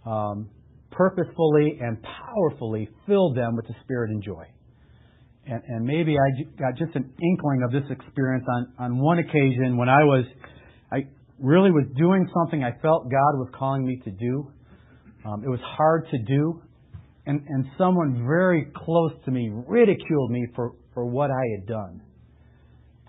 um, 0.05 0.49
purposefully 0.91 1.77
and 1.79 1.97
powerfully 2.01 2.89
filled 3.07 3.37
them 3.37 3.55
with 3.55 3.67
the 3.67 3.75
Spirit 3.83 4.11
and 4.11 4.23
joy. 4.23 4.43
And, 5.45 5.61
and 5.67 5.85
maybe 5.85 6.15
I 6.17 6.43
got 6.59 6.77
just 6.77 6.95
an 6.95 7.11
inkling 7.21 7.63
of 7.63 7.71
this 7.71 7.89
experience 7.89 8.45
on, 8.47 8.73
on 8.79 8.99
one 8.99 9.19
occasion 9.19 9.77
when 9.77 9.89
I 9.89 10.03
was, 10.03 10.25
really 11.41 11.71
was 11.71 11.85
doing 11.97 12.29
something 12.33 12.63
I 12.63 12.71
felt 12.81 13.03
God 13.09 13.37
was 13.37 13.49
calling 13.57 13.85
me 13.85 13.99
to 14.05 14.11
do. 14.11 14.51
Um, 15.25 15.43
it 15.43 15.49
was 15.49 15.59
hard 15.63 16.07
to 16.11 16.17
do. 16.17 16.61
And, 17.25 17.41
and 17.47 17.65
someone 17.77 18.25
very 18.25 18.67
close 18.75 19.11
to 19.25 19.31
me 19.31 19.51
ridiculed 19.51 20.31
me 20.31 20.47
for, 20.55 20.73
for 20.93 21.05
what 21.05 21.29
I 21.29 21.43
had 21.57 21.67
done. 21.67 22.01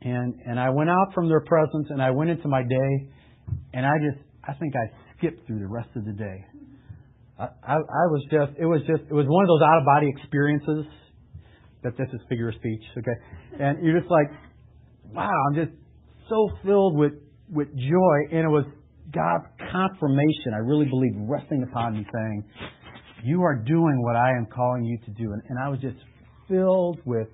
And, 0.03 0.35
and 0.45 0.59
I 0.59 0.70
went 0.70 0.91
out 0.91 1.14
from 1.14 1.28
their 1.28 1.41
presence 1.41 1.87
and 1.91 2.03
I 2.03 2.11
went 2.11 2.30
into 2.30 2.49
my 2.49 2.62
day 2.62 3.09
and 3.72 3.87
I 3.87 3.93
just, 3.99 4.22
I 4.45 4.55
think 4.55 4.74
I 4.76 4.91
skipped 5.16 5.47
through 5.47 5.61
the 5.61 5.68
rest 5.68 5.89
of 5.97 6.05
the 6.05 6.12
day. 6.12 6.45
I, 7.39 7.74
I, 7.74 8.07
was 8.11 8.22
just, 8.30 8.59
it 8.59 8.66
was 8.66 8.80
just, 8.87 9.03
it 9.09 9.14
was 9.14 9.26
one 9.26 9.45
of 9.45 9.49
those 9.49 9.62
out 9.62 9.78
of 9.78 9.85
body 9.85 10.09
experiences. 10.09 10.87
That 11.83 11.97
this 11.97 12.07
is 12.12 12.20
figure 12.28 12.49
of 12.49 12.55
speech, 12.55 12.83
okay? 12.97 13.18
And 13.59 13.85
you're 13.85 13.99
just 13.99 14.11
like, 14.11 14.28
wow, 15.11 15.33
I'm 15.49 15.55
just 15.57 15.72
so 16.28 16.49
filled 16.64 16.97
with, 16.97 17.12
with 17.53 17.68
joy. 17.76 18.16
And 18.32 18.40
it 18.40 18.48
was 18.48 18.64
God's 19.12 19.46
confirmation, 19.70 20.55
I 20.55 20.64
really 20.64 20.86
believe, 20.86 21.12
resting 21.28 21.62
upon 21.62 21.94
me 21.94 22.07
saying, 22.12 22.44
You 23.24 23.42
are 23.42 23.57
doing 23.57 24.03
what 24.03 24.16
I 24.16 24.30
am 24.30 24.46
calling 24.46 24.84
you 24.84 24.98
to 25.05 25.11
do. 25.12 25.32
And, 25.32 25.42
and 25.48 25.59
I 25.59 25.68
was 25.68 25.78
just 25.80 25.98
filled 26.48 27.00
with 27.05 27.28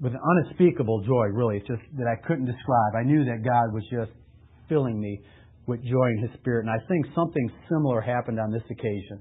with 0.00 0.12
an 0.12 0.20
unspeakable 0.20 1.02
joy, 1.06 1.26
really. 1.32 1.56
It's 1.56 1.66
just 1.66 1.80
that 1.96 2.06
I 2.06 2.20
couldn't 2.26 2.44
describe. 2.44 2.92
I 2.98 3.02
knew 3.02 3.24
that 3.24 3.40
God 3.42 3.72
was 3.72 3.82
just 3.90 4.12
filling 4.68 5.00
me 5.00 5.20
with 5.66 5.80
joy 5.82 6.08
in 6.16 6.28
His 6.28 6.38
Spirit. 6.38 6.66
And 6.66 6.70
I 6.70 6.84
think 6.86 7.06
something 7.14 7.50
similar 7.68 8.00
happened 8.00 8.38
on 8.38 8.50
this 8.50 8.62
occasion. 8.70 9.20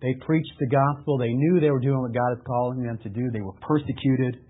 They 0.00 0.14
preached 0.24 0.54
the 0.58 0.66
gospel. 0.66 1.18
They 1.18 1.32
knew 1.32 1.60
they 1.60 1.70
were 1.70 1.80
doing 1.80 2.00
what 2.00 2.12
God 2.12 2.32
is 2.32 2.42
calling 2.46 2.82
them 2.82 2.98
to 3.02 3.08
do. 3.08 3.30
They 3.32 3.40
were 3.40 3.54
persecuted. 3.60 4.40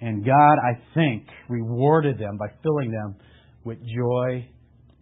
And 0.00 0.24
God, 0.24 0.56
I 0.60 0.78
think, 0.94 1.26
rewarded 1.48 2.18
them 2.18 2.36
by 2.36 2.46
filling 2.62 2.90
them 2.90 3.16
with 3.64 3.78
joy 3.80 4.46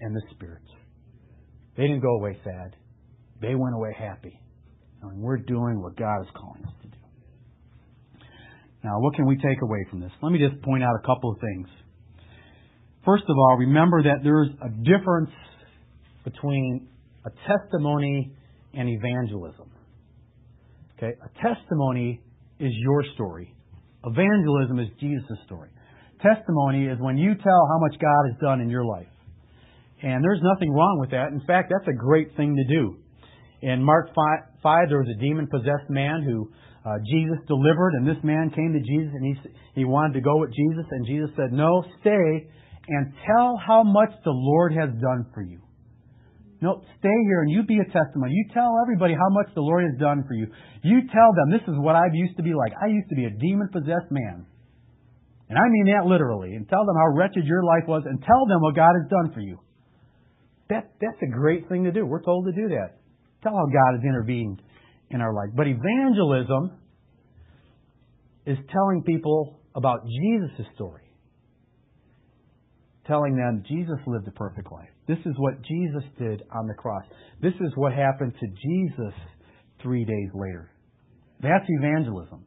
and 0.01 0.15
the 0.15 0.23
Spirit. 0.35 0.63
They 1.77 1.85
didn't 1.85 2.01
go 2.01 2.17
away 2.17 2.39
sad. 2.45 2.77
They 3.41 3.55
went 3.55 3.75
away 3.75 3.95
happy. 3.99 4.39
And 5.03 5.21
we're 5.21 5.39
doing 5.39 5.83
what 5.83 5.97
God 5.97 6.23
is 6.23 6.29
calling 6.35 6.63
us 6.65 6.73
to 6.83 6.89
do. 6.89 6.97
Now, 8.85 9.01
what 9.01 9.15
can 9.15 9.27
we 9.27 9.37
take 9.37 9.63
away 9.63 9.87
from 9.91 10.01
this? 10.01 10.11
Let 10.23 10.33
me 10.33 10.39
just 10.39 10.61
point 10.63 10.83
out 10.83 10.95
a 10.97 11.07
couple 11.07 11.31
of 11.31 11.39
things. 11.41 11.69
First 13.05 13.25
of 13.29 13.37
all, 13.37 13.57
remember 13.59 14.03
that 14.05 14.19
there's 14.23 14.49
a 14.63 14.69
difference 14.69 15.31
between 16.25 16.89
a 17.25 17.31
testimony 17.49 18.33
and 18.75 18.89
evangelism. 18.89 19.71
Okay? 20.97 21.13
A 21.21 21.29
testimony 21.43 22.21
is 22.61 22.73
your 22.77 23.05
story. 23.15 23.55
Evangelism 24.05 24.79
is 24.79 24.89
Jesus' 25.01 25.39
story. 25.47 25.69
Testimony 26.23 26.87
is 26.87 26.99
when 27.01 27.18
you 27.18 27.35
tell 27.35 27.62
how 27.68 27.79
much 27.81 27.99
God 28.01 28.31
has 28.31 28.41
done 28.41 28.61
in 28.61 28.70
your 28.70 28.85
life. 28.85 29.11
And 30.03 30.23
there's 30.23 30.41
nothing 30.43 30.73
wrong 30.73 30.99
with 31.01 31.11
that. 31.11 31.29
In 31.29 31.43
fact, 31.47 31.70
that's 31.70 31.89
a 31.89 31.97
great 31.97 32.37
thing 32.37 32.57
to 32.57 32.64
do. 32.64 32.97
In 33.62 33.83
Mark 33.83 34.11
5, 34.14 34.62
5 34.62 34.89
there 34.89 34.99
was 34.99 35.11
a 35.14 35.20
demon 35.20 35.47
possessed 35.47 35.91
man 35.91 36.23
who 36.23 36.51
uh, 36.85 36.99
Jesus 37.07 37.39
delivered, 37.47 37.95
and 37.95 38.07
this 38.07 38.18
man 38.25 38.51
came 38.51 38.75
to 38.75 38.83
Jesus 38.83 39.14
and 39.14 39.25
he, 39.25 39.35
he 39.83 39.85
wanted 39.85 40.14
to 40.14 40.20
go 40.20 40.39
with 40.39 40.51
Jesus, 40.51 40.87
and 40.91 41.07
Jesus 41.07 41.31
said, 41.37 41.53
No, 41.53 41.85
stay 42.01 42.51
and 42.89 43.14
tell 43.27 43.55
how 43.64 43.85
much 43.85 44.11
the 44.25 44.35
Lord 44.35 44.75
has 44.75 44.91
done 44.99 45.27
for 45.33 45.43
you. 45.43 45.61
No, 46.61 46.83
stay 46.99 47.18
here 47.27 47.43
and 47.43 47.51
you 47.51 47.62
be 47.62 47.79
a 47.79 47.85
testimony. 47.91 48.35
You 48.35 48.47
tell 48.55 48.70
everybody 48.83 49.14
how 49.14 49.31
much 49.31 49.55
the 49.55 49.62
Lord 49.62 49.83
has 49.83 49.99
done 49.99 50.25
for 50.27 50.35
you. 50.35 50.47
You 50.83 51.03
tell 51.11 51.31
them, 51.35 51.51
this 51.51 51.66
is 51.66 51.75
what 51.79 51.97
I 51.97 52.07
used 52.12 52.37
to 52.37 52.43
be 52.43 52.55
like. 52.55 52.73
I 52.81 52.87
used 52.87 53.09
to 53.11 53.16
be 53.16 53.27
a 53.27 53.31
demon 53.31 53.68
possessed 53.73 54.11
man. 54.11 54.47
And 55.53 55.61
I 55.61 55.69
mean 55.69 55.93
that 55.93 56.09
literally. 56.09 56.55
And 56.55 56.67
tell 56.67 56.87
them 56.87 56.97
how 56.97 57.15
wretched 57.15 57.45
your 57.45 57.63
life 57.63 57.85
was 57.87 58.05
and 58.07 58.19
tell 58.25 58.47
them 58.47 58.63
what 58.63 58.75
God 58.75 58.89
has 58.97 59.11
done 59.11 59.35
for 59.35 59.41
you. 59.41 59.59
That, 60.71 60.89
that's 60.99 61.21
a 61.23 61.31
great 61.31 61.69
thing 61.69 61.85
to 61.85 61.93
do. 61.93 62.07
We're 62.07 62.23
told 62.23 62.47
to 62.47 62.53
do 62.53 62.71
that. 62.71 62.97
Tell 63.43 63.53
how 63.53 63.67
God 63.67 64.01
has 64.01 64.03
intervened 64.03 64.63
in 65.11 65.21
our 65.21 65.35
life. 65.35 65.51
But 65.55 65.67
evangelism 65.67 66.79
is 68.47 68.57
telling 68.73 69.03
people 69.05 69.61
about 69.75 70.07
Jesus' 70.07 70.67
story. 70.75 71.03
Telling 73.07 73.37
them 73.37 73.63
Jesus 73.69 73.99
lived 74.07 74.27
a 74.29 74.33
perfect 74.33 74.73
life. 74.73 74.89
This 75.07 75.19
is 75.27 75.35
what 75.37 75.61
Jesus 75.61 76.09
did 76.19 76.45
on 76.51 76.67
the 76.67 76.75
cross. 76.75 77.05
This 77.43 77.53
is 77.61 77.73
what 77.75 77.93
happened 77.93 78.33
to 78.41 78.47
Jesus 78.47 79.13
three 79.83 80.07
days 80.07 80.31
later. 80.33 80.71
That's 81.43 81.67
evangelism. 81.69 82.47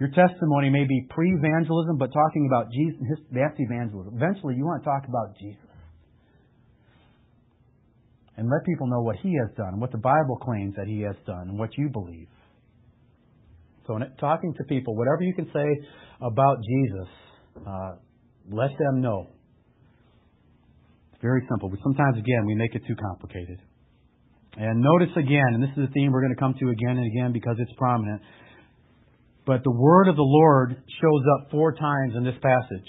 Your 0.00 0.10
testimony 0.10 0.70
may 0.70 0.84
be 0.84 1.06
pre 1.10 1.28
evangelism, 1.32 1.98
but 1.98 2.12
talking 2.12 2.46
about 2.46 2.70
Jesus, 2.70 3.18
that's 3.32 3.58
evangelism. 3.58 4.14
Eventually, 4.14 4.54
you 4.54 4.64
want 4.64 4.82
to 4.82 4.86
talk 4.86 5.02
about 5.08 5.36
Jesus. 5.38 5.66
And 8.36 8.46
let 8.46 8.64
people 8.64 8.86
know 8.86 9.02
what 9.02 9.16
He 9.16 9.34
has 9.34 9.50
done, 9.56 9.80
what 9.80 9.90
the 9.90 9.98
Bible 9.98 10.38
claims 10.38 10.74
that 10.76 10.86
He 10.86 11.00
has 11.02 11.16
done, 11.26 11.50
and 11.50 11.58
what 11.58 11.70
you 11.76 11.88
believe. 11.88 12.28
So, 13.88 13.96
in 13.96 14.06
talking 14.20 14.54
to 14.54 14.64
people, 14.64 14.94
whatever 14.94 15.22
you 15.22 15.34
can 15.34 15.50
say 15.52 15.66
about 16.22 16.58
Jesus, 16.62 17.08
uh, 17.66 17.92
let 18.52 18.70
them 18.78 19.00
know 19.00 19.26
It's 21.12 21.22
very 21.22 21.42
simple. 21.50 21.68
But 21.70 21.80
sometimes, 21.82 22.18
again, 22.18 22.46
we 22.46 22.54
make 22.54 22.76
it 22.76 22.82
too 22.86 22.94
complicated. 22.94 23.58
And 24.56 24.80
notice 24.80 25.10
again, 25.16 25.58
and 25.58 25.62
this 25.62 25.70
is 25.76 25.90
a 25.90 25.92
theme 25.92 26.12
we're 26.12 26.22
going 26.22 26.34
to 26.34 26.38
come 26.38 26.54
to 26.54 26.70
again 26.70 26.98
and 26.98 27.06
again 27.06 27.32
because 27.32 27.56
it's 27.58 27.72
prominent, 27.76 28.22
but 29.48 29.64
the 29.64 29.72
word 29.72 30.08
of 30.08 30.16
the 30.16 30.20
Lord 30.20 30.76
shows 30.76 31.22
up 31.32 31.50
four 31.50 31.72
times 31.72 32.12
in 32.14 32.22
this 32.22 32.36
passage. 32.42 32.88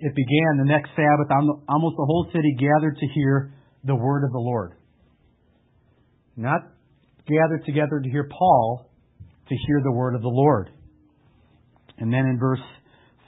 It 0.00 0.12
began 0.12 0.58
the 0.58 0.64
next 0.66 0.90
Sabbath, 0.90 1.30
almost 1.68 1.94
the 1.96 2.04
whole 2.04 2.26
city 2.34 2.56
gathered 2.58 2.96
to 2.98 3.06
hear 3.14 3.54
the 3.84 3.94
word 3.94 4.24
of 4.24 4.32
the 4.32 4.42
Lord. 4.42 4.72
Not 6.36 6.62
gathered 7.28 7.64
together 7.64 8.00
to 8.02 8.10
hear 8.10 8.28
Paul, 8.28 8.90
to 9.48 9.54
hear 9.68 9.80
the 9.84 9.92
word 9.92 10.16
of 10.16 10.22
the 10.22 10.28
Lord. 10.28 10.70
And 11.98 12.12
then 12.12 12.26
in 12.26 12.40
verse 12.40 12.66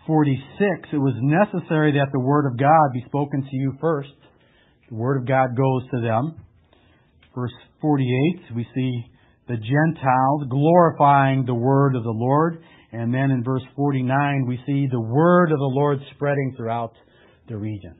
46, 0.08 0.88
it 0.92 0.96
was 0.96 1.14
necessary 1.22 1.92
that 1.92 2.08
the 2.12 2.18
Word 2.18 2.50
of 2.50 2.58
God 2.58 2.92
be 2.92 3.04
spoken 3.06 3.42
to 3.42 3.56
you 3.56 3.78
first. 3.80 4.10
The 4.90 4.96
Word 4.96 5.20
of 5.20 5.28
God 5.28 5.56
goes 5.56 5.88
to 5.92 6.00
them. 6.00 6.44
Verse 7.32 7.52
48, 7.80 8.56
we 8.56 8.66
see 8.74 9.04
the 9.48 9.56
Gentiles 9.56 10.44
glorifying 10.50 11.44
the 11.46 11.54
Word 11.54 11.96
of 11.96 12.04
the 12.04 12.10
Lord. 12.10 12.62
And 12.92 13.12
then 13.12 13.30
in 13.30 13.42
verse 13.42 13.62
49, 13.76 14.46
we 14.46 14.58
see 14.66 14.86
the 14.90 15.00
Word 15.00 15.50
of 15.52 15.58
the 15.58 15.64
Lord 15.64 15.98
spreading 16.14 16.54
throughout 16.56 16.92
the 17.48 17.56
region. 17.56 17.96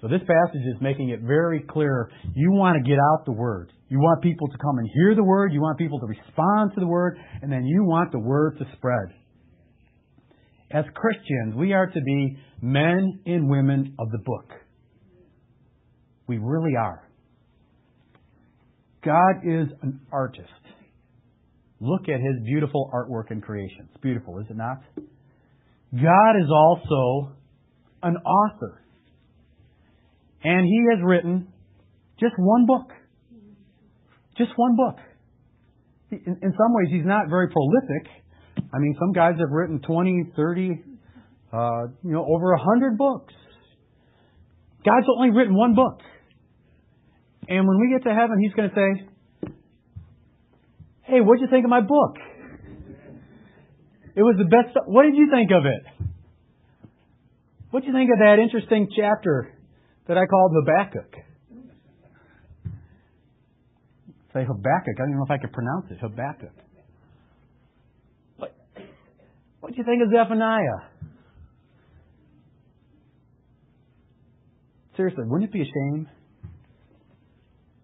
So 0.00 0.06
this 0.06 0.20
passage 0.20 0.66
is 0.74 0.80
making 0.80 1.10
it 1.10 1.20
very 1.22 1.60
clear 1.60 2.10
you 2.34 2.52
want 2.52 2.76
to 2.82 2.88
get 2.88 2.98
out 2.98 3.24
the 3.24 3.32
Word. 3.32 3.72
You 3.88 3.98
want 3.98 4.22
people 4.22 4.48
to 4.48 4.58
come 4.58 4.78
and 4.78 4.88
hear 4.94 5.14
the 5.14 5.24
Word. 5.24 5.52
You 5.52 5.60
want 5.60 5.78
people 5.78 5.98
to 6.00 6.06
respond 6.06 6.72
to 6.74 6.80
the 6.80 6.86
Word. 6.86 7.18
And 7.42 7.50
then 7.50 7.64
you 7.64 7.84
want 7.84 8.12
the 8.12 8.20
Word 8.20 8.58
to 8.58 8.64
spread. 8.76 9.14
As 10.70 10.84
Christians, 10.94 11.54
we 11.56 11.72
are 11.72 11.86
to 11.86 12.00
be 12.00 12.38
men 12.60 13.20
and 13.24 13.48
women 13.48 13.94
of 13.98 14.10
the 14.10 14.18
book. 14.18 14.50
We 16.26 16.38
really 16.38 16.76
are. 16.78 17.07
God 19.04 19.36
is 19.44 19.68
an 19.82 20.00
artist. 20.12 20.48
Look 21.80 22.02
at 22.02 22.20
his 22.20 22.44
beautiful 22.44 22.90
artwork 22.92 23.30
and 23.30 23.42
creation. 23.42 23.88
It's 23.92 24.00
beautiful, 24.02 24.38
is 24.38 24.46
it 24.50 24.56
not? 24.56 24.82
God 25.92 26.36
is 26.42 26.50
also 26.50 27.32
an 28.02 28.16
author. 28.16 28.82
And 30.42 30.64
he 30.66 30.80
has 30.90 31.00
written 31.04 31.48
just 32.18 32.34
one 32.38 32.66
book. 32.66 32.90
Just 34.36 34.50
one 34.56 34.76
book. 34.76 34.96
In, 36.10 36.38
in 36.42 36.52
some 36.52 36.74
ways, 36.74 36.88
he's 36.90 37.06
not 37.06 37.28
very 37.28 37.48
prolific 37.48 38.18
I 38.72 38.78
mean, 38.78 38.96
some 38.98 39.12
guys 39.12 39.34
have 39.38 39.50
written 39.50 39.80
20, 39.80 40.32
30, 40.36 40.82
uh, 41.52 41.58
you 42.02 42.12
know, 42.12 42.24
over 42.28 42.52
a 42.52 42.58
100 42.58 42.98
books. 42.98 43.34
God's 44.84 45.06
only 45.16 45.30
written 45.30 45.54
one 45.54 45.74
book. 45.74 46.00
And 47.48 47.66
when 47.66 47.80
we 47.80 47.90
get 47.90 48.04
to 48.04 48.14
heaven, 48.14 48.38
He's 48.40 48.52
going 48.52 48.68
to 48.70 48.74
say, 48.74 49.50
Hey, 51.02 51.20
what'd 51.20 51.40
you 51.40 51.48
think 51.48 51.64
of 51.64 51.70
my 51.70 51.80
book? 51.80 52.16
It 54.14 54.22
was 54.22 54.36
the 54.36 54.44
best. 54.44 54.76
What 54.86 55.04
did 55.04 55.14
you 55.14 55.28
think 55.32 55.50
of 55.50 55.64
it? 55.64 56.08
What'd 57.70 57.86
you 57.86 57.94
think 57.94 58.10
of 58.12 58.18
that 58.18 58.38
interesting 58.42 58.88
chapter 58.94 59.54
that 60.06 60.18
I 60.18 60.26
called 60.26 60.52
Habakkuk? 60.54 61.14
Say 64.34 64.44
Habakkuk. 64.44 64.94
I 64.96 64.98
don't 64.98 65.08
even 65.08 65.18
know 65.18 65.24
if 65.24 65.30
I 65.30 65.38
could 65.38 65.52
pronounce 65.52 65.86
it. 65.90 65.98
Habakkuk. 66.00 66.52
What 69.60 69.72
do 69.72 69.78
you 69.78 69.84
think 69.84 70.02
of 70.02 70.10
Zephaniah? 70.10 70.80
Seriously, 74.96 75.24
wouldn't 75.26 75.50
it 75.50 75.52
be 75.52 75.62
a 75.62 75.64
shame 75.64 76.08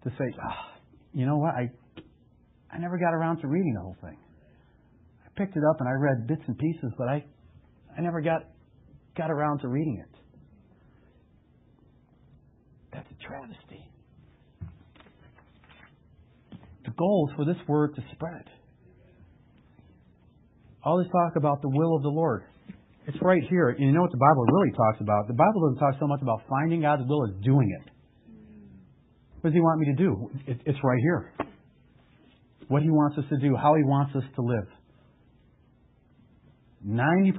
to 0.05 0.11
say, 0.11 0.25
oh, 0.37 0.79
you 1.13 1.25
know 1.25 1.37
what, 1.37 1.55
I, 1.55 1.69
I 2.71 2.77
never 2.77 2.97
got 2.97 3.13
around 3.13 3.41
to 3.41 3.47
reading 3.47 3.73
the 3.73 3.81
whole 3.81 3.97
thing. 4.01 4.17
I 5.25 5.29
picked 5.35 5.57
it 5.57 5.63
up 5.69 5.77
and 5.79 5.89
I 5.89 5.93
read 5.93 6.27
bits 6.27 6.43
and 6.47 6.57
pieces, 6.57 6.93
but 6.97 7.07
I, 7.07 7.25
I 7.97 8.01
never 8.01 8.21
got, 8.21 8.43
got 9.17 9.31
around 9.31 9.59
to 9.59 9.67
reading 9.67 10.03
it. 10.03 10.19
That's 12.93 13.07
a 13.09 13.27
travesty. 13.27 13.89
The 16.85 16.91
goal 16.91 17.29
is 17.29 17.35
for 17.35 17.45
this 17.45 17.57
word 17.67 17.95
to 17.95 18.03
spread. 18.13 18.45
All 20.83 20.99
this 20.99 21.07
talk 21.11 21.35
about 21.35 21.63
the 21.63 21.69
will 21.69 21.95
of 21.95 22.03
the 22.03 22.09
Lord. 22.09 22.43
It's 23.07 23.17
right 23.21 23.41
here. 23.49 23.69
And 23.69 23.79
you 23.79 23.91
know 23.91 24.01
what 24.01 24.11
the 24.11 24.21
Bible 24.21 24.45
really 24.45 24.71
talks 24.77 25.01
about? 25.01 25.27
The 25.27 25.33
Bible 25.33 25.67
doesn't 25.67 25.79
talk 25.79 25.95
so 25.99 26.07
much 26.07 26.21
about 26.21 26.41
finding 26.47 26.81
God's 26.81 27.03
will 27.07 27.25
as 27.25 27.33
doing 27.43 27.75
it. 27.81 27.91
What 29.45 29.51
does 29.51 29.57
He 29.57 29.61
want 29.61 29.79
me 29.79 29.85
to 29.85 29.93
do? 29.93 30.31
It's 30.47 30.79
right 30.83 30.99
here. 31.01 31.31
What 32.67 32.81
He 32.81 32.89
wants 32.89 33.15
us 33.19 33.25
to 33.29 33.37
do, 33.37 33.55
how 33.55 33.75
He 33.75 33.83
wants 33.83 34.15
us 34.15 34.23
to 34.37 34.41
live. 34.41 34.67
90% 36.83 37.29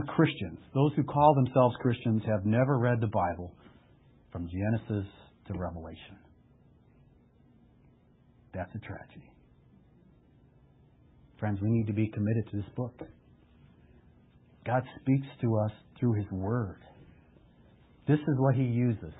of 0.00 0.06
Christians, 0.14 0.60
those 0.74 0.92
who 0.94 1.02
call 1.02 1.34
themselves 1.34 1.74
Christians, 1.80 2.22
have 2.24 2.46
never 2.46 2.78
read 2.78 3.00
the 3.00 3.08
Bible 3.08 3.52
from 4.30 4.48
Genesis 4.48 5.10
to 5.48 5.58
Revelation. 5.58 6.16
That's 8.54 8.70
a 8.72 8.78
tragedy. 8.78 9.28
Friends, 11.40 11.58
we 11.60 11.70
need 11.70 11.88
to 11.88 11.92
be 11.92 12.06
committed 12.06 12.48
to 12.52 12.58
this 12.58 12.70
book. 12.76 12.94
God 14.64 14.84
speaks 15.00 15.26
to 15.40 15.58
us 15.66 15.72
through 15.98 16.12
His 16.12 16.30
Word. 16.30 16.78
This 18.06 18.20
is 18.20 18.34
what 18.38 18.54
He 18.54 18.62
uses 18.62 19.14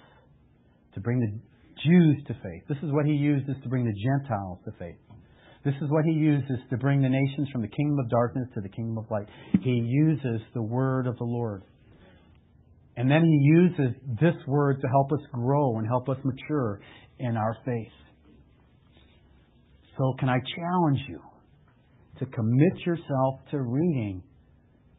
to 0.94 1.00
bring 1.00 1.18
the 1.18 1.40
Jews 1.84 2.16
to 2.28 2.34
faith. 2.34 2.62
This 2.68 2.78
is 2.82 2.92
what 2.92 3.06
He 3.06 3.12
uses 3.12 3.54
to 3.62 3.68
bring 3.68 3.84
the 3.84 3.92
Gentiles 3.92 4.58
to 4.64 4.72
faith. 4.78 4.96
This 5.64 5.74
is 5.82 5.90
what 5.90 6.04
He 6.04 6.12
uses 6.12 6.58
to 6.70 6.76
bring 6.76 7.02
the 7.02 7.08
nations 7.08 7.48
from 7.52 7.62
the 7.62 7.68
kingdom 7.68 7.98
of 7.98 8.08
darkness 8.08 8.48
to 8.54 8.60
the 8.60 8.68
kingdom 8.68 8.98
of 8.98 9.10
light. 9.10 9.26
He 9.62 9.82
uses 9.84 10.40
the 10.54 10.62
Word 10.62 11.06
of 11.06 11.16
the 11.18 11.24
Lord. 11.24 11.64
And 12.96 13.10
then 13.10 13.22
He 13.24 13.38
uses 13.42 13.94
this 14.20 14.34
Word 14.46 14.80
to 14.80 14.88
help 14.88 15.12
us 15.12 15.26
grow 15.32 15.78
and 15.78 15.86
help 15.86 16.08
us 16.08 16.16
mature 16.24 16.80
in 17.18 17.36
our 17.36 17.56
faith. 17.64 17.92
So, 19.98 20.14
can 20.18 20.28
I 20.28 20.38
challenge 20.56 21.00
you 21.08 21.20
to 22.18 22.26
commit 22.26 22.86
yourself 22.86 23.40
to 23.50 23.60
reading 23.60 24.22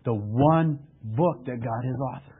the 0.06 0.14
one 0.14 0.80
book 1.04 1.46
that 1.46 1.60
God 1.64 1.86
has 1.86 1.96
authored? 1.96 2.38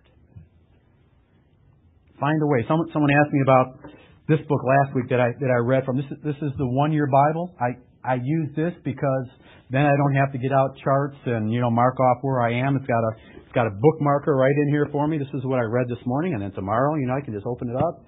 Find 2.20 2.42
a 2.42 2.48
way. 2.48 2.66
Someone, 2.68 2.88
someone 2.92 3.12
asked 3.12 3.32
me 3.32 3.42
about 3.44 3.92
this 4.28 4.40
book 4.48 4.62
last 4.64 4.96
week 4.96 5.10
that 5.10 5.20
I 5.20 5.32
that 5.40 5.52
I 5.52 5.60
read 5.64 5.86
from. 5.86 5.98
This 5.98 6.06
is 6.12 6.18
this 6.24 6.40
is 6.42 6.52
the 6.58 6.68
one 6.68 6.92
year 6.92 7.08
Bible. 7.08 7.56
I 7.60 7.80
I 8.04 8.16
use 8.22 8.50
this 8.56 8.74
because 8.84 9.28
then 9.70 9.84
I 9.84 9.96
don't 9.96 10.16
have 10.16 10.32
to 10.32 10.38
get 10.38 10.52
out 10.52 10.78
charts 10.84 11.18
and 11.26 11.52
you 11.52 11.60
know 11.60 11.72
mark 11.72 12.00
off 12.00 12.18
where 12.22 12.42
I 12.42 12.54
am. 12.60 12.76
It's 12.76 12.88
got 12.88 13.00
a 13.00 13.12
it's 13.42 13.56
got 13.56 13.68
a 13.68 13.74
bookmarker 13.74 14.36
right 14.36 14.56
in 14.56 14.70
here 14.70 14.88
for 14.92 15.08
me. 15.08 15.18
This 15.18 15.32
is 15.34 15.44
what 15.44 15.60
I 15.60 15.64
read 15.64 15.88
this 15.88 16.04
morning, 16.06 16.34
and 16.34 16.42
then 16.42 16.52
tomorrow, 16.52 16.96
you 16.96 17.08
know, 17.08 17.16
I 17.16 17.22
can 17.22 17.34
just 17.34 17.46
open 17.46 17.70
it 17.70 17.76
up 17.76 18.06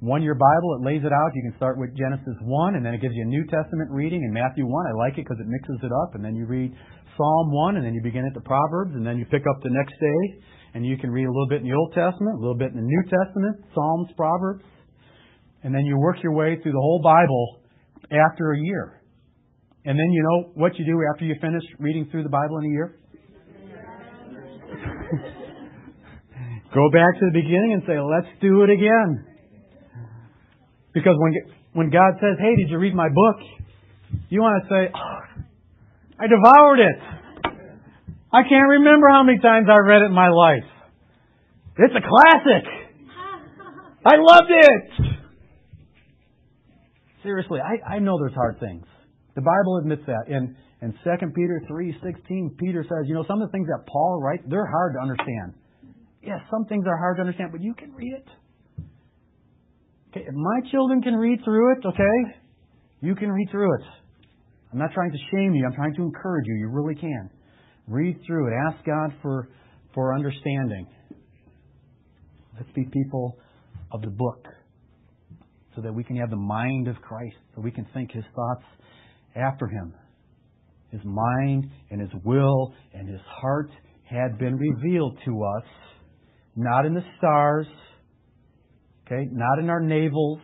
one 0.00 0.22
year 0.22 0.34
Bible, 0.34 0.80
it 0.80 0.84
lays 0.84 1.04
it 1.04 1.12
out. 1.12 1.30
You 1.36 1.44
can 1.44 1.56
start 1.56 1.76
with 1.76 1.92
Genesis 1.92 2.36
1, 2.40 2.74
and 2.74 2.84
then 2.84 2.94
it 2.94 3.00
gives 3.04 3.14
you 3.14 3.22
a 3.22 3.28
New 3.28 3.44
Testament 3.44 3.92
reading 3.92 4.24
in 4.24 4.32
Matthew 4.32 4.64
1. 4.64 4.86
I 4.88 4.96
like 4.96 5.20
it 5.20 5.28
because 5.28 5.36
it 5.40 5.46
mixes 5.46 5.76
it 5.84 5.92
up. 5.92 6.16
And 6.16 6.24
then 6.24 6.34
you 6.34 6.46
read 6.46 6.72
Psalm 7.16 7.52
1, 7.52 7.76
and 7.76 7.84
then 7.84 7.92
you 7.92 8.00
begin 8.00 8.24
at 8.24 8.32
the 8.32 8.40
Proverbs, 8.40 8.96
and 8.96 9.04
then 9.04 9.18
you 9.18 9.26
pick 9.28 9.44
up 9.44 9.60
the 9.62 9.68
next 9.68 9.92
day, 10.00 10.20
and 10.74 10.86
you 10.86 10.96
can 10.96 11.10
read 11.10 11.24
a 11.24 11.30
little 11.30 11.48
bit 11.48 11.62
in 11.62 11.68
the 11.68 11.74
Old 11.74 11.92
Testament, 11.92 12.36
a 12.36 12.40
little 12.40 12.56
bit 12.56 12.70
in 12.70 12.76
the 12.76 12.86
New 12.86 13.02
Testament, 13.02 13.64
Psalms, 13.74 14.08
Proverbs. 14.16 14.64
And 15.62 15.74
then 15.74 15.84
you 15.84 15.98
work 15.98 16.16
your 16.22 16.32
way 16.32 16.56
through 16.62 16.72
the 16.72 16.78
whole 16.78 17.00
Bible 17.02 17.60
after 18.10 18.52
a 18.52 18.58
year. 18.58 19.02
And 19.84 19.98
then 19.98 20.10
you 20.10 20.22
know 20.22 20.50
what 20.54 20.78
you 20.78 20.84
do 20.84 21.00
after 21.12 21.24
you 21.24 21.34
finish 21.40 21.62
reading 21.78 22.08
through 22.10 22.22
the 22.22 22.28
Bible 22.28 22.58
in 22.58 22.64
a 22.66 22.68
year? 22.68 22.96
Go 26.74 26.88
back 26.92 27.18
to 27.18 27.26
the 27.26 27.32
beginning 27.32 27.72
and 27.74 27.82
say, 27.86 27.98
let's 27.98 28.28
do 28.40 28.62
it 28.62 28.70
again. 28.70 29.26
Because 30.94 31.16
when, 31.18 31.32
when 31.72 31.90
God 31.90 32.14
says, 32.20 32.36
hey, 32.38 32.56
did 32.56 32.70
you 32.70 32.78
read 32.78 32.94
my 32.94 33.08
book? 33.08 33.36
You 34.28 34.40
want 34.40 34.62
to 34.62 34.68
say, 34.68 34.90
oh, 34.94 35.20
I 36.20 36.26
devoured 36.26 36.80
it. 36.80 37.19
I 38.32 38.42
can't 38.42 38.68
remember 38.78 39.08
how 39.10 39.24
many 39.24 39.38
times 39.38 39.66
I 39.70 39.78
read 39.78 40.02
it 40.02 40.06
in 40.06 40.12
my 40.12 40.28
life. 40.28 40.68
It's 41.78 41.94
a 41.94 42.04
classic. 42.04 42.64
I 44.06 44.16
loved 44.16 44.50
it. 44.50 45.16
Seriously, 47.22 47.60
I, 47.60 47.96
I 47.96 47.98
know 47.98 48.18
there's 48.18 48.34
hard 48.34 48.60
things. 48.60 48.86
The 49.34 49.42
Bible 49.42 49.78
admits 49.78 50.02
that. 50.06 50.28
In, 50.28 50.56
in 50.80 50.92
2 50.92 50.98
Peter 51.34 51.62
3.16, 51.70 52.56
Peter 52.56 52.82
says, 52.82 53.06
you 53.06 53.14
know, 53.14 53.24
some 53.26 53.42
of 53.42 53.48
the 53.48 53.52
things 53.52 53.66
that 53.66 53.84
Paul 53.86 54.20
writes, 54.22 54.42
they're 54.48 54.66
hard 54.66 54.94
to 54.94 55.00
understand. 55.00 55.54
Yes, 56.22 56.40
some 56.50 56.66
things 56.66 56.84
are 56.86 56.96
hard 56.96 57.16
to 57.16 57.22
understand, 57.22 57.50
but 57.52 57.62
you 57.62 57.74
can 57.74 57.92
read 57.92 58.12
it. 58.12 58.28
Okay, 60.10 60.24
if 60.26 60.34
my 60.34 60.70
children 60.70 61.02
can 61.02 61.14
read 61.14 61.40
through 61.44 61.72
it, 61.76 61.86
okay, 61.86 62.40
you 63.00 63.14
can 63.14 63.30
read 63.30 63.48
through 63.50 63.74
it. 63.74 63.86
I'm 64.72 64.78
not 64.78 64.92
trying 64.92 65.10
to 65.10 65.18
shame 65.30 65.54
you. 65.54 65.64
I'm 65.66 65.74
trying 65.74 65.94
to 65.94 66.02
encourage 66.02 66.46
you. 66.46 66.54
You 66.54 66.68
really 66.68 66.94
can. 66.94 67.30
Read 67.90 68.18
through 68.26 68.46
it. 68.46 68.54
Ask 68.68 68.84
God 68.86 69.10
for, 69.20 69.48
for 69.92 70.14
understanding. 70.14 70.86
Let's 72.56 72.70
be 72.74 72.84
people 72.84 73.36
of 73.92 74.00
the 74.00 74.10
book 74.10 74.46
so 75.76 75.82
that 75.82 75.92
we 75.92 76.02
can 76.02 76.16
have 76.16 76.30
the 76.30 76.36
mind 76.36 76.88
of 76.88 76.96
Christ, 77.02 77.36
so 77.54 77.60
we 77.60 77.70
can 77.70 77.86
think 77.92 78.12
his 78.12 78.24
thoughts 78.34 78.64
after 79.36 79.66
him. 79.66 79.94
His 80.90 81.00
mind 81.04 81.70
and 81.90 82.00
his 82.00 82.10
will 82.24 82.72
and 82.94 83.08
his 83.08 83.20
heart 83.26 83.70
had 84.04 84.38
been 84.38 84.56
revealed 84.56 85.18
to 85.26 85.44
us, 85.44 85.64
not 86.56 86.86
in 86.86 86.94
the 86.94 87.04
stars, 87.18 87.66
Okay? 89.10 89.28
Not 89.32 89.58
in 89.58 89.68
our 89.70 89.80
navels, 89.80 90.40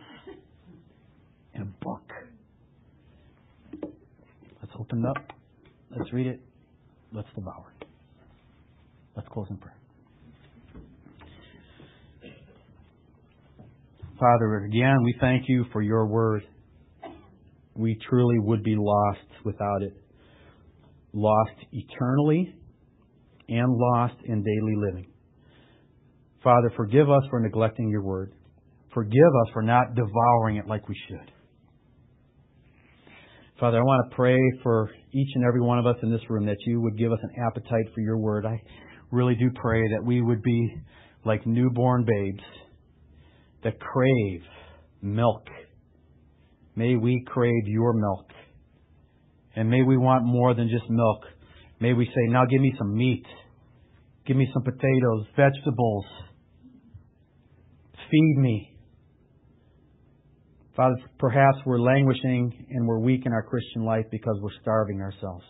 in 1.53 1.61
a 1.61 1.65
book. 1.65 2.11
Let's 3.81 4.73
open 4.77 5.05
it 5.05 5.09
up. 5.09 5.33
Let's 5.95 6.11
read 6.11 6.27
it. 6.27 6.41
Let's 7.13 7.27
devour 7.35 7.73
it. 7.79 7.87
Let's 9.15 9.27
close 9.29 9.47
in 9.49 9.57
prayer. 9.57 9.77
Father, 14.19 14.65
again, 14.65 14.97
we 15.03 15.15
thank 15.19 15.43
you 15.47 15.65
for 15.71 15.81
your 15.81 16.07
word. 16.07 16.41
We 17.75 17.97
truly 18.09 18.39
would 18.39 18.63
be 18.63 18.75
lost 18.75 19.27
without 19.45 19.81
it. 19.81 19.93
Lost 21.13 21.53
eternally 21.71 22.55
and 23.47 23.71
lost 23.71 24.15
in 24.25 24.43
daily 24.43 24.75
living. 24.75 25.07
Father, 26.43 26.71
forgive 26.75 27.09
us 27.09 27.23
for 27.29 27.39
neglecting 27.39 27.89
your 27.89 28.01
word. 28.01 28.33
Forgive 28.93 29.11
us 29.45 29.53
for 29.53 29.61
not 29.61 29.95
devouring 29.95 30.57
it 30.57 30.67
like 30.67 30.87
we 30.89 30.95
should. 31.07 31.31
Father, 33.59 33.79
I 33.79 33.81
want 33.81 34.07
to 34.07 34.15
pray 34.15 34.37
for 34.61 34.91
each 35.13 35.29
and 35.33 35.43
every 35.43 35.61
one 35.61 35.79
of 35.79 35.87
us 35.87 35.95
in 36.03 36.11
this 36.11 36.21
room 36.29 36.45
that 36.45 36.57
you 36.67 36.79
would 36.79 36.95
give 36.95 37.11
us 37.11 37.17
an 37.23 37.31
appetite 37.47 37.91
for 37.95 38.01
your 38.01 38.17
word. 38.19 38.45
I 38.45 38.61
really 39.09 39.33
do 39.33 39.49
pray 39.55 39.81
that 39.95 40.05
we 40.05 40.21
would 40.21 40.43
be 40.43 40.75
like 41.25 41.47
newborn 41.47 42.05
babes 42.05 42.43
that 43.63 43.79
crave 43.79 44.41
milk. 45.01 45.47
May 46.75 46.97
we 46.97 47.23
crave 47.25 47.63
your 47.65 47.93
milk. 47.93 48.29
And 49.55 49.71
may 49.71 49.81
we 49.81 49.97
want 49.97 50.23
more 50.23 50.53
than 50.53 50.69
just 50.69 50.87
milk. 50.87 51.23
May 51.79 51.93
we 51.93 52.05
say, 52.05 52.31
now 52.31 52.45
give 52.45 52.61
me 52.61 52.75
some 52.77 52.95
meat. 52.95 53.25
Give 54.27 54.37
me 54.37 54.47
some 54.53 54.61
potatoes, 54.61 55.25
vegetables. 55.35 56.05
Feed 58.11 58.35
me. 58.37 58.76
Father, 60.77 60.95
perhaps 61.17 61.57
we're 61.65 61.79
languishing 61.79 62.67
and 62.69 62.87
we're 62.87 62.99
weak 62.99 63.25
in 63.25 63.33
our 63.33 63.41
Christian 63.41 63.83
life 63.83 64.05
because 64.11 64.37
we're 64.41 64.61
starving 64.61 65.01
ourselves. 65.01 65.43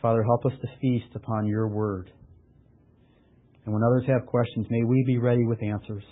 Father, 0.00 0.22
help 0.22 0.46
us 0.46 0.52
to 0.60 0.68
feast 0.80 1.12
upon 1.16 1.46
your 1.46 1.66
word. 1.68 2.10
And 3.64 3.74
when 3.74 3.82
others 3.82 4.04
have 4.06 4.26
questions, 4.26 4.66
may 4.70 4.84
we 4.84 5.02
be 5.06 5.18
ready 5.18 5.44
with 5.44 5.60
answers 5.60 6.04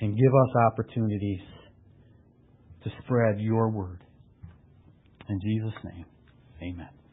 and 0.00 0.16
give 0.16 0.32
us 0.32 0.72
opportunities 0.72 1.40
to 2.84 2.90
spread 3.02 3.40
your 3.40 3.68
word. 3.68 4.04
In 5.28 5.40
Jesus' 5.40 5.74
name, 5.82 6.04
amen. 6.62 7.03